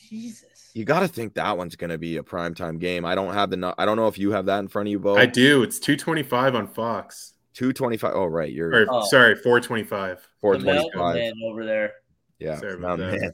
Jesus. 0.10 0.44
You 0.74 0.86
got 0.86 1.00
to 1.00 1.08
think 1.08 1.34
that 1.36 1.58
one's 1.58 1.76
going 1.76 1.90
to 1.90 1.98
be 1.98 2.18
a 2.18 2.24
primetime 2.24 2.80
game. 2.80 3.04
I 3.06 3.16
don't 3.16 3.34
have 3.34 3.50
the. 3.50 3.74
I 3.78 3.86
don't 3.86 3.98
know 3.98 4.08
if 4.08 4.18
you 4.20 4.32
have 4.32 4.46
that 4.46 4.60
in 4.60 4.68
front 4.68 4.88
of 4.88 4.92
you, 4.92 5.00
Bo. 5.00 5.18
I 5.18 5.26
do. 5.26 5.64
It's 5.64 5.80
225 5.80 6.56
on 6.56 6.68
Fox. 6.68 7.34
Two 7.54 7.74
twenty 7.74 7.98
five. 7.98 8.12
Oh, 8.14 8.26
right. 8.26 8.52
You're 8.52 8.70
Or 8.72 8.86
Oh. 8.90 9.06
sorry, 9.08 9.34
425. 9.36 10.20
425. 10.40 10.60
The 10.60 10.64
twenty 10.64 10.78
mountain 10.78 11.00
five. 11.00 11.16
man 11.16 11.34
over 11.52 11.66
there. 11.66 11.94
Yeah, 12.38 12.60
Sorry 12.60 12.74
about 12.74 13.00
Mountain 13.00 13.12
that. 13.12 13.22
Man. 13.22 13.32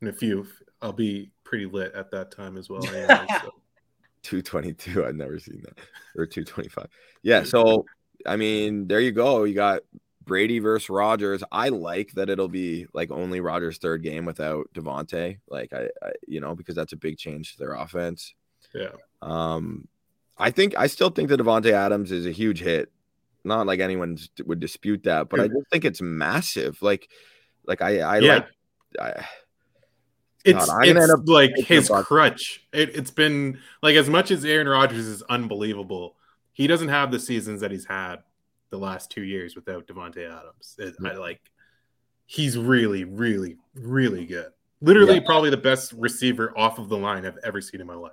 In 0.00 0.08
a 0.08 0.12
few, 0.14 0.46
I'll 0.82 0.92
be 0.92 1.30
pretty 1.44 1.66
lit 1.66 1.94
at 1.94 2.10
that 2.10 2.30
time 2.30 2.56
as 2.56 2.68
well. 2.68 2.84
anyway, 2.86 3.06
so. 3.42 3.50
222. 4.22 5.04
I've 5.04 5.14
never 5.14 5.38
seen 5.38 5.62
that. 5.62 5.78
Or 6.16 6.26
225. 6.26 6.86
Yeah. 7.22 7.44
So, 7.44 7.86
I 8.26 8.36
mean, 8.36 8.86
there 8.88 9.00
you 9.00 9.12
go. 9.12 9.44
You 9.44 9.54
got 9.54 9.82
Brady 10.24 10.58
versus 10.58 10.90
Rodgers. 10.90 11.42
I 11.50 11.68
like 11.70 12.12
that 12.12 12.30
it'll 12.30 12.48
be 12.48 12.86
like 12.92 13.10
only 13.10 13.40
Rodgers' 13.40 13.78
third 13.78 14.02
game 14.02 14.24
without 14.24 14.68
Davante. 14.74 15.38
Like, 15.48 15.72
I, 15.72 15.88
I, 16.02 16.12
you 16.26 16.40
know, 16.40 16.54
because 16.54 16.74
that's 16.74 16.92
a 16.92 16.96
big 16.96 17.18
change 17.18 17.52
to 17.52 17.58
their 17.58 17.74
offense. 17.74 18.34
Yeah. 18.74 18.90
Um, 19.20 19.88
I 20.38 20.50
think, 20.50 20.74
I 20.76 20.86
still 20.86 21.10
think 21.10 21.28
that 21.28 21.40
Davante 21.40 21.72
Adams 21.72 22.12
is 22.12 22.26
a 22.26 22.30
huge 22.32 22.60
hit. 22.60 22.90
Not 23.44 23.66
like 23.66 23.80
anyone 23.80 24.16
would 24.46 24.60
dispute 24.60 25.02
that, 25.02 25.28
but 25.28 25.40
I 25.40 25.48
just 25.48 25.68
think 25.72 25.84
it's 25.84 26.00
massive. 26.00 26.80
Like, 26.80 27.08
like 27.66 27.82
I, 27.82 27.98
I 27.98 28.18
Yeah. 28.20 28.34
like, 28.34 28.46
I, 29.00 29.26
It's, 30.44 30.66
God, 30.66 30.82
I'm 30.82 30.96
it's 30.96 31.00
end 31.02 31.10
up 31.12 31.28
like 31.28 31.56
his 31.56 31.88
crutch. 31.88 32.66
It, 32.72 32.96
it's 32.96 33.10
been 33.10 33.60
like 33.82 33.94
as 33.94 34.10
much 34.10 34.30
as 34.30 34.44
Aaron 34.44 34.68
Rodgers 34.68 35.06
is 35.06 35.22
unbelievable, 35.22 36.16
he 36.52 36.66
doesn't 36.66 36.88
have 36.88 37.10
the 37.12 37.18
seasons 37.20 37.60
that 37.60 37.70
he's 37.70 37.84
had 37.86 38.16
the 38.70 38.78
last 38.78 39.10
two 39.10 39.22
years 39.22 39.54
without 39.54 39.86
Davante 39.86 40.26
Adams. 40.26 40.76
It, 40.78 40.94
I 41.04 41.12
like 41.14 41.40
he's 42.26 42.58
really, 42.58 43.04
really, 43.04 43.56
really 43.74 44.26
good. 44.26 44.50
Literally, 44.80 45.14
Yeah. 45.16 45.26
probably 45.26 45.50
the 45.50 45.56
best 45.56 45.92
receiver 45.92 46.52
off 46.58 46.78
of 46.78 46.88
the 46.88 46.96
line 46.96 47.24
I've 47.24 47.38
ever 47.44 47.60
seen 47.60 47.80
in 47.80 47.86
my 47.86 47.94
life. 47.94 48.12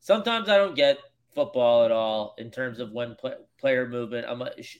Sometimes 0.00 0.48
I 0.48 0.56
don't 0.56 0.74
get 0.74 0.98
football 1.34 1.84
at 1.84 1.92
all 1.92 2.34
in 2.38 2.50
terms 2.50 2.78
of 2.80 2.92
when 2.92 3.16
play, 3.16 3.34
player 3.58 3.86
movement. 3.86 4.26
I'm 4.26 4.38
like, 4.38 4.62
sh- 4.64 4.78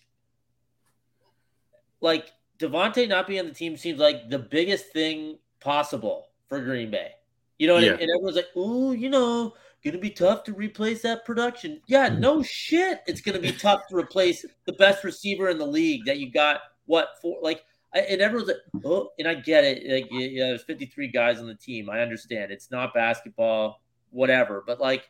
like 2.01 2.32
Davante 2.59 3.09
not 3.09 3.26
being 3.26 3.40
on 3.40 3.47
the 3.47 3.53
team 3.53 3.76
seems 3.76 3.99
like 3.99 4.30
the 4.30 4.38
biggest 4.38 4.86
thing 4.92 5.38
possible 5.61 6.28
for 6.49 6.61
Green 6.61 6.90
Bay. 6.90 7.12
You 7.59 7.66
know 7.66 7.74
what 7.74 7.82
I 7.84 7.86
Yeah. 7.86 7.92
mean? 7.92 8.03
And 8.03 8.11
everyone's 8.11 8.36
like, 8.36 8.57
"Ooh, 8.57 8.92
you 8.92 9.09
know, 9.09 9.55
gonna 9.84 9.99
be 9.99 10.11
tough 10.11 10.44
to 10.44 10.53
replace 10.53 11.03
that 11.03 11.24
production." 11.24 11.80
Yeah, 11.86 12.11
mm-hmm. 12.11 12.20
no 12.20 12.42
shit. 12.42 13.01
It's 13.07 13.20
gonna 13.20 13.38
be 13.38 13.53
tough 13.53 13.86
to 13.88 13.97
replace 13.97 14.44
the 14.64 14.72
best 14.74 15.05
receiver 15.05 15.49
in 15.49 15.59
the 15.59 15.66
league 15.66 16.05
that 16.07 16.18
you 16.18 16.30
got. 16.30 16.61
What 16.86 17.09
for? 17.20 17.38
Like, 17.42 17.64
I- 17.94 18.01
and 18.01 18.20
everyone's 18.20 18.49
like, 18.49 18.84
"Oh," 18.84 19.12
and 19.18 19.26
I 19.26 19.34
get 19.34 19.64
it. 19.64 19.90
Like, 19.90 20.09
yeah, 20.11 20.49
there's 20.49 20.62
53 20.64 21.09
guys 21.09 21.38
on 21.40 21.47
the 21.47 21.55
team. 21.55 21.88
I 21.88 22.01
understand. 22.01 22.53
It's 22.53 22.70
not 22.70 22.92
basketball, 22.94 23.80
whatever. 24.11 24.62
But 24.66 24.78
like, 24.80 25.09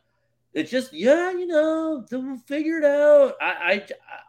it's 0.54 0.70
just, 0.70 0.92
yeah, 0.92 1.32
you 1.32 1.46
know, 1.46 2.06
we'll 2.10 2.36
figure 2.38 2.78
it 2.78 2.84
out. 2.84 3.34
I, 3.40 3.46
I, 3.46 3.72
I 3.72 4.20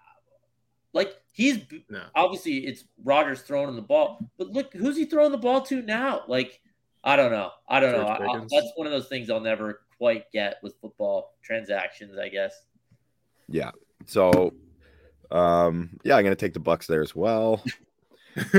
like 0.94 1.16
he's 1.32 1.60
No. 1.90 2.04
obviously 2.16 2.66
it's 2.66 2.86
Rodgers 3.04 3.42
throwing 3.42 3.70
him 3.70 3.76
the 3.76 3.82
ball, 3.82 4.20
but 4.38 4.48
look 4.50 4.74
who's 4.74 4.98
he 4.98 5.06
throwing 5.06 5.32
the 5.32 5.38
ball 5.38 5.62
to 5.62 5.82
now? 5.84 6.24
Like, 6.28 6.60
I 7.04 7.16
don't 7.16 7.32
know. 7.32 7.52
I 7.68 7.80
don't 7.80 7.94
know. 7.94 8.06
George 8.06 8.22
I, 8.22 8.38
I- 8.38 8.48
that's 8.50 8.72
one 8.76 8.88
of 8.88 8.92
those 8.92 9.08
things 9.08 9.30
I'll 9.30 9.40
never 9.40 9.82
quite 9.98 10.32
get 10.32 10.58
with 10.62 10.76
football 10.82 11.36
transactions. 11.44 12.18
I 12.18 12.30
guess. 12.30 12.54
yeah. 13.48 13.72
So, 14.06 14.54
um, 15.32 15.98
yeah, 16.04 16.16
I'm 16.16 16.24
gonna 16.24 16.36
take 16.36 16.54
the 16.54 16.60
Bucks 16.60 16.88
there 16.88 17.02
as 17.02 17.16
well. 17.16 17.64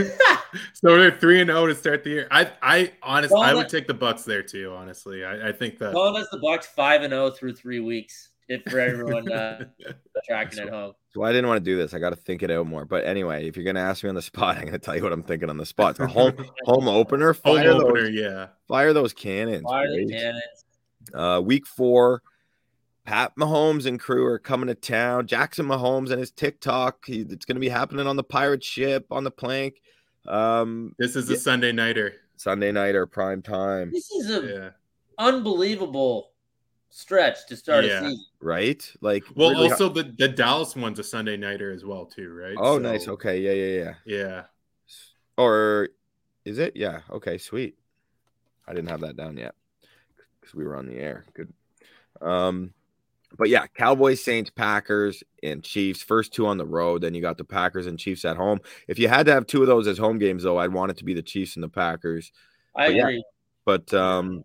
so 0.72 0.96
they're 0.96 1.10
three 1.12 1.40
and 1.40 1.48
zero 1.48 1.66
to 1.66 1.74
start 1.74 2.02
the 2.02 2.10
year. 2.10 2.28
I, 2.30 2.50
I 2.62 2.92
honestly, 3.02 3.34
Well, 3.38 3.48
I 3.48 3.54
would 3.54 3.68
take 3.68 3.86
the 3.86 3.94
Bucks 3.94 4.24
there 4.24 4.42
too. 4.42 4.72
Honestly, 4.74 5.24
I, 5.24 5.48
I 5.48 5.52
think 5.52 5.78
that. 5.78 5.92
Calling 5.92 6.20
us 6.20 6.28
the 6.32 6.38
Bucks 6.38 6.66
five 6.66 7.02
and 7.02 7.12
zero 7.12 7.30
through 7.30 7.54
three 7.54 7.80
weeks. 7.80 8.27
If 8.48 8.62
for 8.70 8.80
everyone 8.80 9.30
uh, 9.30 9.64
tracking 10.26 10.60
at 10.60 10.70
home. 10.70 10.94
So 11.10 11.22
I 11.22 11.32
didn't 11.32 11.48
want 11.48 11.62
to 11.62 11.70
do 11.70 11.76
this. 11.76 11.92
I 11.92 11.98
got 11.98 12.10
to 12.10 12.16
think 12.16 12.42
it 12.42 12.50
out 12.50 12.66
more. 12.66 12.86
But 12.86 13.04
anyway, 13.04 13.46
if 13.46 13.56
you're 13.56 13.64
gonna 13.64 13.80
ask 13.80 14.02
me 14.02 14.08
on 14.08 14.14
the 14.14 14.22
spot, 14.22 14.56
I'm 14.58 14.64
gonna 14.64 14.78
tell 14.78 14.96
you 14.96 15.02
what 15.02 15.12
I'm 15.12 15.22
thinking 15.22 15.50
on 15.50 15.58
the 15.58 15.66
spot. 15.66 15.96
So 15.96 16.06
home 16.06 16.34
home 16.64 16.88
opener, 16.88 17.34
home 17.44 17.56
fire 17.58 17.70
opener, 17.72 18.02
those, 18.04 18.10
yeah. 18.14 18.46
fire 18.66 18.92
those 18.92 19.12
cannons. 19.12 19.64
Fire 19.64 19.88
the 19.90 20.08
cannons. 20.08 20.64
Uh, 21.12 21.40
week 21.44 21.66
four, 21.66 22.22
Pat 23.04 23.32
Mahomes 23.38 23.86
and 23.86 24.00
crew 24.00 24.24
are 24.26 24.38
coming 24.38 24.68
to 24.68 24.74
town. 24.74 25.26
Jackson 25.26 25.66
Mahomes 25.66 26.10
and 26.10 26.18
his 26.20 26.30
TikTok. 26.30 27.04
He, 27.06 27.20
it's 27.20 27.44
gonna 27.44 27.60
be 27.60 27.68
happening 27.68 28.06
on 28.06 28.16
the 28.16 28.24
pirate 28.24 28.64
ship 28.64 29.06
on 29.10 29.24
the 29.24 29.30
plank. 29.30 29.80
Um, 30.26 30.94
This 30.98 31.16
is 31.16 31.28
a 31.28 31.34
Yeah. 31.34 31.38
Sunday 31.38 31.72
nighter. 31.72 32.14
Sunday 32.36 32.70
night 32.72 32.94
or 32.94 33.04
prime 33.06 33.42
time, 33.42 33.90
This 33.92 34.10
is 34.10 34.30
a 34.30 34.46
Yeah. 34.46 34.70
unbelievable 35.18 36.32
stretch 36.90 37.46
to 37.48 37.56
start 37.56 37.84
Yeah. 37.84 38.00
a 38.06 38.10
season. 38.10 38.24
right? 38.40 38.92
Like, 39.00 39.24
Well, 39.34 39.50
really- 39.50 39.70
also 39.70 39.88
the 39.88 40.04
the 40.18 40.28
Dallas 40.28 40.74
one's 40.76 40.98
a 40.98 41.04
Sunday 41.04 41.36
nighter 41.36 41.70
as 41.72 41.84
well 41.84 42.06
too, 42.06 42.32
right? 42.32 42.56
oh, 42.58 42.76
So, 42.76 42.82
nice. 42.82 43.08
Okay, 43.08 43.40
yeah, 43.40 43.52
yeah, 43.52 43.84
yeah. 43.84 43.94
Yeah. 44.06 44.44
Or 45.36 45.88
is 46.44 46.58
it? 46.58 46.76
Yeah. 46.76 47.00
Okay, 47.10 47.38
sweet. 47.38 47.76
I 48.66 48.72
didn't 48.74 48.90
have 48.90 49.00
that 49.00 49.16
down 49.16 49.36
yet 49.36 49.54
because 50.40 50.54
we 50.54 50.64
were 50.64 50.76
on 50.76 50.86
the 50.86 50.96
air. 50.98 51.24
Good. 51.34 51.52
Um, 52.20 52.72
but 53.36 53.48
yeah, 53.48 53.66
Cowboys, 53.66 54.22
Saints, 54.24 54.50
Packers, 54.50 55.22
and 55.42 55.62
Chiefs. 55.62 56.02
First 56.02 56.32
two 56.32 56.46
on 56.46 56.56
the 56.58 56.66
road. 56.66 57.02
Then 57.02 57.14
you 57.14 57.20
got 57.20 57.36
the 57.38 57.44
Packers 57.44 57.86
and 57.86 57.98
Chiefs 57.98 58.24
at 58.24 58.36
home. 58.36 58.60
If 58.88 58.98
you 58.98 59.08
had 59.08 59.26
to 59.26 59.32
have 59.32 59.46
two 59.46 59.60
of 59.60 59.66
those 59.68 59.86
as 59.86 59.98
home 59.98 60.18
games, 60.18 60.42
though, 60.42 60.58
I'd 60.58 60.72
want 60.72 60.90
it 60.90 60.96
to 60.98 61.04
be 61.04 61.14
the 61.14 61.22
Chiefs 61.22 61.54
and 61.56 61.62
the 61.62 61.68
Packers. 61.68 62.32
I 62.74 62.86
But 62.88 62.94
yeah. 62.94 63.02
agree. 63.02 63.24
But 63.64 63.94
um, 63.94 64.44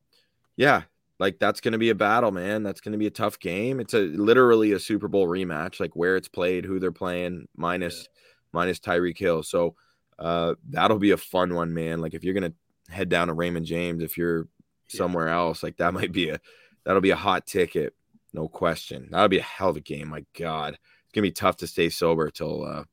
yeah, 0.57 0.83
like 1.23 1.39
that's 1.39 1.61
going 1.61 1.71
to 1.71 1.77
be 1.77 1.89
a 1.89 1.95
battle, 1.95 2.31
man. 2.31 2.63
That's 2.63 2.81
going 2.81 2.91
to 2.91 2.97
be 2.97 3.07
a 3.07 3.11
tough 3.11 3.39
game. 3.39 3.79
It's 3.79 3.93
a 3.93 3.99
literally 3.99 4.73
a 4.73 4.79
Super 4.79 5.07
Bowl 5.07 5.25
rematch, 5.25 5.79
like 5.79 5.95
where 5.95 6.17
it's 6.17 6.27
played, 6.27 6.65
who 6.65 6.79
they're 6.79 6.91
playing, 6.91 7.47
minus 7.55 8.09
minus 8.51 8.79
Tyreek 8.79 9.17
Hill. 9.17 9.41
So 9.41 9.75
uh, 10.19 10.55
that'll 10.69 10.99
be 10.99 11.11
a 11.11 11.17
fun 11.17 11.55
one, 11.55 11.73
man. 11.73 12.01
Like 12.01 12.13
if 12.13 12.25
you're 12.25 12.33
gonna 12.33 12.51
head 12.89 13.07
down 13.07 13.27
to 13.27 13.33
Raymond 13.33 13.65
James, 13.65 14.03
if 14.03 14.17
you're 14.17 14.49
Yeah. 14.89 14.97
somewhere 14.97 15.29
else, 15.29 15.63
like 15.63 15.77
that 15.77 15.93
might 15.93 16.11
be 16.11 16.29
a 16.29 16.41
that'll 16.83 17.01
be 17.01 17.11
a 17.11 17.15
hot 17.15 17.47
ticket, 17.47 17.95
no 18.33 18.49
question. 18.49 19.07
That'll 19.09 19.29
be 19.29 19.39
a 19.39 19.43
hell 19.43 19.69
of 19.69 19.77
a 19.77 19.81
game. 19.81 20.09
My 20.09 20.25
God, 20.37 20.73
it's 20.73 21.13
gonna 21.13 21.23
be 21.23 21.31
tough 21.31 21.55
to 21.57 21.67
stay 21.67 21.87
sober 21.87 22.29
till 22.31 22.65
uh 22.65 22.83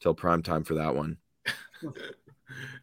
till 0.00 0.14
prime 0.14 0.42
time 0.42 0.64
for 0.64 0.74
that 0.74 0.96
one. 0.96 1.18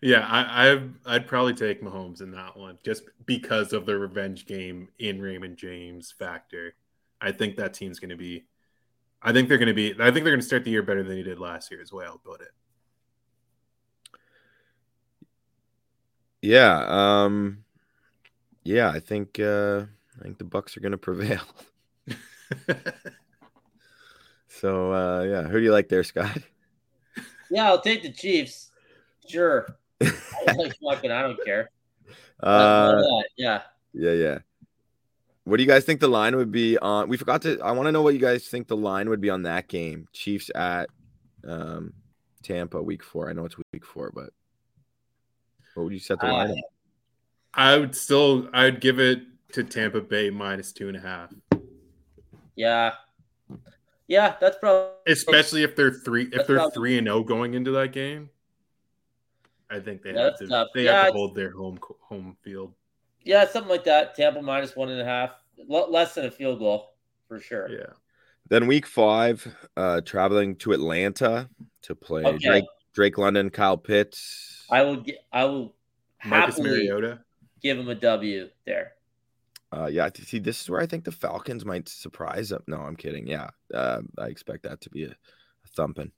Yeah, 0.01 0.25
I, 0.27 0.71
I 0.71 0.81
I'd 1.05 1.27
probably 1.27 1.53
take 1.53 1.81
Mahomes 1.81 2.21
in 2.21 2.31
that 2.31 2.55
one 2.55 2.77
just 2.83 3.03
because 3.25 3.73
of 3.73 3.85
the 3.85 3.97
revenge 3.97 4.45
game 4.45 4.89
in 4.99 5.21
Raymond 5.21 5.57
James 5.57 6.11
factor. 6.11 6.75
I 7.19 7.31
think 7.31 7.57
that 7.57 7.73
team's 7.73 7.99
going 7.99 8.11
to 8.11 8.15
be. 8.15 8.45
I 9.21 9.33
think 9.33 9.49
they're 9.49 9.57
going 9.57 9.67
to 9.67 9.73
be. 9.73 9.93
I 9.93 10.11
think 10.11 10.23
they're 10.23 10.33
going 10.33 10.39
to 10.39 10.45
start 10.45 10.63
the 10.63 10.71
year 10.71 10.83
better 10.83 11.03
than 11.03 11.15
they 11.15 11.23
did 11.23 11.39
last 11.39 11.71
year 11.71 11.81
as 11.81 11.91
well. 11.91 12.21
But 12.23 12.41
it. 12.41 12.51
Yeah, 16.41 16.85
um, 16.87 17.63
yeah, 18.63 18.89
I 18.89 18.99
think 18.99 19.39
uh, 19.39 19.85
I 20.19 20.23
think 20.23 20.37
the 20.37 20.43
Bucks 20.43 20.77
are 20.77 20.81
gonna 20.81 20.97
prevail. 20.97 21.41
So 24.59 24.91
uh, 24.91 25.23
yeah, 25.23 25.43
who 25.43 25.59
do 25.59 25.63
you 25.63 25.71
like 25.71 25.87
there, 25.87 26.03
Scott? 26.03 26.37
Yeah, 27.51 27.67
I'll 27.67 27.81
take 27.81 28.01
the 28.01 28.11
Chiefs. 28.11 28.66
Sure. 29.27 29.67
I 30.01 30.53
like 30.55 30.75
fucking. 30.83 31.11
I 31.11 31.21
don't 31.21 31.43
care. 31.45 31.69
Uh, 32.41 33.01
yeah. 33.37 33.61
Yeah, 33.93 34.11
yeah. 34.11 34.37
What 35.43 35.57
do 35.57 35.63
you 35.63 35.69
guys 35.69 35.85
think 35.85 35.99
the 36.01 36.07
line 36.07 36.35
would 36.35 36.51
be 36.51 36.77
on? 36.77 37.07
We 37.09 37.17
forgot 37.17 37.41
to. 37.43 37.59
I 37.61 37.71
want 37.71 37.87
to 37.87 37.91
know 37.91 38.01
what 38.01 38.13
you 38.13 38.19
guys 38.19 38.47
think 38.47 38.67
the 38.67 38.75
line 38.77 39.09
would 39.09 39.21
be 39.21 39.29
on 39.29 39.43
that 39.43 39.67
game. 39.67 40.07
Chiefs 40.13 40.51
at 40.53 40.89
um, 41.47 41.93
Tampa, 42.43 42.81
week 42.81 43.01
four. 43.03 43.29
I 43.29 43.33
know 43.33 43.45
it's 43.45 43.55
week 43.73 43.85
four, 43.85 44.11
but 44.13 44.29
what 45.73 45.83
would 45.83 45.93
you 45.93 45.99
set 45.99 46.19
the 46.19 46.27
Uh, 46.27 46.33
line? 46.33 46.51
at? 46.51 46.57
I 47.53 47.77
would 47.77 47.95
still. 47.95 48.49
I'd 48.53 48.81
give 48.81 48.99
it 48.99 49.21
to 49.53 49.63
Tampa 49.63 50.01
Bay 50.01 50.29
minus 50.29 50.71
two 50.73 50.89
and 50.89 50.97
a 50.97 50.99
half. 50.99 51.33
Yeah. 52.55 52.93
Yeah, 54.09 54.35
that's 54.39 54.57
probably 54.57 54.91
especially 55.07 55.63
if 55.63 55.75
they're 55.75 55.91
three 55.91 56.23
if 56.31 56.45
they're 56.47 56.57
probably- 56.57 56.73
three 56.73 56.97
and 56.97 57.07
zero 57.07 57.23
going 57.23 57.53
into 57.55 57.71
that 57.71 57.91
game. 57.93 58.29
I 59.69 59.79
think 59.79 60.01
they 60.01 60.13
Yeah, 60.13 60.23
have 60.25 60.37
to 60.39 60.47
tough. 60.47 60.67
they 60.73 60.85
Yeah, 60.85 60.93
have 60.93 61.07
to 61.07 61.13
hold 61.13 61.35
their 61.35 61.51
home 61.51 61.79
home 62.01 62.37
field. 62.41 62.73
yeah, 63.23 63.45
something 63.47 63.69
like 63.69 63.83
that. 63.85 64.15
Tampa 64.15 64.41
minus 64.41 64.75
one 64.75 64.89
and 64.89 65.01
a 65.01 65.05
half, 65.05 65.31
L- 65.69 65.91
less 65.91 66.15
than 66.15 66.25
a 66.25 66.31
field 66.31 66.59
goal 66.59 66.93
for 67.27 67.39
sure. 67.39 67.69
Yeah, 67.69 67.93
Then 68.49 68.67
week 68.67 68.85
five, 68.85 69.45
uh, 69.75 70.01
traveling 70.01 70.55
to 70.57 70.71
Atlanta 70.71 71.49
to 71.83 71.95
play 71.95 72.23
Okay. 72.23 72.37
Drake, 72.47 72.65
Drake 72.93 73.17
London, 73.17 73.49
Kyle 73.49 73.77
Pitts. 73.77 74.65
I 74.69 74.83
will 74.83 74.97
get. 75.01 75.17
I 75.33 75.43
will 75.45 75.75
Marcus 76.25 76.57
happily 76.57 76.69
Mariota. 76.87 77.19
give 77.61 77.77
him 77.77 77.89
a 77.89 77.95
W 77.95 78.49
there. 78.65 78.93
Uh, 79.73 79.87
yeah, 79.87 80.09
see, 80.15 80.39
this 80.39 80.61
is 80.61 80.69
where 80.69 80.79
I 80.79 80.85
think 80.85 81.03
the 81.03 81.11
Falcons 81.11 81.65
might 81.65 81.89
surprise 81.89 82.49
them. 82.49 82.63
No, 82.67 82.77
I'm 82.77 82.95
kidding. 82.95 83.27
Yeah, 83.27 83.49
uh, 83.73 84.01
I 84.17 84.27
expect 84.27 84.63
that 84.63 84.79
to 84.81 84.89
be 84.89 85.03
a, 85.03 85.09
a 85.09 85.67
thumping, 85.75 86.11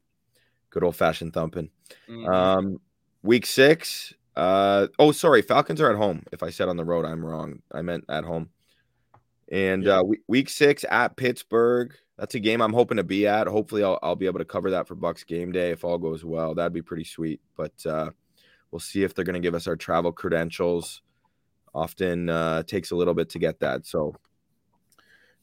good 0.70 0.84
old 0.84 0.96
fashioned 0.96 1.34
thumping. 1.34 1.72
Mhm. 2.08 2.28
Um, 2.32 2.82
week 3.24 3.46
six. 3.46 4.14
Uh, 4.36 4.88
oh, 5.00 5.12
sorry, 5.12 5.42
Falcons 5.42 5.82
are 5.82 5.90
at 5.90 5.98
home. 5.98 6.24
If 6.32 6.44
I 6.44 6.50
said 6.50 6.70
on 6.70 6.78
the 6.78 6.86
road, 6.86 7.06
I'm 7.06 7.26
wrong. 7.26 7.62
I 7.72 7.82
meant 7.82 8.06
at 8.10 8.24
home. 8.24 8.50
And 9.52 9.84
Yeah. 9.84 10.00
uh, 10.00 10.04
we- 10.04 10.22
week 10.28 10.50
six 10.50 10.86
at 10.90 11.18
Pittsburgh. 11.18 11.94
That's 12.18 12.36
a 12.36 12.40
game 12.40 12.62
I'm 12.62 12.74
hoping 12.74 12.98
to 12.98 13.04
be 13.04 13.28
at. 13.28 13.48
Hopefully, 13.48 13.84
I'll, 13.84 13.98
I'll 14.04 14.16
be 14.16 14.26
able 14.26 14.40
to 14.40 14.46
cover 14.46 14.72
that 14.72 14.88
for 14.88 14.96
Bucks 14.96 15.24
game 15.24 15.52
day 15.52 15.72
if 15.72 15.84
all 15.84 15.98
goes 15.98 16.24
well. 16.26 16.54
That'd 16.54 16.74
be 16.74 16.82
pretty 16.82 17.06
sweet. 17.06 17.40
But 17.56 17.74
uh, 17.86 18.12
we'll 18.72 18.80
see 18.80 19.04
if 19.04 19.14
they're 19.14 19.26
going 19.26 19.42
to 19.42 19.46
give 19.46 19.56
us 19.56 19.68
our 19.68 19.76
travel 19.78 20.12
credentials. 20.12 21.02
Often 21.74 22.30
uh, 22.30 22.64
takes 22.64 22.92
a 22.92 22.96
little 22.96 23.14
bit 23.14 23.30
to 23.30 23.40
get 23.40 23.60
that. 23.62 23.86
So, 23.86 24.16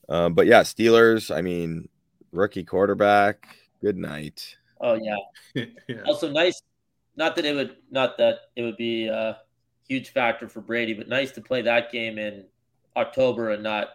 um, 0.08 0.34
but 0.34 0.46
yeah, 0.46 0.60
Steelers. 0.62 1.34
I 1.34 1.40
mean, 1.40 1.88
rookie 2.32 2.64
quarterback. 2.64 3.46
Good 3.80 3.96
night. 3.96 4.56
oh 4.80 4.94
yeah. 4.94 5.16
yeah. 5.88 6.02
Also 6.06 6.30
nice. 6.30 6.60
Not 7.16 7.34
that 7.36 7.44
it 7.44 7.54
would. 7.54 7.76
Not 7.90 8.18
that 8.18 8.38
it 8.56 8.62
would 8.62 8.76
be 8.76 9.06
a 9.08 9.38
huge 9.88 10.10
factor 10.10 10.48
for 10.48 10.60
Brady, 10.60 10.92
but 10.94 11.08
nice 11.08 11.30
to 11.32 11.40
play 11.40 11.62
that 11.62 11.90
game 11.90 12.18
in 12.18 12.44
October 12.96 13.50
and 13.50 13.62
not 13.62 13.88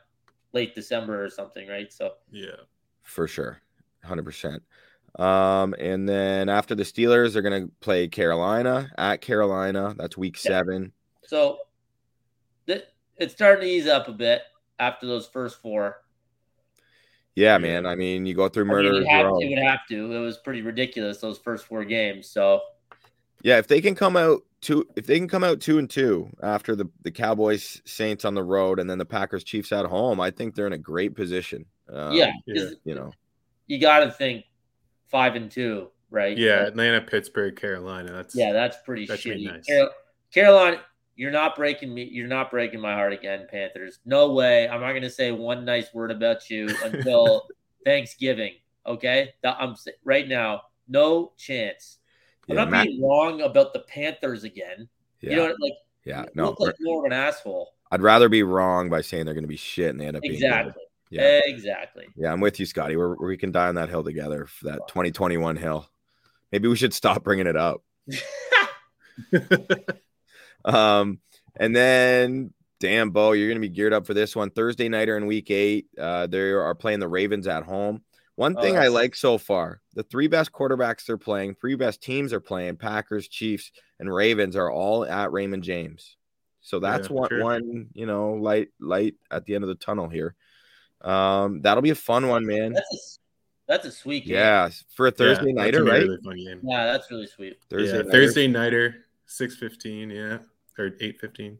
late 0.53 0.73
December 0.75 1.23
or 1.23 1.29
something, 1.29 1.67
right? 1.67 1.91
So 1.93 2.13
yeah. 2.31 2.51
for 3.03 3.27
sure, 3.27 3.59
hundred 4.03 4.25
percent. 4.25 4.63
Um, 5.19 5.75
and 5.77 6.07
then 6.07 6.49
after 6.49 6.73
the 6.73 6.83
Steelers, 6.83 7.33
they're 7.33 7.41
gonna 7.41 7.67
play 7.81 8.07
Carolina 8.07 8.89
at 8.97 9.21
Carolina. 9.21 9.93
That's 9.97 10.17
week 10.17 10.37
Yeah. 10.43 10.49
seven. 10.51 10.91
so 11.25 11.59
th- 12.67 12.85
it's 13.17 13.33
starting 13.33 13.61
to 13.61 13.67
ease 13.67 13.87
up 13.87 14.07
a 14.07 14.13
bit 14.13 14.41
after 14.79 15.05
those 15.05 15.27
first 15.27 15.61
four. 15.61 16.01
Yeah, 17.35 17.53
Yeah. 17.53 17.57
man. 17.59 17.85
I 17.85 17.95
mean, 17.95 18.25
you 18.25 18.33
go 18.33 18.49
through 18.49 18.63
I 18.63 18.67
mean, 18.67 18.73
murder 18.73 19.01
it, 19.01 19.07
had, 19.07 19.25
row. 19.25 19.39
it 19.39 19.49
would 19.49 19.57
have 19.63 19.85
to. 19.89 20.13
It 20.13 20.19
was 20.19 20.37
pretty 20.39 20.61
ridiculous 20.61 21.19
those 21.19 21.37
first 21.37 21.65
four 21.65 21.85
games. 21.85 22.27
So 22.27 22.61
Yeah, 23.43 23.57
if 23.57 23.67
they 23.67 23.81
can 23.81 23.95
come 23.95 24.15
out 24.17 24.41
two, 24.61 24.87
if 24.95 25.05
they 25.07 25.17
can 25.17 25.27
come 25.27 25.43
out 25.43 25.59
two 25.59 25.77
and 25.79 25.89
two 25.89 26.29
after 26.43 26.75
the 26.75 26.85
the 27.01 27.11
Cowboys 27.11 27.81
Saints 27.85 28.25
on 28.25 28.33
the 28.35 28.43
road 28.43 28.79
and 28.79 28.89
then 28.89 28.97
the 28.97 29.05
Packers 29.05 29.43
Chiefs 29.43 29.71
at 29.71 29.85
home, 29.85 30.19
I 30.19 30.31
think 30.31 30.55
they're 30.55 30.67
in 30.67 30.73
a 30.73 30.77
great 30.77 31.15
position. 31.15 31.65
Um, 31.91 32.13
yeah, 32.13 32.31
yeah. 32.45 32.53
'cause 32.55 32.75
you 32.83 32.95
know, 32.95 33.11
you 33.67 33.79
got 33.79 33.99
to 33.99 34.11
think 34.11 34.45
five 35.09 35.35
and 35.35 35.49
two, 35.51 35.89
right? 36.09 36.37
Yeah, 36.37 36.67
Atlanta, 36.67 37.01
Pittsburgh, 37.01 37.55
Carolina. 37.55 38.11
That's 38.11 38.35
Yeah, 38.35 38.53
that's 38.53 38.77
pretty 38.85 39.05
That 39.07 39.19
shitty. 39.19 39.45
nice. 39.45 39.65
Carol- 39.65 39.89
Carolina, 40.33 40.81
you're 41.15 41.31
not 41.31 41.55
breaking 41.55 41.93
me. 41.93 42.03
You're 42.03 42.27
not 42.27 42.49
breaking 42.51 42.79
my 42.79 42.93
heart 42.93 43.11
again, 43.13 43.45
Panthers. 43.49 43.99
No 44.05 44.31
way. 44.33 44.69
I'm 44.69 44.79
not 44.81 44.91
going 44.91 45.01
to 45.03 45.09
say 45.09 45.31
one 45.31 45.65
nice 45.65 45.93
word 45.93 46.11
about 46.11 46.49
you 46.49 46.69
until 46.83 47.47
Thanksgiving. 47.85 48.53
Okay, 48.85 49.33
I'm 49.43 49.75
right 50.03 50.27
now. 50.27 50.61
No 50.87 51.33
chance. 51.37 51.97
I'm 52.51 52.57
yeah, 52.57 52.63
not 52.63 52.71
Matt- 52.71 52.87
being 52.87 53.01
wrong 53.01 53.41
about 53.41 53.73
the 53.73 53.79
Panthers 53.79 54.43
again. 54.43 54.87
yeah, 55.21 55.29
You 55.31 55.35
know, 55.37 55.55
like 55.59 55.73
yeah. 56.05 56.25
No, 56.35 56.45
look 56.49 56.59
like 56.59 56.75
more 56.81 56.99
of 56.99 57.05
an 57.11 57.13
asshole. 57.13 57.73
I'd 57.91 58.01
rather 58.01 58.29
be 58.29 58.43
wrong 58.43 58.89
by 58.89 59.01
saying 59.01 59.25
they're 59.25 59.33
going 59.33 59.43
to 59.43 59.49
be 59.49 59.57
shit 59.57 59.89
and 59.89 59.99
they 59.99 60.05
end 60.07 60.15
up 60.17 60.21
being. 60.23 60.35
Exactly. 60.35 60.83
Yeah. 61.09 61.41
Exactly. 61.43 62.07
Yeah, 62.15 62.31
I'm 62.31 62.39
with 62.39 62.59
you, 62.59 62.65
Scotty. 62.65 62.95
We're, 62.95 63.15
we 63.15 63.35
can 63.35 63.51
die 63.51 63.67
on 63.67 63.75
that 63.75 63.89
hill 63.89 64.03
together 64.03 64.45
for 64.45 64.65
that 64.65 64.87
2021 64.87 65.57
hill. 65.57 65.89
Maybe 66.51 66.69
we 66.69 66.75
should 66.75 66.93
stop 66.93 67.23
bringing 67.23 67.47
it 67.47 67.57
up. 67.57 67.83
Um, 70.65 71.19
and 71.55 71.75
then, 71.75 72.53
damn, 72.79 73.11
Bo, 73.11 73.31
you're 73.31 73.47
going 73.47 73.61
to 73.61 73.67
be 73.67 73.73
geared 73.73 73.93
up 73.93 74.05
for 74.05 74.13
this 74.13 74.35
one 74.35 74.49
Thursday 74.51 74.89
nighter 74.89 75.17
in 75.17 75.25
week 75.25 75.49
eight. 75.51 75.87
Uh, 75.97 76.27
they 76.27 76.51
are 76.51 76.75
playing 76.75 76.99
the 76.99 77.07
Ravens 77.07 77.47
at 77.47 77.63
home. 77.63 78.03
One 78.41 78.57
Oh, 78.57 78.61
thing 78.61 78.75
I 78.75 78.87
like 78.87 79.15
so 79.15 79.37
far 79.37 79.81
the 79.93 80.01
three 80.01 80.25
best 80.25 80.51
quarterbacks 80.51 81.05
they're 81.05 81.15
playing, 81.15 81.53
three 81.61 81.75
best 81.75 82.01
teams 82.01 82.33
are 82.33 82.39
playing 82.39 82.77
Packers, 82.77 83.27
Chiefs, 83.27 83.71
and 83.99 84.11
Ravens 84.11 84.55
are 84.55 84.71
all 84.71 85.05
at 85.05 85.31
Raymond 85.31 85.63
James. 85.63 86.17
So 86.61 86.79
that's 86.79 87.07
Yeah, 87.07 87.17
one, 87.17 87.29
sure. 87.29 87.43
one, 87.43 87.89
you 87.93 88.07
know, 88.07 88.33
light, 88.33 88.69
light 88.79 89.13
at 89.29 89.45
the 89.45 89.53
end 89.53 89.63
of 89.63 89.67
the 89.67 89.75
tunnel 89.75 90.09
here. 90.09 90.33
Um, 91.01 91.61
that'll 91.61 91.83
be 91.83 91.91
a 91.91 91.95
fun 91.95 92.29
one, 92.29 92.47
man. 92.47 92.73
That's 92.73 92.91
a, 92.91 92.97
that's 93.67 93.85
a 93.85 93.91
sweet 93.91 94.25
game. 94.25 94.37
Yeah, 94.37 94.69
for 94.95 95.05
a 95.05 95.11
Thursday 95.11 95.49
Yeah, 95.49 95.61
nighter, 95.61 95.83
gonna 95.83 95.91
be 95.91 95.97
a 95.97 95.99
right? 95.99 96.07
Really 96.09 96.21
fun 96.23 96.37
game. 96.37 96.61
Yeah, 96.67 96.85
that's 96.87 97.11
really 97.11 97.27
sweet. 97.27 97.59
Thursday, 97.69 97.97
yeah, 97.97 98.01
nighter. 98.01 98.11
Thursday 98.11 98.47
nighter, 98.47 99.05
six 99.27 99.55
fifteen. 99.55 100.09
Yeah, 100.09 100.39
or 100.79 100.89
eight 100.99 101.19
fifteen. 101.21 101.59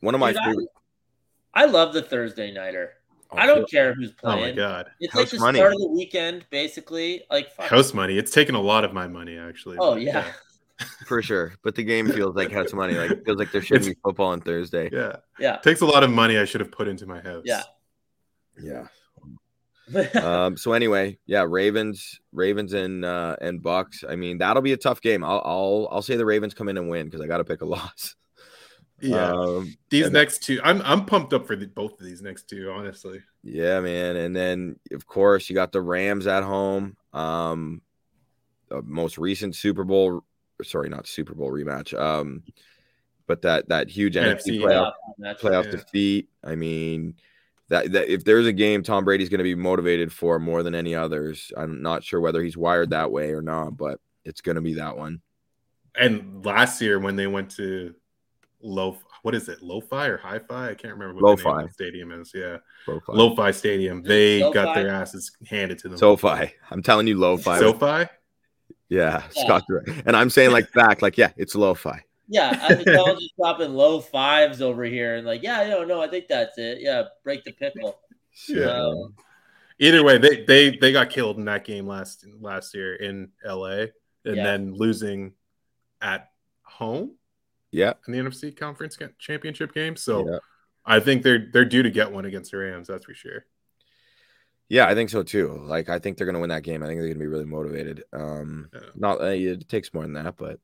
One 0.00 0.14
of 0.14 0.20
my 0.20 0.32
Dude, 0.32 0.40
I- 0.42 1.62
I 1.62 1.64
love 1.66 1.92
the 1.92 2.00
Thursday 2.00 2.50
nighter. 2.50 2.94
Oh, 3.34 3.42
I 3.42 3.46
don't 3.46 3.68
care 3.70 3.94
who's 3.94 4.12
playing. 4.12 4.32
Oh 4.34 4.36
my 4.36 4.42
playing. 4.42 4.56
god, 4.56 4.90
It's 5.00 5.12
House 5.12 5.22
like 5.22 5.30
the 5.30 5.38
money. 5.38 5.58
start 5.58 5.72
of 5.74 5.80
the 5.80 5.88
weekend, 5.88 6.46
basically. 6.50 7.22
Like, 7.30 7.50
fuck. 7.52 7.66
house 7.66 7.92
money. 7.94 8.16
It's 8.18 8.30
taken 8.32 8.54
a 8.54 8.60
lot 8.60 8.84
of 8.84 8.92
my 8.92 9.06
money 9.06 9.36
actually. 9.38 9.76
oh 9.80 9.94
but 9.94 10.02
yeah, 10.02 10.32
for 11.06 11.22
sure. 11.22 11.54
But 11.62 11.74
the 11.74 11.82
game 11.84 12.10
feels 12.10 12.34
like 12.36 12.50
house 12.52 12.72
money. 12.72 12.94
Like 12.94 13.10
it 13.10 13.24
feels 13.24 13.38
like 13.38 13.52
there 13.52 13.62
shouldn't 13.62 13.86
It's- 13.86 13.94
be 13.96 14.00
football 14.02 14.28
on 14.28 14.40
Thursday. 14.40 14.88
yeah. 14.92 15.16
yeah, 15.38 15.56
Takes 15.58 15.80
a 15.82 15.86
lot 15.86 16.02
of 16.04 16.10
money 16.10 16.38
I 16.38 16.44
should 16.44 16.60
have 16.60 16.70
put 16.72 16.88
into 16.88 17.06
my 17.06 17.20
house. 17.20 17.42
Yeah. 17.44 17.62
Yeah. 18.60 18.86
um. 20.22 20.56
So 20.56 20.72
anyway, 20.72 21.18
yeah, 21.26 21.44
Ravens, 21.46 22.20
Ravens 22.32 22.72
and 22.72 23.04
uh 23.04 23.36
and 23.42 23.62
Bucks. 23.62 24.02
I 24.08 24.16
mean, 24.16 24.38
that'll 24.38 24.62
be 24.62 24.72
a 24.72 24.76
tough 24.78 25.00
game. 25.02 25.22
I'll 25.22 25.42
I'll 25.44 25.88
I'll 25.90 26.02
say 26.02 26.16
the 26.16 26.24
Ravens 26.24 26.54
come 26.54 26.68
in 26.68 26.78
and 26.78 26.88
win 26.88 27.06
because 27.06 27.20
I 27.20 27.26
got 27.26 27.38
to 27.38 27.44
pick 27.44 27.60
a 27.60 27.66
loss. 27.66 28.14
Yeah. 29.00 29.32
Um, 29.32 29.74
these 29.90 30.10
next 30.10 30.42
two, 30.42 30.60
I'm 30.64 30.80
I'm 30.82 31.04
pumped 31.04 31.32
up 31.32 31.46
for 31.46 31.56
the, 31.56 31.66
both 31.66 32.00
of 32.00 32.06
these 32.06 32.22
next 32.22 32.48
two. 32.48 32.70
Honestly, 32.70 33.20
yeah, 33.42 33.80
man. 33.80 34.16
And 34.16 34.34
then 34.34 34.76
of 34.92 35.06
course 35.06 35.48
you 35.48 35.54
got 35.54 35.72
the 35.72 35.80
Rams 35.80 36.26
at 36.26 36.42
home. 36.42 36.96
Um, 37.12 37.82
the 38.68 38.82
most 38.82 39.18
recent 39.18 39.54
Super 39.56 39.84
Bowl. 39.84 40.24
Sorry, 40.62 40.88
not 40.88 41.06
Super 41.06 41.34
Bowl 41.34 41.50
rematch. 41.50 41.98
Um, 41.98 42.42
but 43.26 43.42
that 43.42 43.68
that 43.68 43.88
huge 43.88 44.14
NFC, 44.14 44.58
NFC, 44.58 44.60
playoff 44.60 44.92
That's 45.18 45.42
playoff 45.42 45.64
Yeah. 45.64 45.70
defeat. 45.72 46.28
I 46.42 46.54
mean, 46.54 47.14
that, 47.68 47.90
that 47.92 48.08
if 48.08 48.24
there's 48.24 48.46
a 48.46 48.52
game 48.52 48.82
Tom 48.82 49.04
Brady's 49.04 49.28
going 49.28 49.38
to 49.38 49.44
be 49.44 49.54
motivated 49.54 50.12
for 50.12 50.38
more 50.38 50.62
than 50.62 50.74
any 50.74 50.94
others, 50.94 51.52
I'm 51.56 51.82
not 51.82 52.04
sure 52.04 52.20
whether 52.20 52.42
he's 52.42 52.56
wired 52.56 52.90
that 52.90 53.10
way 53.10 53.32
or 53.32 53.42
not, 53.42 53.76
but 53.76 53.98
it's 54.24 54.40
going 54.40 54.56
to 54.56 54.62
be 54.62 54.74
that 54.74 54.96
one. 54.96 55.20
and 55.96 56.44
last 56.44 56.80
year 56.80 56.98
when 56.98 57.16
they 57.16 57.26
went 57.26 57.50
to 57.56 57.94
low, 58.64 58.98
what 59.22 59.34
is 59.34 59.48
it, 59.48 59.62
Lo-Fi 59.62 60.06
or 60.06 60.16
Hi-Fi? 60.16 60.70
I 60.70 60.74
can't 60.74 60.94
remember 60.94 61.14
what 61.22 61.36
the 61.36 61.42
name 61.42 61.44
Lo-Fi. 61.46 61.62
of 61.62 61.68
the 61.68 61.72
stadium 61.74 62.12
is. 62.12 62.32
Yeah, 62.34 62.56
SoFi. 62.86 63.12
Lo-Fi 63.12 63.50
Stadium. 63.50 64.02
They 64.02 64.40
got 64.52 64.74
their 64.74 64.88
asses 64.88 65.30
handed 65.46 65.78
to 65.80 65.88
them. 65.88 65.98
SoFi. 65.98 66.52
I'm 66.70 66.82
telling 66.82 67.06
you, 67.06 67.18
lo-fi. 67.18 67.58
SoFi. 67.58 67.84
yeah, 67.86 68.08
Yeah. 68.88 69.22
Scott's 69.30 69.66
right. 69.68 70.02
And 70.06 70.16
I'm 70.16 70.30
saying 70.30 70.50
like 70.52 70.72
back, 70.72 71.02
like 71.02 71.16
yeah, 71.18 71.30
it's 71.36 71.54
lo-fi. 71.54 72.02
yeah. 72.28 72.58
I 72.62 72.74
think 72.74 72.88
I'll 72.88 73.14
just 73.20 73.34
dropping 73.38 73.74
low 73.74 74.00
fives 74.00 74.60
over 74.62 74.84
here 74.84 75.16
and 75.16 75.26
like, 75.26 75.42
yeah, 75.42 75.68
no, 75.68 75.84
no, 75.84 76.00
I 76.00 76.08
think 76.08 76.26
that's 76.28 76.56
it. 76.58 76.78
Yeah, 76.80 77.04
break 77.22 77.44
the 77.44 77.52
pickle. 77.52 77.98
Yeah. 78.48 78.64
Um, 78.66 79.14
Either 79.80 80.04
way, 80.04 80.18
they 80.18 80.44
they 80.44 80.76
they 80.76 80.92
got 80.92 81.10
killed 81.10 81.36
in 81.36 81.44
that 81.46 81.64
game 81.64 81.84
last 81.86 82.24
last 82.40 82.74
year 82.76 82.94
in 82.94 83.30
LA, 83.44 83.86
and 84.24 84.36
Yeah. 84.36 84.44
then 84.44 84.72
losing 84.72 85.32
at 86.00 86.28
home 86.62 87.16
yeah, 87.74 87.94
in 88.06 88.12
the 88.12 88.18
NFC 88.20 88.56
Conference 88.56 88.96
Championship 89.18 89.74
game. 89.74 89.96
So 89.96 90.28
yeah, 90.30 90.38
I 90.86 91.00
think 91.00 91.22
they're 91.22 91.48
they're 91.52 91.64
due 91.64 91.82
to 91.82 91.90
get 91.90 92.12
one 92.12 92.24
against 92.24 92.52
the 92.52 92.58
Rams. 92.58 92.86
That's 92.86 93.04
for 93.04 93.14
sure. 93.14 93.44
yeah. 94.68 94.86
I 94.86 94.94
think 94.94 95.10
so 95.10 95.22
too. 95.22 95.60
Like 95.66 95.88
I 95.88 95.98
think 95.98 96.16
they're 96.16 96.26
going 96.26 96.34
to 96.34 96.40
win 96.40 96.50
that 96.50 96.62
game. 96.62 96.82
I 96.82 96.86
think 96.86 96.98
they're 96.98 97.08
going 97.08 97.18
to 97.18 97.24
be 97.24 97.26
really 97.26 97.44
motivated. 97.44 98.04
Um, 98.12 98.70
Yeah. 98.72 98.80
not 98.94 99.20
uh, 99.20 99.24
it 99.26 99.68
takes 99.68 99.92
more 99.92 100.04
than 100.04 100.12
that, 100.14 100.36
but 100.36 100.60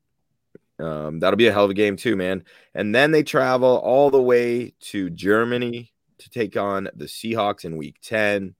um, 0.78 1.18
that'll 1.18 1.36
be 1.36 1.48
a 1.48 1.52
hell 1.52 1.64
of 1.64 1.70
a 1.70 1.74
game 1.74 1.96
too, 1.96 2.16
man. 2.16 2.44
And 2.74 2.94
then 2.94 3.11
they 3.11 3.22
travel 3.22 3.78
all 3.78 4.11
the 4.11 4.22
way 4.22 4.72
to 4.92 5.11
Germany 5.11 5.92
to 6.18 6.30
take 6.30 6.56
on 6.56 6.88
the 6.94 7.06
Seahawks 7.06 7.64
in 7.64 7.76
Week 7.76 7.96
Ten. 8.02 8.54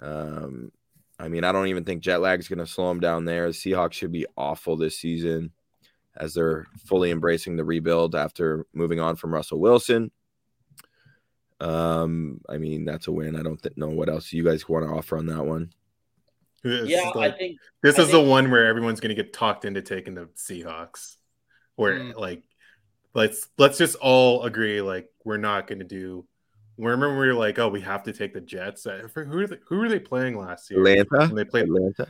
Um, 0.00 0.72
I 1.18 1.28
mean, 1.28 1.44
I 1.44 1.52
don't 1.52 1.68
even 1.68 1.84
think 1.84 2.02
jet 2.02 2.20
lag 2.20 2.40
is 2.40 2.48
going 2.48 2.58
to 2.58 2.66
slow 2.66 2.88
them 2.88 2.98
down 3.00 3.24
there. 3.24 3.46
The 3.46 3.52
Seahawks 3.54 3.92
should 3.92 4.10
be 4.10 4.26
awful 4.36 4.76
this 4.76 4.98
season 4.98 5.52
as 6.16 6.34
they're 6.34 6.66
fully 6.84 7.10
embracing 7.10 7.56
the 7.56 7.64
rebuild 7.64 8.14
after 8.14 8.66
moving 8.74 9.00
on 9.00 9.16
from 9.16 9.32
Russell 9.32 9.58
Wilson. 9.60 10.10
Um, 11.60 12.40
I 12.48 12.58
mean, 12.58 12.84
that's 12.84 13.06
a 13.06 13.12
win. 13.12 13.36
I 13.36 13.42
don't 13.42 13.62
th- 13.62 13.76
know 13.76 13.88
what 13.88 14.08
else 14.08 14.32
you 14.32 14.42
guys 14.44 14.68
want 14.68 14.84
to 14.86 14.92
offer 14.92 15.16
on 15.16 15.26
that 15.26 15.44
one. 15.44 15.72
This 16.64 16.88
yeah, 16.88 17.08
is 17.08 17.14
like- 17.14 17.34
I 17.34 17.36
think 17.38 17.58
this 17.82 17.98
I 17.98 18.02
is 18.02 18.10
the 18.10 18.20
one 18.20 18.50
where 18.50 18.66
everyone's 18.66 19.00
going 19.00 19.14
to 19.14 19.20
get 19.20 19.32
talked 19.32 19.64
into 19.64 19.82
taking 19.82 20.14
the 20.14 20.26
Seahawks. 20.36 21.16
Where 21.76 21.98
Mm. 21.98 22.16
like 22.16 22.42
let's 23.14 23.48
let's 23.58 23.78
just 23.78 23.96
all 23.96 24.42
agree 24.44 24.82
like 24.82 25.08
we're 25.24 25.38
not 25.38 25.66
going 25.66 25.78
to 25.78 25.84
do. 25.84 26.26
Remember 26.78 27.10
we 27.18 27.26
were 27.26 27.34
like, 27.34 27.58
oh, 27.58 27.68
we 27.68 27.80
have 27.80 28.02
to 28.04 28.12
take 28.12 28.34
the 28.34 28.40
Jets. 28.40 28.86
I 28.86 28.98
Who 28.98 29.38
are 29.38 29.46
they, 29.46 29.58
who 29.68 29.78
were 29.78 29.88
they 29.88 29.98
playing 29.98 30.38
last 30.38 30.70
year? 30.70 30.80
Atlanta. 30.80 31.26
When 31.28 31.34
they 31.36 31.44
played, 31.44 31.64
Atlanta. 31.64 32.08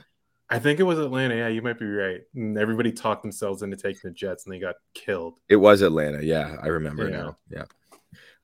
I 0.52 0.58
think 0.58 0.78
it 0.80 0.84
was 0.84 0.98
Atlanta. 0.98 1.34
Yeah, 1.36 1.48
you 1.48 1.62
might 1.62 1.78
be 1.78 1.86
right. 1.86 2.20
And 2.34 2.58
everybody 2.58 2.92
talked 2.92 3.22
themselves 3.22 3.62
into 3.62 3.76
taking 3.76 4.00
the 4.04 4.10
Jets, 4.10 4.44
and 4.44 4.52
they 4.54 4.58
got 4.58 4.76
killed. 4.94 5.38
It 5.48 5.56
was 5.56 5.82
Atlanta. 5.82 6.22
Yeah, 6.22 6.56
I 6.62 6.68
remember 6.68 7.08
Yeah. 7.08 7.16
now. 7.16 7.38
Yeah. 7.50 7.64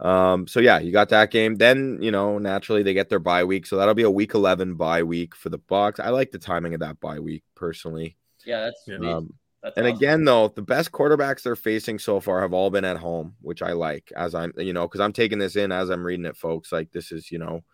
Um, 0.00 0.46
so 0.46 0.60
yeah, 0.60 0.78
you 0.78 0.92
got 0.92 1.08
that 1.10 1.30
game. 1.30 1.56
Then 1.56 1.98
you 2.00 2.10
know, 2.10 2.38
naturally 2.38 2.82
they 2.82 2.94
get 2.94 3.08
their 3.08 3.18
bye 3.18 3.44
week. 3.44 3.66
So 3.66 3.76
that'll 3.76 3.94
be 3.94 4.04
a 4.04 4.10
week 4.10 4.34
eleven 4.34 4.74
bye 4.74 5.02
week 5.02 5.34
for 5.34 5.48
the 5.48 5.58
Bucks. 5.58 5.98
I 6.00 6.10
like 6.10 6.30
the 6.30 6.38
timing 6.38 6.74
of 6.74 6.80
that 6.80 7.00
bye 7.00 7.18
week 7.18 7.42
personally. 7.54 8.16
yeah, 8.46 8.60
that's 8.60 8.82
Yeah. 8.86 9.16
Um, 9.16 9.34
That's 9.62 9.76
and 9.76 9.86
awesome. 9.86 9.96
again, 9.96 10.24
though, 10.24 10.48
the 10.48 10.62
best 10.62 10.92
quarterbacks 10.92 11.42
they're 11.42 11.56
facing 11.56 11.98
so 11.98 12.20
far 12.20 12.40
have 12.42 12.52
all 12.54 12.70
been 12.70 12.84
at 12.84 12.96
home, 12.96 13.34
which 13.40 13.60
I 13.60 13.72
like 13.72 14.12
as 14.16 14.32
I'm, 14.36 14.52
you 14.56 14.72
know, 14.72 14.86
because 14.86 15.00
I'm 15.00 15.12
taking 15.12 15.38
this 15.40 15.56
in 15.56 15.72
as 15.72 15.90
I'm 15.90 16.06
reading 16.06 16.26
it, 16.26 16.36
folks. 16.36 16.70
Like 16.70 16.92
this 16.92 17.10
is, 17.10 17.32
you 17.32 17.40
know, 17.40 17.64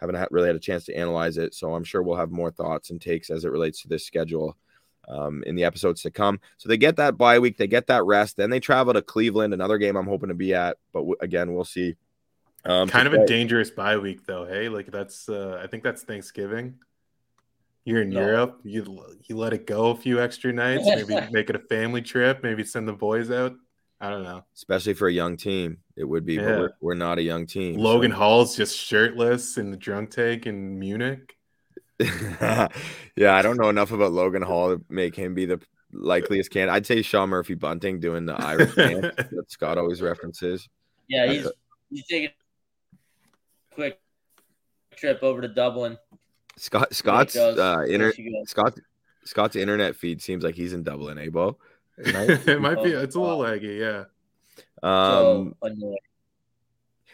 haven't 0.00 0.30
really 0.30 0.46
had 0.46 0.56
a 0.56 0.60
chance 0.60 0.84
to 0.86 0.96
analyze 0.96 1.38
it, 1.38 1.54
so 1.54 1.74
I'm 1.74 1.84
sure 1.84 2.02
we'll 2.02 2.16
have 2.16 2.30
more 2.30 2.50
thoughts 2.50 2.90
and 2.90 3.00
takes 3.00 3.30
as 3.30 3.44
it 3.44 3.50
relates 3.50 3.82
to 3.82 3.88
this 3.88 4.06
schedule 4.06 4.56
um, 5.08 5.42
in 5.46 5.54
the 5.56 5.64
episodes 5.64 6.02
to 6.02 6.10
come. 6.10 6.40
So 6.58 6.68
they 6.68 6.76
get 6.76 6.96
that 6.96 7.16
bye 7.16 7.38
week, 7.38 7.56
they 7.56 7.66
get 7.66 7.86
that 7.88 8.04
rest, 8.04 8.36
then 8.36 8.50
they 8.50 8.60
travel 8.60 8.92
to 8.94 9.02
Cleveland, 9.02 9.54
another 9.54 9.78
game 9.78 9.96
I'm 9.96 10.06
hoping 10.06 10.28
to 10.28 10.34
be 10.34 10.54
at, 10.54 10.76
but 10.92 11.00
w- 11.00 11.16
again, 11.20 11.54
we'll 11.54 11.64
see. 11.64 11.96
Um, 12.64 12.88
kind 12.88 13.06
of 13.06 13.14
a 13.14 13.24
dangerous 13.26 13.70
bye 13.70 13.96
week 13.96 14.26
though. 14.26 14.44
Hey, 14.44 14.68
like 14.68 14.90
that's 14.90 15.28
uh, 15.28 15.60
I 15.62 15.66
think 15.68 15.82
that's 15.82 16.02
Thanksgiving. 16.02 16.74
You're 17.84 18.02
in 18.02 18.10
No. 18.10 18.20
Europe. 18.20 18.60
You 18.64 19.16
you 19.24 19.36
let 19.36 19.54
it 19.54 19.66
go 19.66 19.90
a 19.90 19.96
few 19.96 20.20
extra 20.20 20.52
nights. 20.52 20.84
Maybe 20.84 21.14
make 21.30 21.48
it 21.48 21.56
a 21.56 21.60
family 21.60 22.02
trip. 22.02 22.42
Maybe 22.42 22.64
send 22.64 22.86
the 22.86 22.92
boys 22.92 23.30
out. 23.30 23.54
I 24.00 24.10
don't 24.10 24.22
know. 24.22 24.44
especially 24.54 24.94
for 24.94 25.08
a 25.08 25.12
young 25.12 25.36
team. 25.36 25.78
It 25.96 26.04
would 26.04 26.24
be, 26.24 26.36
but 26.38 26.44
Yeah. 26.44 26.58
we're, 26.58 26.70
we're 26.80 26.94
not 26.94 27.18
a 27.18 27.22
young 27.22 27.46
team. 27.46 27.74
so- 27.76 27.80
Logan 27.80 28.10
Hall's 28.12 28.56
just 28.56 28.76
shirtless 28.76 29.58
in 29.58 29.70
the 29.70 29.76
drunk 29.76 30.10
tank 30.10 30.46
in 30.46 30.78
Munich. 30.78 31.36
yeah, 32.00 32.68
I 33.34 33.42
don't 33.42 33.56
know 33.60 33.68
enough 33.68 33.90
about 33.90 34.12
Logan 34.12 34.42
Hall 34.42 34.76
to 34.76 34.84
make 34.88 35.16
him 35.16 35.34
be 35.34 35.46
the 35.46 35.60
likeliest 35.92 36.50
candidate. 36.52 36.74
I'd 36.74 36.86
say 36.86 37.02
Sean 37.02 37.28
Murphy 37.28 37.54
Bunting 37.54 37.98
doing 37.98 38.24
the 38.24 38.34
Irish 38.34 38.74
dance 38.76 39.14
that 39.16 39.44
Scott 39.48 39.78
always 39.78 40.00
references. 40.00 40.68
yeah, 41.08 41.26
he's 41.32 41.48
he's 41.90 42.06
taking 42.06 42.28
a 42.92 43.74
quick 43.74 44.00
trip 44.94 45.22
over 45.24 45.40
to 45.40 45.48
Dublin. 45.48 45.98
Scott 46.56 46.94
Scott's 46.94 47.34
There 47.34 47.50
he 47.50 47.56
goes. 47.56 47.76
uh, 47.76 47.82
inter- 47.88 48.12
she. 48.12 48.42
Scott 48.46 48.78
Scott's 49.24 49.56
internet 49.56 49.96
feed 49.96 50.22
seems 50.22 50.44
like 50.44 50.54
he's 50.54 50.72
in 50.74 50.84
Dublin, 50.84 51.18
eh, 51.18 51.28
Bo? 51.30 51.58
it 52.46 52.60
might 52.60 52.82
be. 52.82 52.90
It's 52.90 53.14
a 53.14 53.20
little 53.20 53.40
laggy. 53.40 53.78
Yeah. 53.78 54.04
Um, 54.82 55.54
so. 55.62 55.96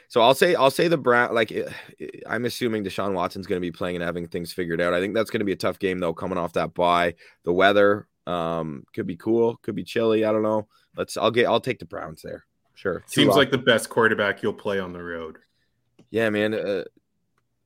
So 0.09 0.20
I'll 0.20 0.35
say 0.35 0.55
I'll 0.55 0.70
say 0.70 0.87
the 0.87 0.97
Brown 0.97 1.35
like 1.35 1.51
eh, 1.51 1.64
eh, 2.01 2.07
I'm 2.28 2.45
assuming 2.45 2.85
Deshaun 2.85 3.14
Watson's 3.14 3.49
going 3.49 3.61
to 3.61 3.66
be 3.66 3.72
playing 3.72 3.97
and 3.97 4.05
having 4.05 4.28
things 4.28 4.53
figured 4.53 4.80
out. 4.80 4.95
I 4.95 5.01
think 5.01 5.12
that's 5.12 5.28
going 5.28 5.41
to 5.41 5.45
be 5.45 5.53
a 5.53 5.57
tough 5.57 5.80
game 5.80 5.99
though, 5.99 6.14
coming 6.14 6.39
off 6.39 6.53
that 6.53 6.72
bye. 6.72 7.14
The 7.45 7.53
weather 7.53 8.07
um 8.26 8.85
could 8.95 9.09
be 9.09 9.16
cool, 9.16 9.57
could 9.57 9.74
be 9.74 9.82
chilly. 9.82 10.24
I 10.24 10.30
don't 10.30 10.43
know. 10.45 10.68
Let's 10.97 11.16
I'll 11.16 11.32
get 11.32 11.47
I'll 11.47 11.61
take 11.61 11.80
the 11.80 11.85
Browns 11.85 12.22
there. 12.22 12.45
Sure. 12.74 13.03
Seems 13.07 13.28
lock- 13.28 13.37
like 13.39 13.51
the 13.51 13.59
best 13.59 13.89
quarterback 13.89 14.41
you'll 14.41 14.53
play 14.53 14.78
on 14.78 14.93
the 14.93 15.03
road. 15.03 15.39
yeah, 16.11 16.30
man. 16.30 16.55
Uh, 16.55 16.85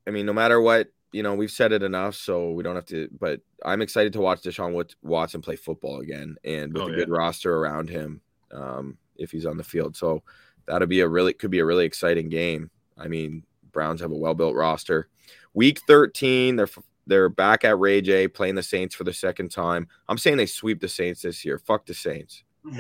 I 0.06 0.10
mean, 0.10 0.24
no 0.24 0.32
matter 0.32 0.58
what, 0.58 0.88
you 1.12 1.22
know, 1.22 1.34
we've 1.34 1.50
said 1.50 1.72
it 1.72 1.82
enough, 1.82 2.14
so 2.14 2.52
we 2.52 2.62
don't 2.62 2.74
have 2.76 2.86
to. 2.86 3.08
But 3.18 3.40
I'm 3.64 3.82
excited 3.82 4.12
to 4.14 4.20
watch 4.20 4.42
Deshaun 4.42 4.84
Watson 5.02 5.40
play 5.40 5.56
football 5.56 6.00
again, 6.00 6.36
and 6.44 6.72
with 6.72 6.82
Oh, 6.82 6.86
a 6.86 6.90
yeah. 6.90 6.96
good 6.96 7.08
roster 7.10 7.56
around 7.56 7.88
him, 7.88 8.20
um, 8.52 8.98
if 9.16 9.30
he's 9.30 9.46
on 9.46 9.56
the 9.56 9.64
field. 9.64 9.96
So 9.96 10.22
that'll 10.66 10.86
be 10.88 11.00
a 11.00 11.08
really 11.08 11.32
could 11.32 11.50
be 11.50 11.60
a 11.60 11.64
really 11.64 11.86
exciting 11.86 12.28
game. 12.28 12.70
I 12.98 13.08
mean, 13.08 13.42
Browns 13.72 14.00
have 14.00 14.10
a 14.12 14.16
well 14.16 14.34
built 14.34 14.54
roster. 14.54 15.08
Week 15.54 15.80
13, 15.86 16.56
they're 16.56 16.68
they're 17.06 17.28
back 17.30 17.64
at 17.64 17.78
Ray 17.78 18.02
J 18.02 18.28
playing 18.28 18.54
the 18.56 18.62
Saints 18.62 18.94
for 18.94 19.04
the 19.04 19.14
second 19.14 19.50
time. 19.50 19.88
I'm 20.08 20.18
saying 20.18 20.36
they 20.36 20.44
sweep 20.46 20.78
the 20.80 20.88
Saints 20.88 21.22
this 21.22 21.42
year. 21.44 21.58
Fuck 21.58 21.86
the 21.86 21.94
Saints. 21.94 22.44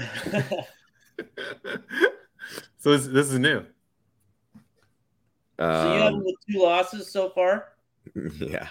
so 2.78 2.92
this, 2.92 3.06
this 3.06 3.30
is 3.32 3.38
new. 3.38 3.64
so 5.58 5.94
you 5.94 6.00
have 6.00 6.12
Um, 6.12 6.14
him 6.14 6.24
with 6.24 6.34
two 6.50 6.62
losses 6.62 7.10
so 7.10 7.30
far? 7.30 7.68
yeah, 8.38 8.68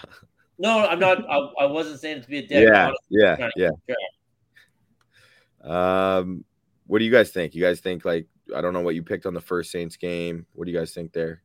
No, 0.58 0.86
I'm 0.86 0.98
not. 0.98 1.18
I, 1.28 1.36
I 1.60 1.66
wasn't 1.66 2.00
saying 2.00 2.18
it 2.18 2.22
to 2.24 2.28
be 2.28 2.38
a 2.38 2.46
dick. 2.46 2.68
yeah, 2.68 2.86
honestly. 2.86 3.06
yeah, 3.10 3.48
yeah. 3.56 3.70
keep. 3.86 5.70
Um, 5.70 6.44
what 6.86 6.98
do 6.98 7.04
you 7.04 7.10
guys 7.10 7.30
think? 7.30 7.54
You 7.54 7.62
guys 7.62 7.80
think 7.80 8.04
like 8.04 8.26
I 8.54 8.60
don't 8.60 8.72
know 8.72 8.80
what 8.80 8.94
you 8.94 9.02
picked 9.02 9.26
on 9.26 9.34
the 9.34 9.40
first 9.40 9.70
Saints 9.70 9.96
game. 9.96 10.46
What 10.54 10.64
do 10.64 10.72
you 10.72 10.78
guys 10.78 10.92
think 10.92 11.12
there? 11.12 11.42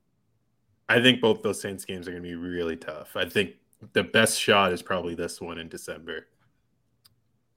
I 0.90 1.02
think 1.02 1.22
both 1.22 1.42
those 1.42 1.62
Saints 1.62 1.86
games 1.86 2.08
are 2.08 2.12
going 2.12 2.24
to 2.24 2.30
be 2.30 2.36
really 2.36 2.76
tough. 2.76 3.16
I 3.16 3.28
think 3.28 3.54
the 3.94 4.04
best 4.04 4.40
shot 4.40 4.72
is 4.74 4.82
probably 4.82 5.16
this 5.16 5.42
one 5.42 5.58
in 5.58 5.70
December 5.70 6.28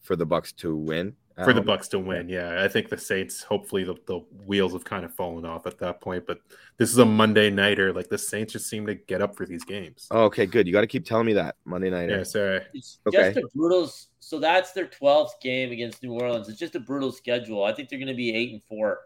for 0.01 0.17
the 0.17 0.27
Bucks 0.27 0.53
to 0.53 0.77
win 0.77 1.15
for 1.45 1.53
the 1.53 1.61
Um, 1.61 1.67
Bucks 1.67 1.89
to 1.89 1.99
win. 1.99 2.29
Yeah, 2.29 2.63
I 2.65 2.69
think 2.69 2.89
the 2.89 2.97
Saints. 2.97 3.43
Hopefully, 3.43 3.85
the, 3.85 3.95
the 4.07 4.19
wheels 4.47 4.73
have 4.73 4.85
kind 4.85 5.05
of 5.05 5.15
fallen 5.15 5.45
off 5.45 5.67
at 5.67 5.79
that 5.79 6.01
point. 6.01 6.27
But 6.27 6.41
this 6.79 6.91
is 6.91 6.99
a 6.99 7.05
Monday 7.05 7.51
nighter. 7.51 7.93
Like 7.93 8.09
the 8.09 8.17
Saints 8.19 8.55
just 8.55 8.69
seem 8.69 8.87
to 8.87 8.95
get 8.95 9.21
up 9.21 9.37
for 9.37 9.45
these 9.45 9.63
games. 9.65 10.07
Oh, 10.11 10.23
okay, 10.25 10.47
good. 10.47 10.67
You 10.67 10.73
got 10.73 10.81
to 10.81 10.87
keep 10.87 11.05
telling 11.05 11.27
me 11.27 11.35
that 11.35 11.57
Monday 11.65 11.91
night. 11.91 12.09
yeah, 12.09 12.23
sorry. 12.23 12.63
It's 12.73 12.99
Okay. 13.07 13.35
just 13.35 13.37
a 13.45 13.49
brutal. 13.55 13.91
So 14.21 14.41
that's 14.41 14.73
their 14.73 14.87
12th 14.87 15.41
game 15.43 15.73
against 15.73 16.03
New 16.03 16.13
Orleans. 16.13 16.49
It's 16.49 16.59
just 16.59 16.75
a 16.75 16.81
brutal 16.81 17.13
schedule. 17.13 17.63
I 17.65 17.73
think 17.73 17.89
they're 17.91 17.99
going 17.99 18.09
to 18.09 18.15
be 18.15 18.35
eight 18.35 18.53
and 18.53 18.63
four. 18.65 19.01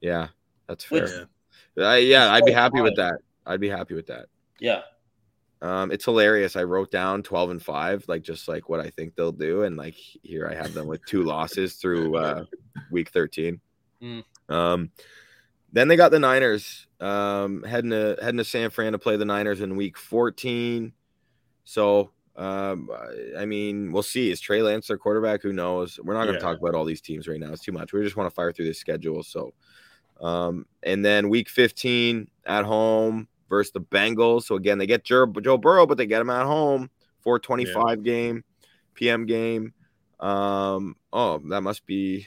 Yeah, 0.00 0.28
that's 0.68 0.84
fair. 0.84 1.02
Which- 1.02 1.10
Uh, 1.78 1.92
yeah, 1.94 2.30
I'd 2.32 2.44
be 2.44 2.52
so 2.52 2.56
happy 2.58 2.80
with 2.82 2.96
that. 2.96 3.14
I'd 3.46 3.60
be 3.60 3.68
happy 3.68 3.94
with 3.94 4.06
that. 4.06 4.26
Yeah, 4.60 4.82
Um, 5.62 5.92
it's 5.92 6.04
hilarious. 6.04 6.56
I 6.56 6.64
wrote 6.64 6.90
down 6.90 7.22
twelve 7.22 7.50
and 7.50 7.62
five, 7.62 8.04
like 8.08 8.22
just 8.22 8.48
like 8.48 8.68
what 8.68 8.80
I 8.80 8.90
think 8.90 9.14
they'll 9.14 9.30
do, 9.30 9.62
and 9.62 9.76
like 9.76 9.94
here 9.94 10.48
I 10.48 10.54
have 10.54 10.74
them 10.74 10.88
with 10.88 11.04
two 11.06 11.22
losses 11.22 11.74
through 11.74 12.16
uh, 12.16 12.44
week 12.90 13.10
thirteen. 13.10 13.60
Mm. 14.02 14.24
Um, 14.48 14.90
then 15.72 15.86
they 15.86 15.94
got 15.94 16.10
the 16.10 16.18
Niners 16.18 16.88
um, 17.00 17.62
heading 17.62 17.90
to 17.90 18.18
heading 18.20 18.38
to 18.38 18.44
San 18.44 18.70
Fran 18.70 18.90
to 18.92 18.98
play 18.98 19.16
the 19.16 19.24
Niners 19.24 19.60
in 19.60 19.76
week 19.76 19.96
fourteen. 19.96 20.92
So 21.62 22.10
um, 22.34 22.90
I- 23.38 23.44
mean, 23.44 23.92
we'll 23.92 24.02
see. 24.02 24.32
Is 24.32 24.40
Trey 24.40 24.62
Lance 24.62 24.88
their 24.88 24.98
quarterback? 24.98 25.42
Who 25.42 25.52
knows? 25.52 26.00
We're 26.02 26.14
not 26.14 26.24
going 26.24 26.34
to 26.34 26.40
Yeah. 26.44 26.50
talk 26.50 26.58
about 26.58 26.74
all 26.74 26.84
these 26.84 27.00
teams 27.00 27.28
right 27.28 27.38
now. 27.38 27.52
It's 27.52 27.62
too 27.62 27.70
much. 27.72 27.92
We 27.92 28.02
just 28.02 28.16
want 28.16 28.28
to 28.28 28.34
fire 28.34 28.52
through 28.52 28.64
this 28.64 28.78
schedule. 28.80 29.22
So, 29.22 29.54
um, 30.20 30.66
and 30.82 31.04
then 31.04 31.28
week 31.28 31.48
fifteen 31.48 32.28
at 32.46 32.64
home 32.64 33.28
versus 33.52 33.70
the 33.72 33.80
Bengals. 33.80 34.44
So 34.44 34.54
again, 34.56 34.78
they 34.78 34.86
get 34.86 35.04
Joe, 35.04 35.26
Joe 35.42 35.58
Burrow, 35.58 35.84
but 35.86 35.98
they 35.98 36.06
get 36.06 36.22
him 36.22 36.30
at 36.30 36.46
home. 36.46 36.88
425 37.20 38.02
game, 38.02 38.42
PM 38.94 39.26
game. 39.26 39.74
Um, 40.20 40.96
oh, 41.12 41.38
that 41.50 41.60
must 41.60 41.84
be. 41.86 42.26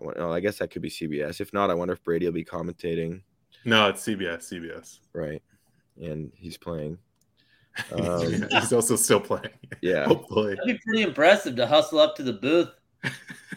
I 0.00 0.04
wonder- 0.04 0.22
Oh, 0.22 0.32
I 0.32 0.38
guess 0.40 0.58
that 0.58 0.70
could 0.70 0.82
be 0.82 0.88
CBS. 0.88 1.40
If 1.40 1.52
not, 1.52 1.68
I 1.70 1.74
wonder 1.74 1.92
if 1.94 2.02
Brady 2.04 2.26
will 2.26 2.32
be 2.32 2.44
commentating. 2.44 3.22
No, 3.64 3.88
it's 3.88 4.02
CBS. 4.06 4.48
CBS. 4.52 5.00
Right, 5.12 5.42
and 6.00 6.30
he's 6.36 6.56
playing. 6.56 6.98
Um, 7.90 8.46
He's 8.50 8.72
also 8.72 8.96
still 8.96 9.18
playing. 9.20 9.48
Yeah, 9.80 10.04
Hopefully. 10.06 10.54
that'd 10.54 10.66
be 10.76 10.78
pretty 10.86 11.02
impressive 11.02 11.56
to 11.56 11.66
hustle 11.66 11.98
up 12.00 12.14
to 12.16 12.22
the 12.22 12.34
booth. 12.34 12.68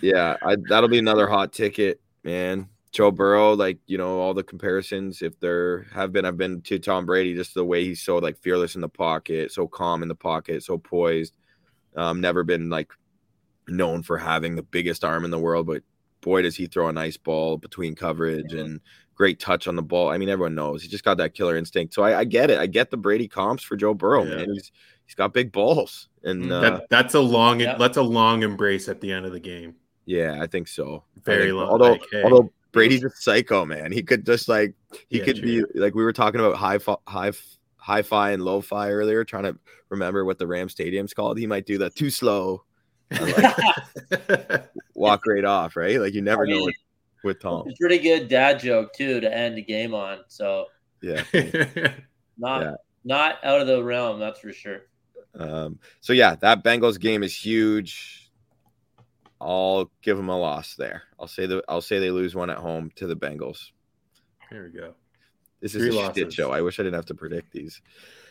yeah. 0.01 0.37
I, 0.41 0.55
that'll 0.69 0.87
be 0.89 0.99
another 0.99 1.27
hot 1.27 1.51
ticket, 1.51 1.99
man. 2.23 2.69
Joe 2.95 3.11
Burrow, 3.11 3.53
like 3.53 3.77
you 3.87 3.97
know, 3.97 4.19
all 4.19 4.33
the 4.33 4.41
comparisons. 4.43 5.21
If 5.21 5.37
there 5.41 5.83
have 5.93 6.13
been, 6.13 6.23
I've 6.23 6.37
been 6.37 6.61
to 6.61 6.79
Tom 6.79 7.05
Brady. 7.05 7.35
Just 7.35 7.53
the 7.53 7.65
way 7.65 7.83
he's 7.83 8.01
so 8.01 8.17
like 8.19 8.37
fearless 8.41 8.75
in 8.75 8.81
the 8.81 8.87
pocket, 8.87 9.51
so 9.51 9.67
calm 9.67 10.01
in 10.01 10.07
the 10.07 10.15
pocket, 10.15 10.63
so 10.63 10.77
poised. 10.77 11.35
Um, 11.97 12.21
never 12.21 12.45
been 12.45 12.69
like 12.69 12.89
known 13.67 14.01
for 14.01 14.17
having 14.17 14.55
the 14.55 14.63
biggest 14.63 15.03
arm 15.03 15.25
in 15.25 15.31
the 15.31 15.39
world, 15.39 15.67
but 15.67 15.83
boy, 16.21 16.41
does 16.41 16.55
he 16.55 16.67
throw 16.67 16.87
a 16.87 16.93
nice 16.93 17.17
ball 17.17 17.57
between 17.57 17.95
coverage 17.95 18.51
Mhm. 18.53 18.59
and 18.61 18.79
great 19.13 19.39
touch 19.39 19.67
on 19.67 19.75
the 19.75 19.81
ball. 19.81 20.09
I 20.09 20.17
mean, 20.17 20.27
everyone 20.29 20.55
knows 20.55 20.81
he 20.81 20.87
just 20.89 21.03
got 21.05 21.17
that 21.17 21.33
killer 21.33 21.55
instinct. 21.57 21.93
So 21.93 22.03
I, 22.03 22.19
I 22.19 22.23
get 22.25 22.49
it. 22.49 22.59
I 22.59 22.65
get 22.65 22.91
the 22.91 22.97
Brady 22.97 23.27
comps 23.27 23.63
for 23.63 23.75
Joe 23.75 23.93
Burrow, 23.93 24.23
Yeah. 24.23 24.35
man. 24.37 24.53
He's 24.53 24.71
he's 25.05 25.15
got 25.15 25.33
big 25.33 25.51
balls, 25.51 26.07
and 26.23 26.49
uh, 26.51 26.61
That, 26.61 26.89
that's 26.89 27.13
a 27.13 27.19
long. 27.19 27.59
Yeah. 27.59 27.75
That's 27.77 27.97
a 27.97 28.01
long 28.03 28.43
embrace 28.43 28.87
at 28.87 29.01
the 29.01 29.11
end 29.11 29.25
of 29.25 29.33
the 29.33 29.39
game. 29.41 29.75
yeah, 30.05 30.37
I 30.41 30.47
think 30.47 30.67
so. 30.69 31.03
Very 31.25 31.45
think- 31.47 31.55
long, 31.57 31.69
Although 31.69 31.91
like, 31.91 32.03
hey. 32.11 32.23
although 32.23 32.51
Brady's 32.75 33.03
a 33.03 33.09
psycho, 33.09 33.65
man. 33.65 33.91
He 33.91 34.03
could 34.03 34.25
just 34.25 34.47
like 34.47 34.75
he 35.09 35.17
Yeah, 35.19 35.25
could 35.25 35.41
be 35.41 35.63
like 35.73 35.95
we 35.95 36.03
were 36.03 36.13
talking 36.13 36.39
about 36.39 36.55
high 36.55 36.77
fi, 36.77 36.95
high 37.07 37.29
f- 37.29 37.57
hi-fi 37.77 38.31
and 38.31 38.43
low 38.43 38.61
fi 38.61 38.91
earlier, 38.91 39.23
trying 39.23 39.43
to 39.43 39.57
remember 39.89 40.25
what 40.25 40.37
the 40.39 40.47
Ram 40.47 40.69
Stadium's 40.69 41.13
called. 41.13 41.37
He 41.37 41.47
might 41.47 41.65
do 41.65 41.77
the 41.77 41.89
too 41.89 42.09
slow, 42.09 42.63
walk 44.95 45.25
right 45.27 45.45
off, 45.45 45.75
right? 45.75 45.99
Like 45.99 46.13
you 46.13 46.21
never 46.21 46.43
I 46.43 46.47
mean, 46.47 46.59
know 46.59 46.65
with, 46.65 46.75
with 47.23 47.39
Tom. 47.41 47.67
A 47.67 47.75
pretty 47.79 47.99
good 47.99 48.27
dad 48.27 48.59
joke 48.59 48.93
too 48.93 49.19
to 49.19 49.35
end 49.35 49.57
the 49.57 49.61
game 49.63 49.93
on. 49.93 50.19
So 50.27 50.65
Yeah. 51.01 51.23
not 52.37 52.61
Yeah. 52.61 52.75
not 53.03 53.35
out 53.43 53.61
of 53.61 53.67
the 53.67 53.83
realm, 53.83 54.19
that's 54.19 54.39
for 54.39 54.51
sure. 54.51 54.81
Um, 55.37 55.79
so 56.01 56.13
yeah, 56.13 56.35
that 56.35 56.63
Bengals 56.63 56.99
game 56.99 57.21
is 57.23 57.35
huge. 57.35 58.24
I'll 59.41 59.91
give 60.01 60.17
them 60.17 60.29
a 60.29 60.37
loss 60.39 60.75
there. 60.75 61.03
I'll 61.19 61.27
say 61.27 61.45
the 61.45 61.63
I'll 61.67 61.81
say 61.81 61.99
they 61.99 62.11
lose 62.11 62.35
one 62.35 62.49
at 62.49 62.57
home 62.57 62.91
to 62.95 63.07
the 63.07 63.15
Bengals. 63.15 63.71
Here 64.49 64.71
we 64.71 64.79
go. 64.79 64.93
This 65.61 65.75
is 65.75 65.81
Three 65.81 65.97
a 65.97 66.01
losses. 66.01 66.15
shit 66.17 66.33
show. 66.33 66.51
I 66.51 66.61
wish 66.61 66.79
I 66.79 66.83
didn't 66.83 66.95
have 66.95 67.05
to 67.07 67.15
predict 67.15 67.51
these. 67.51 67.81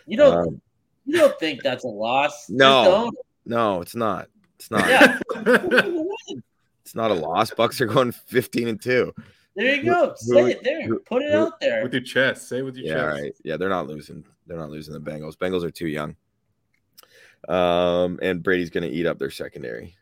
You 0.07 0.17
don't 0.17 0.37
Um, 0.49 0.61
you 1.05 1.19
don't 1.19 1.39
think 1.39 1.63
that's 1.63 1.85
a 1.85 1.89
loss? 1.89 2.49
No. 2.49 3.11
no, 3.45 3.81
it's 3.83 3.95
not. 3.95 4.29
It's 4.57 4.71
not. 4.71 4.89
Yeah. 4.89 5.19
It's 6.83 6.95
not 6.95 7.11
a 7.11 7.15
loss. 7.15 7.51
Bucks 7.51 7.81
are 7.81 7.87
going 7.87 8.13
15 8.13 8.69
and 8.69 8.81
2. 8.81 9.15
There 9.57 9.75
you 9.75 9.85
go. 9.85 10.09
Who- 10.11 10.17
Say 10.35 10.51
it 10.51 10.63
there. 10.63 10.87
who- 10.87 10.99
Put 10.99 11.23
it 11.23 11.33
who- 11.33 11.39
out 11.39 11.59
there. 11.59 11.83
with 11.83 11.95
your 11.95 12.03
chest. 12.03 12.47
Say 12.47 12.59
it 12.59 12.63
with 12.63 12.77
your 12.77 12.87
Yeah, 12.89 12.95
chest. 13.11 13.23
right. 13.23 13.33
Yeah, 13.43 13.57
they're 13.57 13.71
not 13.71 13.87
losing. 13.87 14.23
They're 14.47 14.59
not 14.59 14.69
losing 14.69 14.93
the 14.93 15.01
Bengals. 15.01 15.35
Bengals 15.35 15.65
are 15.65 15.71
too 15.71 15.87
young. 15.89 16.15
Um, 17.49 18.19
and 18.21 18.43
Brady's 18.43 18.69
going 18.69 18.89
to 18.89 18.95
eat 18.95 19.07
up 19.07 19.19
their 19.19 19.31
secondary. 19.31 19.97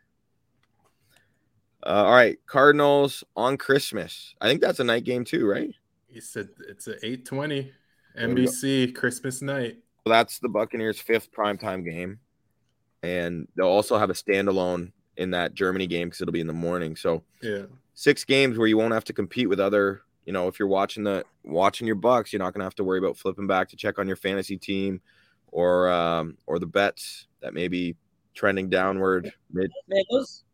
Uh, 1.84 2.04
all 2.06 2.14
right, 2.14 2.38
Cardinals 2.46 3.24
on 3.36 3.56
Christmas. 3.56 4.34
I 4.40 4.48
think 4.48 4.60
that's 4.60 4.80
a 4.80 4.84
night 4.84 5.04
game 5.04 5.24
too, 5.24 5.46
right? 5.48 5.70
He 6.08 6.20
said 6.20 6.48
it's 6.68 6.86
a 6.86 6.94
820 7.04 7.72
There 8.14 8.28
we 8.28 8.34
go. 8.34 8.40
NBC 8.50 8.94
Christmas 8.94 9.42
night. 9.42 9.78
That's 10.06 10.38
the 10.38 10.48
Buccaneers' 10.48 11.00
fifth 11.00 11.32
primetime 11.32 11.84
game, 11.84 12.18
and 13.02 13.48
they'll 13.56 13.66
also 13.66 13.98
have 13.98 14.10
a 14.10 14.14
standalone 14.14 14.92
in 15.16 15.30
that 15.30 15.54
Germany 15.54 15.86
game 15.86 16.08
because 16.08 16.20
it'll 16.20 16.32
be 16.32 16.40
in 16.40 16.46
the 16.46 16.52
morning. 16.52 16.96
So 16.96 17.22
Yeah. 17.40 17.64
six 17.94 18.24
games 18.24 18.58
where 18.58 18.66
you 18.66 18.76
won't 18.76 18.94
have 18.94 19.04
to 19.04 19.12
compete 19.12 19.48
with 19.48 19.60
other. 19.60 20.02
You 20.24 20.32
know, 20.32 20.48
if 20.48 20.58
you're 20.58 20.68
watching 20.68 21.02
the 21.04 21.24
watching 21.44 21.86
your 21.86 21.96
Bucks, 21.96 22.32
you're 22.32 22.38
not 22.40 22.52
going 22.52 22.60
to 22.60 22.64
have 22.64 22.76
to 22.76 22.84
worry 22.84 22.98
about 22.98 23.16
flipping 23.16 23.46
back 23.48 23.68
to 23.70 23.76
check 23.76 23.98
on 23.98 24.06
your 24.06 24.16
fantasy 24.16 24.56
team, 24.56 25.00
or 25.50 25.90
um, 25.90 26.36
or 26.46 26.58
the 26.58 26.66
bets 26.66 27.26
that 27.40 27.54
may 27.54 27.66
be 27.68 27.96
trending 28.34 28.68
downward. 28.68 29.32
Mid, 29.52 29.70
Man, 29.88 30.02
those 30.10 30.44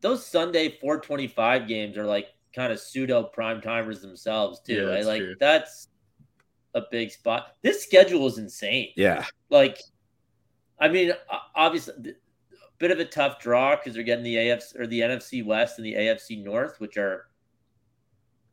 those 0.00 0.24
Sunday 0.24 0.78
425 0.80 1.66
games 1.66 1.96
are 1.96 2.06
like 2.06 2.28
kind 2.54 2.72
of 2.72 2.80
pseudo 2.80 3.22
prime 3.22 3.60
timers 3.60 4.00
themselves 4.00 4.60
too. 4.60 4.74
Yeah, 4.74 4.94
right? 4.94 5.04
Like 5.04 5.20
true. 5.20 5.34
that's 5.38 5.88
a 6.74 6.82
big 6.90 7.10
spot. 7.10 7.54
This 7.62 7.82
schedule 7.82 8.26
is 8.26 8.38
insane. 8.38 8.90
yeah, 8.96 9.24
Like, 9.50 9.80
I 10.80 10.88
mean, 10.88 11.12
obviously, 11.54 12.10
a 12.10 12.14
bit 12.78 12.90
of 12.90 13.00
a 13.00 13.04
tough 13.04 13.40
draw 13.40 13.76
because 13.76 13.94
they're 13.94 14.02
getting 14.02 14.24
the 14.24 14.36
AFC 14.36 14.78
or 14.78 14.86
the 14.86 15.00
NFC 15.00 15.44
West 15.44 15.78
and 15.78 15.86
the 15.86 15.94
AFC 15.94 16.42
North, 16.42 16.80
which 16.80 16.96
are 16.96 17.28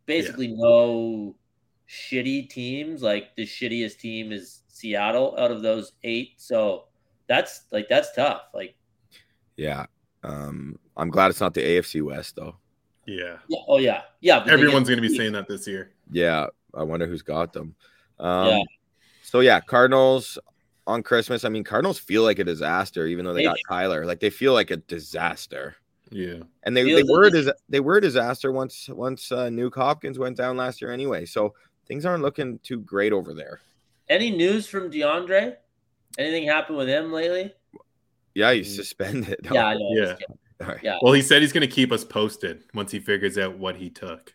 basically 0.06 0.48
no 0.48 1.36
shitty 1.90 2.50
teams. 2.50 3.02
Like 3.02 3.36
the 3.36 3.46
shittiest 3.46 4.00
team 4.00 4.32
is 4.32 4.64
Seattle 4.68 5.36
out 5.38 5.52
of 5.52 5.62
those 5.62 5.94
eight. 6.04 6.34
So 6.38 6.86
that's 7.28 7.66
like 7.72 7.88
that's 7.90 8.14
tough. 8.16 8.44
Like, 8.54 8.76
yeah. 9.56 9.86
Um, 10.26 10.80
I'm 10.98 11.10
glad 11.10 11.30
it's 11.30 11.42
not 11.42 11.54
the 11.54 11.62
AFC 11.62 12.02
West 12.02 12.36
though. 12.36 12.56
Yeah. 13.06 13.38
yeah, 13.48 13.60
oh 13.68 13.78
yeah, 13.78 14.02
yeah. 14.22 14.44
Everyone's 14.48 14.88
going 14.90 15.02
to 15.02 15.08
be 15.08 15.16
saying 15.16 15.34
that 15.34 15.48
this 15.48 15.68
year. 15.68 15.92
Yeah, 16.10 16.48
I 16.74 16.84
wonder 16.84 17.06
who's 17.06 17.22
got 17.22 17.54
them. 17.54 17.76
Um, 18.20 18.48
Yeah. 18.48 18.64
So 19.24 19.42
yeah, 19.42 19.60
Cardinals 19.60 20.38
on 20.88 21.04
Christmas. 21.04 21.46
I 21.46 21.50
mean, 21.50 21.64
Cardinals 21.64 22.00
feel 22.00 22.24
like 22.24 22.40
a 22.40 22.44
disaster, 22.44 23.06
even 23.08 23.26
though 23.26 23.34
they 23.34 23.42
They 23.42 23.46
got 23.48 23.58
Kyler. 23.70 24.06
Like 24.06 24.20
they 24.20 24.30
feel 24.30 24.54
like 24.54 24.72
a 24.72 24.78
disaster, 24.78 25.76
Yeah. 26.10 26.40
and 26.64 26.76
they, 26.76 26.84
they 26.84 27.04
were 27.04 27.26
a 27.26 27.32
dis- 27.32 27.52
they 27.70 27.80
were 27.80 27.98
a 27.98 28.02
disaster 28.02 28.52
once 28.52 28.90
once 28.90 29.32
uh, 29.32 29.48
Nuke 29.50 29.76
Hopkins 29.76 30.18
went 30.18 30.38
down 30.38 30.58
last 30.58 30.82
year 30.82 30.92
anyway. 30.92 31.26
So 31.26 31.54
things 31.88 32.06
aren't 32.06 32.24
looking 32.24 32.60
too 32.60 32.80
great 32.80 33.14
over 33.14 33.34
there. 33.34 33.60
Any 34.10 34.32
news 34.32 34.68
from 34.68 34.90
DeAndre? 34.92 35.58
Anything 36.18 36.48
happened 36.48 36.78
with 36.78 36.88
him 36.88 37.12
lately? 37.12 37.54
Yeah, 38.36 38.54
he's 38.54 38.72
Mm. 38.72 38.76
suspended. 38.76 39.40
Yeah, 39.52 39.66
I 39.68 39.74
know. 39.74 39.90
Yeah. 39.94 40.16
All 40.62 40.68
right. 40.68 40.80
Yeah. 40.84 40.98
Well, 41.02 41.14
he 41.14 41.22
said 41.22 41.42
he's 41.42 41.52
going 41.54 41.68
to 41.68 41.74
keep 41.74 41.92
us 41.92 42.04
posted 42.04 42.64
once 42.74 42.92
he 42.92 43.00
figures 43.00 43.38
out 43.38 43.58
what 43.58 43.76
he 43.78 43.90
took. 43.90 44.34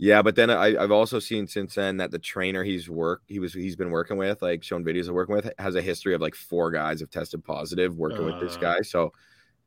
Yeah, 0.00 0.22
but 0.22 0.36
then 0.36 0.48
I, 0.50 0.80
I've 0.80 0.92
also 0.92 1.18
seen 1.18 1.48
since 1.48 1.74
then 1.74 1.96
that 1.96 2.12
the 2.12 2.20
trainer 2.20 2.62
he's 2.62 2.88
worked 2.88 3.24
he 3.28 3.40
was 3.40 3.52
he's 3.52 3.74
been 3.74 3.90
working 3.90 4.16
with, 4.16 4.40
like 4.42 4.62
shown 4.62 4.84
videos 4.84 5.08
of 5.08 5.14
working 5.14 5.34
with, 5.34 5.50
has 5.58 5.74
a 5.74 5.82
history 5.82 6.14
of 6.14 6.20
like 6.20 6.36
four 6.36 6.70
guys 6.70 7.00
have 7.00 7.10
tested 7.10 7.42
positive 7.44 7.96
working 7.96 8.24
with 8.24 8.38
this 8.40 8.54
Uh. 8.56 8.60
guy. 8.60 8.80
So 8.82 9.12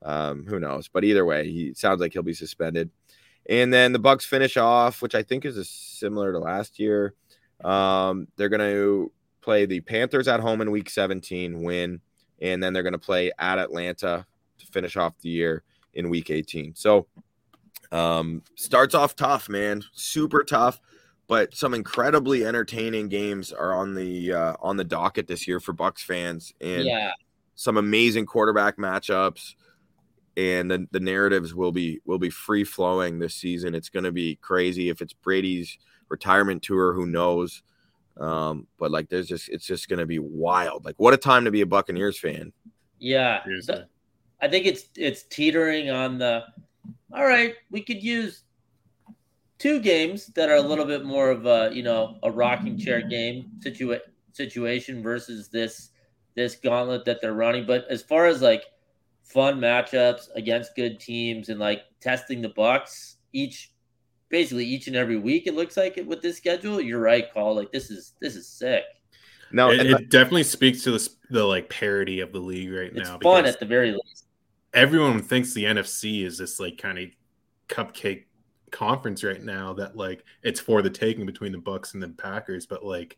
um, 0.03 0.45
who 0.47 0.59
knows? 0.59 0.87
But 0.87 1.03
either 1.03 1.25
way, 1.25 1.49
he 1.51 1.73
sounds 1.73 1.99
like 1.99 2.13
he'll 2.13 2.23
be 2.23 2.33
suspended. 2.33 2.89
And 3.49 3.73
then 3.73 3.91
the 3.91 3.99
Bucks 3.99 4.23
finish 4.23 4.55
off, 4.55 5.01
which 5.01 5.15
I 5.15 5.23
think 5.23 5.43
is 5.45 5.57
a, 5.57 5.65
similar 5.65 6.31
to 6.31 6.39
last 6.39 6.79
year. 6.79 7.13
Um, 7.63 8.27
they're 8.37 8.49
gonna 8.49 9.07
play 9.41 9.65
the 9.65 9.81
Panthers 9.81 10.27
at 10.29 10.39
home 10.39 10.61
in 10.61 10.71
Week 10.71 10.89
17, 10.89 11.61
win, 11.61 11.99
and 12.41 12.61
then 12.61 12.73
they're 12.73 12.83
gonna 12.83 12.97
play 12.97 13.31
at 13.39 13.59
Atlanta 13.59 14.25
to 14.57 14.65
finish 14.67 14.97
off 14.97 15.13
the 15.21 15.29
year 15.29 15.63
in 15.93 16.09
Week 16.09 16.29
18. 16.29 16.75
So 16.75 17.07
um, 17.91 18.43
starts 18.55 18.95
off 18.95 19.15
tough, 19.15 19.49
man, 19.49 19.83
super 19.93 20.43
tough, 20.43 20.79
but 21.27 21.55
some 21.55 21.73
incredibly 21.73 22.45
entertaining 22.45 23.09
games 23.09 23.51
are 23.51 23.73
on 23.73 23.95
the 23.95 24.33
uh, 24.33 24.53
on 24.61 24.77
the 24.77 24.83
docket 24.83 25.27
this 25.27 25.47
year 25.47 25.59
for 25.59 25.73
Bucks 25.73 26.03
fans, 26.03 26.53
and 26.61 26.85
Yeah, 26.85 27.11
some 27.55 27.77
amazing 27.77 28.25
quarterback 28.25 28.77
matchups. 28.77 29.55
And 30.37 30.71
the, 30.71 30.87
the 30.91 31.01
narratives 31.01 31.53
will 31.53 31.73
be 31.73 31.99
will 32.05 32.17
be 32.17 32.29
free 32.29 32.63
flowing 32.63 33.19
this 33.19 33.35
season. 33.35 33.75
It's 33.75 33.89
going 33.89 34.05
to 34.05 34.13
be 34.13 34.37
crazy. 34.37 34.89
If 34.89 35.01
it's 35.01 35.11
Brady's 35.11 35.77
retirement 36.07 36.63
tour, 36.63 36.93
who 36.93 37.05
knows? 37.05 37.63
Um, 38.19 38.67
but 38.77 38.91
like, 38.91 39.09
there's 39.09 39.27
just 39.27 39.49
it's 39.49 39.65
just 39.65 39.89
going 39.89 39.99
to 39.99 40.05
be 40.05 40.19
wild. 40.19 40.85
Like, 40.85 40.95
what 40.97 41.13
a 41.13 41.17
time 41.17 41.45
to 41.45 41.51
be 41.51 41.61
a 41.61 41.65
Buccaneers 41.65 42.19
fan. 42.19 42.51
yeah. 42.99 43.43
Seriously. 43.43 43.75
So- 43.75 43.83
I 44.43 44.47
think 44.47 44.65
it's 44.65 44.85
it's 44.95 45.21
teetering 45.23 45.91
on 45.91 46.17
the. 46.17 46.43
All 47.13 47.25
right, 47.25 47.53
we 47.69 47.81
could 47.83 48.01
use 48.01 48.41
two 49.59 49.79
games 49.79 50.27
that 50.33 50.49
are 50.49 50.55
a 50.55 50.61
little 50.61 50.85
bit 50.85 51.05
more 51.05 51.29
of 51.29 51.45
a 51.45 51.69
you 51.71 51.83
know 51.83 52.17
a 52.23 52.31
rocking 52.31 52.75
chair 52.75 53.01
game 53.03 53.51
situa- 53.59 53.99
situation 54.33 55.03
versus 55.03 55.47
this 55.49 55.89
this 56.33 56.55
gauntlet 56.55 57.05
that 57.05 57.21
they're 57.21 57.35
running. 57.35 57.67
But 57.67 57.85
as 57.89 58.01
far 58.01 58.25
as 58.25 58.41
like 58.41 58.63
fun 59.23 59.59
matchups 59.59 60.29
against 60.35 60.75
good 60.75 60.99
teams 60.99 61.49
and 61.49 61.59
like 61.59 61.83
testing 61.99 62.41
the 62.41 62.49
Bucks 62.49 63.17
each 63.33 63.70
basically 64.31 64.65
each 64.65 64.87
and 64.87 64.95
every 64.95 65.17
week, 65.17 65.47
it 65.47 65.55
looks 65.55 65.77
like 65.77 65.97
it 65.97 66.07
with 66.07 66.21
this 66.21 66.37
schedule. 66.37 66.81
You're 66.81 66.99
right, 66.99 67.31
Call. 67.33 67.55
Like 67.55 67.71
this 67.71 67.91
is 67.91 68.13
this 68.21 68.35
is 68.35 68.47
sick. 68.47 68.83
No, 69.51 69.69
it, 69.69 69.81
and 69.81 69.89
it 69.89 70.09
definitely 70.09 70.43
speaks 70.43 70.83
to 70.83 70.91
the, 70.91 71.09
the 71.29 71.43
like 71.43 71.69
parody 71.69 72.21
of 72.21 72.31
the 72.31 72.39
league 72.39 72.71
right 72.71 72.93
now. 72.93 73.01
It's 73.01 73.09
now. 73.09 73.19
fun 73.19 73.45
at 73.45 73.59
the 73.59 73.65
very 73.65 73.91
least. 73.91 74.25
everyone 74.73 75.21
thinks 75.21 75.53
the 75.53 75.65
NFC 75.65 76.25
is 76.25 76.37
this 76.37 76.59
like 76.59 76.77
kind 76.77 76.97
of 76.97 77.09
cupcake 77.67 78.23
conference 78.71 79.23
right 79.23 79.43
now 79.43 79.73
that 79.73 79.95
like 79.95 80.23
it's 80.43 80.59
for 80.59 80.81
the 80.81 80.89
taking 80.89 81.25
between 81.25 81.51
the 81.51 81.57
Bucks 81.57 81.93
and 81.93 82.01
the 82.01 82.09
Packers, 82.09 82.65
but 82.65 82.85
like 82.85 83.17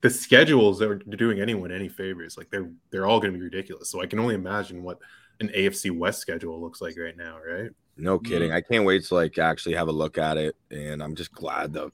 the 0.00 0.10
schedules 0.10 0.80
are 0.82 0.96
doing 0.96 1.40
anyone 1.40 1.72
any 1.72 1.88
favors. 1.88 2.36
Like 2.36 2.50
they're 2.50 2.70
they're 2.90 3.06
all 3.06 3.20
going 3.20 3.32
to 3.32 3.38
be 3.38 3.44
ridiculous. 3.44 3.90
So 3.90 4.00
I 4.00 4.06
can 4.06 4.18
only 4.18 4.34
imagine 4.34 4.82
what 4.82 4.98
an 5.40 5.48
AFC 5.48 5.90
West 5.90 6.20
schedule 6.20 6.60
looks 6.60 6.80
like 6.80 6.96
right 6.98 7.16
now, 7.16 7.38
right? 7.38 7.70
No 7.96 8.18
kidding. 8.18 8.52
I 8.52 8.60
can't 8.60 8.84
wait 8.84 9.04
to 9.04 9.14
like 9.14 9.38
actually 9.38 9.74
have 9.74 9.88
a 9.88 9.92
look 9.92 10.18
at 10.18 10.36
it, 10.36 10.56
and 10.70 11.02
I'm 11.02 11.14
just 11.14 11.32
glad 11.32 11.72
the 11.72 11.90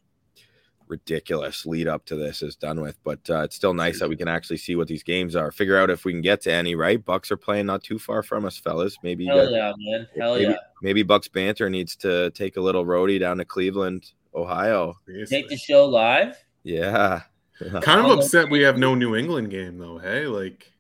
ridiculous 0.88 1.64
lead 1.64 1.88
up 1.88 2.05
to 2.05 2.16
this 2.16 2.42
is 2.42 2.57
done 2.57 2.80
with. 2.80 3.03
But 3.05 3.20
uh, 3.30 3.42
it's 3.42 3.57
still 3.57 3.72
nice 3.72 4.00
that 4.00 4.09
we 4.09 4.16
can 4.16 4.28
actually 4.28 4.57
see 4.59 4.74
what 4.76 4.88
these 4.88 5.03
games 5.03 5.36
are. 5.36 5.50
Figure 5.53 5.78
out 5.78 5.90
if 5.90 6.05
we 6.05 6.12
can 6.12 6.20
get 6.20 6.40
to 6.42 6.53
any. 6.53 6.74
Right, 6.74 7.03
Bucks 7.03 7.30
are 7.30 7.36
playing 7.36 7.66
not 7.66 7.82
too 7.82 7.98
far 7.98 8.22
from 8.22 8.44
us, 8.44 8.59
fellas. 8.59 8.96
Maybe 9.03 9.26
Hell 9.26 9.44
guys- 9.44 9.50
yeah, 9.53 9.72
man. 9.78 10.09
Hell 10.18 10.34
maybe, 10.34 10.50
yeah. 10.50 10.57
maybe 10.82 11.03
Bucks 11.03 11.28
banter 11.28 11.70
needs 11.70 11.94
to 11.96 12.30
take 12.30 12.57
a 12.57 12.61
little 12.61 12.84
roadie 12.84 13.20
down 13.20 13.38
to 13.38 13.44
Cleveland, 13.44 14.12
Ohio. 14.34 14.94
Seriously. 15.07 15.36
Take 15.42 15.48
the 15.48 15.57
show 15.57 15.86
live. 15.86 16.36
Yeah, 16.64 17.22
kind 17.80 18.00
of 18.00 18.18
upset 18.18 18.50
we 18.50 18.61
have 18.62 18.76
no 18.76 18.94
New 18.94 19.14
England 19.16 19.50
game 19.50 19.78
though. 19.78 19.98
Hey, 19.98 20.26
like 20.26 20.70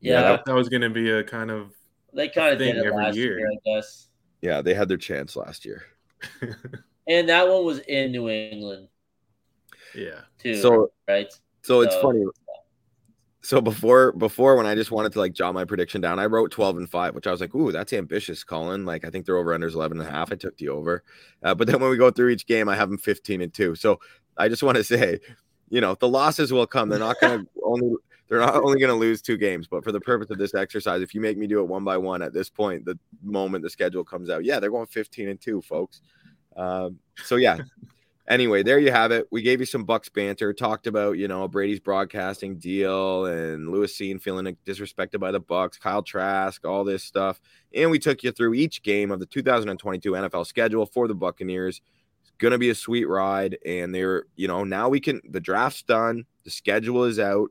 Yeah, 0.00 0.20
I 0.20 0.22
thought 0.22 0.44
that 0.44 0.54
was 0.54 0.68
going 0.68 0.82
to 0.82 0.90
be 0.90 1.10
a 1.10 1.24
kind 1.24 1.50
of 1.50 1.72
they 2.12 2.28
kind 2.28 2.52
of 2.52 2.58
thing 2.58 2.74
did 2.74 2.84
it 2.84 2.86
every 2.86 3.04
last 3.04 3.16
year. 3.16 3.38
year. 3.38 3.50
I 3.50 3.56
guess. 3.64 4.07
Yeah. 4.42 4.62
They 4.62 4.74
had 4.74 4.88
their 4.88 4.96
chance 4.96 5.36
last 5.36 5.64
year. 5.64 5.82
And 7.08 7.26
that 7.30 7.48
one 7.48 7.64
was 7.64 7.78
in 7.88 8.12
New 8.12 8.28
England 8.28 8.88
yeah. 9.94 10.20
too. 10.38 10.54
So 10.56 10.92
right? 11.08 11.32
So 11.62 11.80
it's 11.80 11.94
funny. 11.96 12.24
So 13.40 13.60
before 13.60 14.12
before 14.12 14.56
when 14.56 14.66
I 14.66 14.74
just 14.74 14.90
wanted 14.90 15.12
to 15.12 15.20
like 15.20 15.32
jot 15.32 15.54
my 15.54 15.64
prediction 15.64 16.00
down, 16.00 16.18
I 16.18 16.26
wrote 16.26 16.50
12 16.50 16.76
and 16.78 16.90
5, 16.90 17.14
which 17.14 17.26
I 17.26 17.30
was 17.30 17.40
like, 17.40 17.54
ooh, 17.54 17.72
that's 17.72 17.92
ambitious, 17.92 18.44
Colin. 18.44 18.84
Like 18.84 19.06
I 19.06 19.10
think 19.10 19.24
they're 19.24 19.38
over 19.38 19.58
unders 19.58 19.74
11 19.74 19.98
and 19.98 20.08
a 20.08 20.10
half. 20.10 20.30
I 20.32 20.34
took 20.34 20.56
the 20.58 20.68
over. 20.68 21.02
Uh, 21.42 21.54
but 21.54 21.66
then 21.66 21.80
when 21.80 21.90
we 21.90 21.96
go 21.96 22.10
through 22.10 22.28
each 22.28 22.46
game, 22.46 22.68
I 22.68 22.76
have 22.76 22.90
them 22.90 22.98
15 22.98 23.40
and 23.40 23.54
2. 23.54 23.74
So 23.74 24.00
I 24.36 24.48
just 24.48 24.62
want 24.62 24.76
to 24.76 24.84
say, 24.84 25.20
you 25.70 25.80
know, 25.80 25.94
the 25.94 26.08
losses 26.08 26.52
will 26.52 26.66
come. 26.66 26.90
They're 26.90 26.98
not 26.98 27.20
gonna 27.20 27.44
only 27.62 27.96
they're 28.28 28.40
not 28.40 28.56
only 28.56 28.80
gonna 28.80 28.94
lose 28.94 29.22
two 29.22 29.36
games, 29.36 29.66
but 29.66 29.82
for 29.82 29.92
the 29.92 30.00
purpose 30.00 30.30
of 30.30 30.38
this 30.38 30.54
exercise, 30.54 31.02
if 31.02 31.14
you 31.14 31.20
make 31.20 31.38
me 31.38 31.46
do 31.46 31.60
it 31.60 31.68
one 31.68 31.84
by 31.84 31.96
one 31.96 32.22
at 32.22 32.32
this 32.32 32.50
point, 32.50 32.84
the 32.84 32.98
moment 33.22 33.62
the 33.62 33.70
schedule 33.70 34.04
comes 34.04 34.30
out, 34.30 34.44
yeah, 34.44 34.60
they're 34.60 34.70
going 34.70 34.86
15 34.86 35.28
and 35.28 35.40
2, 35.40 35.62
folks. 35.62 36.02
Um, 36.56 36.98
so 37.24 37.36
yeah. 37.36 37.58
anyway, 38.28 38.62
there 38.62 38.78
you 38.78 38.92
have 38.92 39.10
it. 39.10 39.26
We 39.30 39.42
gave 39.42 39.60
you 39.60 39.66
some 39.66 39.84
Bucks 39.84 40.08
banter, 40.08 40.52
talked 40.52 40.86
about 40.86 41.18
you 41.18 41.28
know 41.28 41.48
Brady's 41.48 41.80
broadcasting 41.80 42.58
deal 42.58 43.26
and 43.26 43.70
Lewis 43.70 43.96
Cine 43.96 44.20
feeling 44.20 44.56
disrespected 44.66 45.18
by 45.18 45.32
the 45.32 45.40
Bucks, 45.40 45.78
Kyle 45.78 46.02
Trask, 46.02 46.64
all 46.64 46.84
this 46.84 47.02
stuff, 47.02 47.40
and 47.74 47.90
we 47.90 47.98
took 47.98 48.22
you 48.22 48.30
through 48.30 48.54
each 48.54 48.82
game 48.82 49.10
of 49.10 49.20
the 49.20 49.26
2022 49.26 50.12
NFL 50.12 50.46
schedule 50.46 50.86
for 50.86 51.08
the 51.08 51.14
Buccaneers. 51.14 51.80
It's 52.20 52.32
gonna 52.38 52.58
be 52.58 52.70
a 52.70 52.74
sweet 52.74 53.08
ride, 53.08 53.58
and 53.64 53.94
they're 53.94 54.24
you 54.36 54.48
know 54.48 54.64
now 54.64 54.88
we 54.88 55.00
can 55.00 55.20
the 55.28 55.40
draft's 55.40 55.82
done, 55.82 56.24
the 56.44 56.50
schedule 56.50 57.04
is 57.04 57.18
out. 57.18 57.50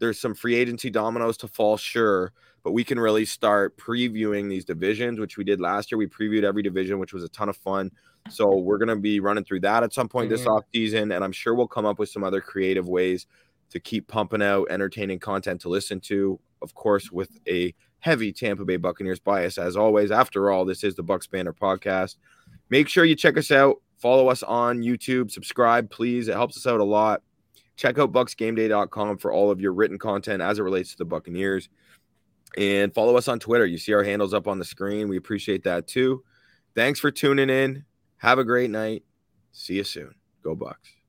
There's 0.00 0.20
some 0.20 0.34
free 0.34 0.56
agency 0.56 0.90
dominoes 0.90 1.36
to 1.38 1.48
fall, 1.48 1.76
sure, 1.76 2.32
but 2.64 2.72
we 2.72 2.82
can 2.82 2.98
really 2.98 3.24
start 3.24 3.76
previewing 3.76 4.48
these 4.48 4.64
divisions, 4.64 5.20
which 5.20 5.36
we 5.36 5.44
did 5.44 5.60
last 5.60 5.92
year. 5.92 5.98
We 5.98 6.08
previewed 6.08 6.42
every 6.42 6.62
division, 6.62 6.98
which 6.98 7.12
was 7.12 7.22
a 7.22 7.28
ton 7.28 7.48
of 7.48 7.56
fun. 7.56 7.92
So 8.28 8.56
we're 8.56 8.78
going 8.78 8.88
to 8.88 8.96
be 8.96 9.20
running 9.20 9.44
through 9.44 9.60
that 9.60 9.82
at 9.82 9.92
some 9.92 10.08
point 10.08 10.30
mm-hmm. 10.30 10.36
this 10.36 10.46
off 10.46 10.64
season, 10.74 11.12
and 11.12 11.22
I'm 11.22 11.32
sure 11.32 11.54
we'll 11.54 11.68
come 11.68 11.86
up 11.86 11.98
with 11.98 12.08
some 12.08 12.24
other 12.24 12.40
creative 12.40 12.88
ways 12.88 13.26
to 13.70 13.78
keep 13.78 14.08
pumping 14.08 14.42
out 14.42 14.66
entertaining 14.70 15.20
content 15.20 15.60
to 15.62 15.68
listen 15.68 16.00
to. 16.00 16.40
Of 16.60 16.74
course, 16.74 17.10
with 17.12 17.30
a 17.48 17.74
heavy 18.00 18.32
Tampa 18.32 18.64
Bay 18.64 18.76
Buccaneers 18.76 19.20
bias, 19.20 19.58
as 19.58 19.76
always. 19.76 20.10
After 20.10 20.50
all, 20.50 20.64
this 20.64 20.82
is 20.82 20.94
the 20.94 21.04
Bucs 21.04 21.30
Banner 21.30 21.52
podcast. 21.52 22.16
Make 22.68 22.88
sure 22.88 23.04
you 23.04 23.14
check 23.14 23.36
us 23.36 23.50
out. 23.50 23.76
Follow 23.98 24.28
us 24.28 24.42
on 24.42 24.80
YouTube. 24.80 25.30
Subscribe, 25.30 25.90
please. 25.90 26.28
It 26.28 26.32
helps 26.32 26.56
us 26.56 26.66
out 26.66 26.80
a 26.80 26.84
lot. 26.84 27.22
Check 27.80 27.98
out 27.98 28.12
bucsgameday.com 28.12 29.16
for 29.16 29.32
all 29.32 29.50
of 29.50 29.58
your 29.58 29.72
written 29.72 29.98
content 29.98 30.42
as 30.42 30.58
it 30.58 30.62
relates 30.62 30.90
to 30.90 30.98
the 30.98 31.06
Buccaneers. 31.06 31.70
And 32.58 32.92
follow 32.92 33.16
us 33.16 33.26
on 33.26 33.38
Twitter. 33.38 33.64
You 33.64 33.78
see 33.78 33.94
our 33.94 34.02
handles 34.02 34.34
up 34.34 34.46
on 34.46 34.58
the 34.58 34.66
screen. 34.66 35.08
We 35.08 35.16
appreciate 35.16 35.64
that 35.64 35.86
too. 35.86 36.22
Thanks 36.74 37.00
for 37.00 37.10
tuning 37.10 37.48
in. 37.48 37.86
Have 38.18 38.38
a 38.38 38.44
great 38.44 38.68
night. 38.68 39.02
See 39.52 39.76
you 39.76 39.84
soon. 39.84 40.14
Go 40.44 40.54
Bucs. 40.54 40.99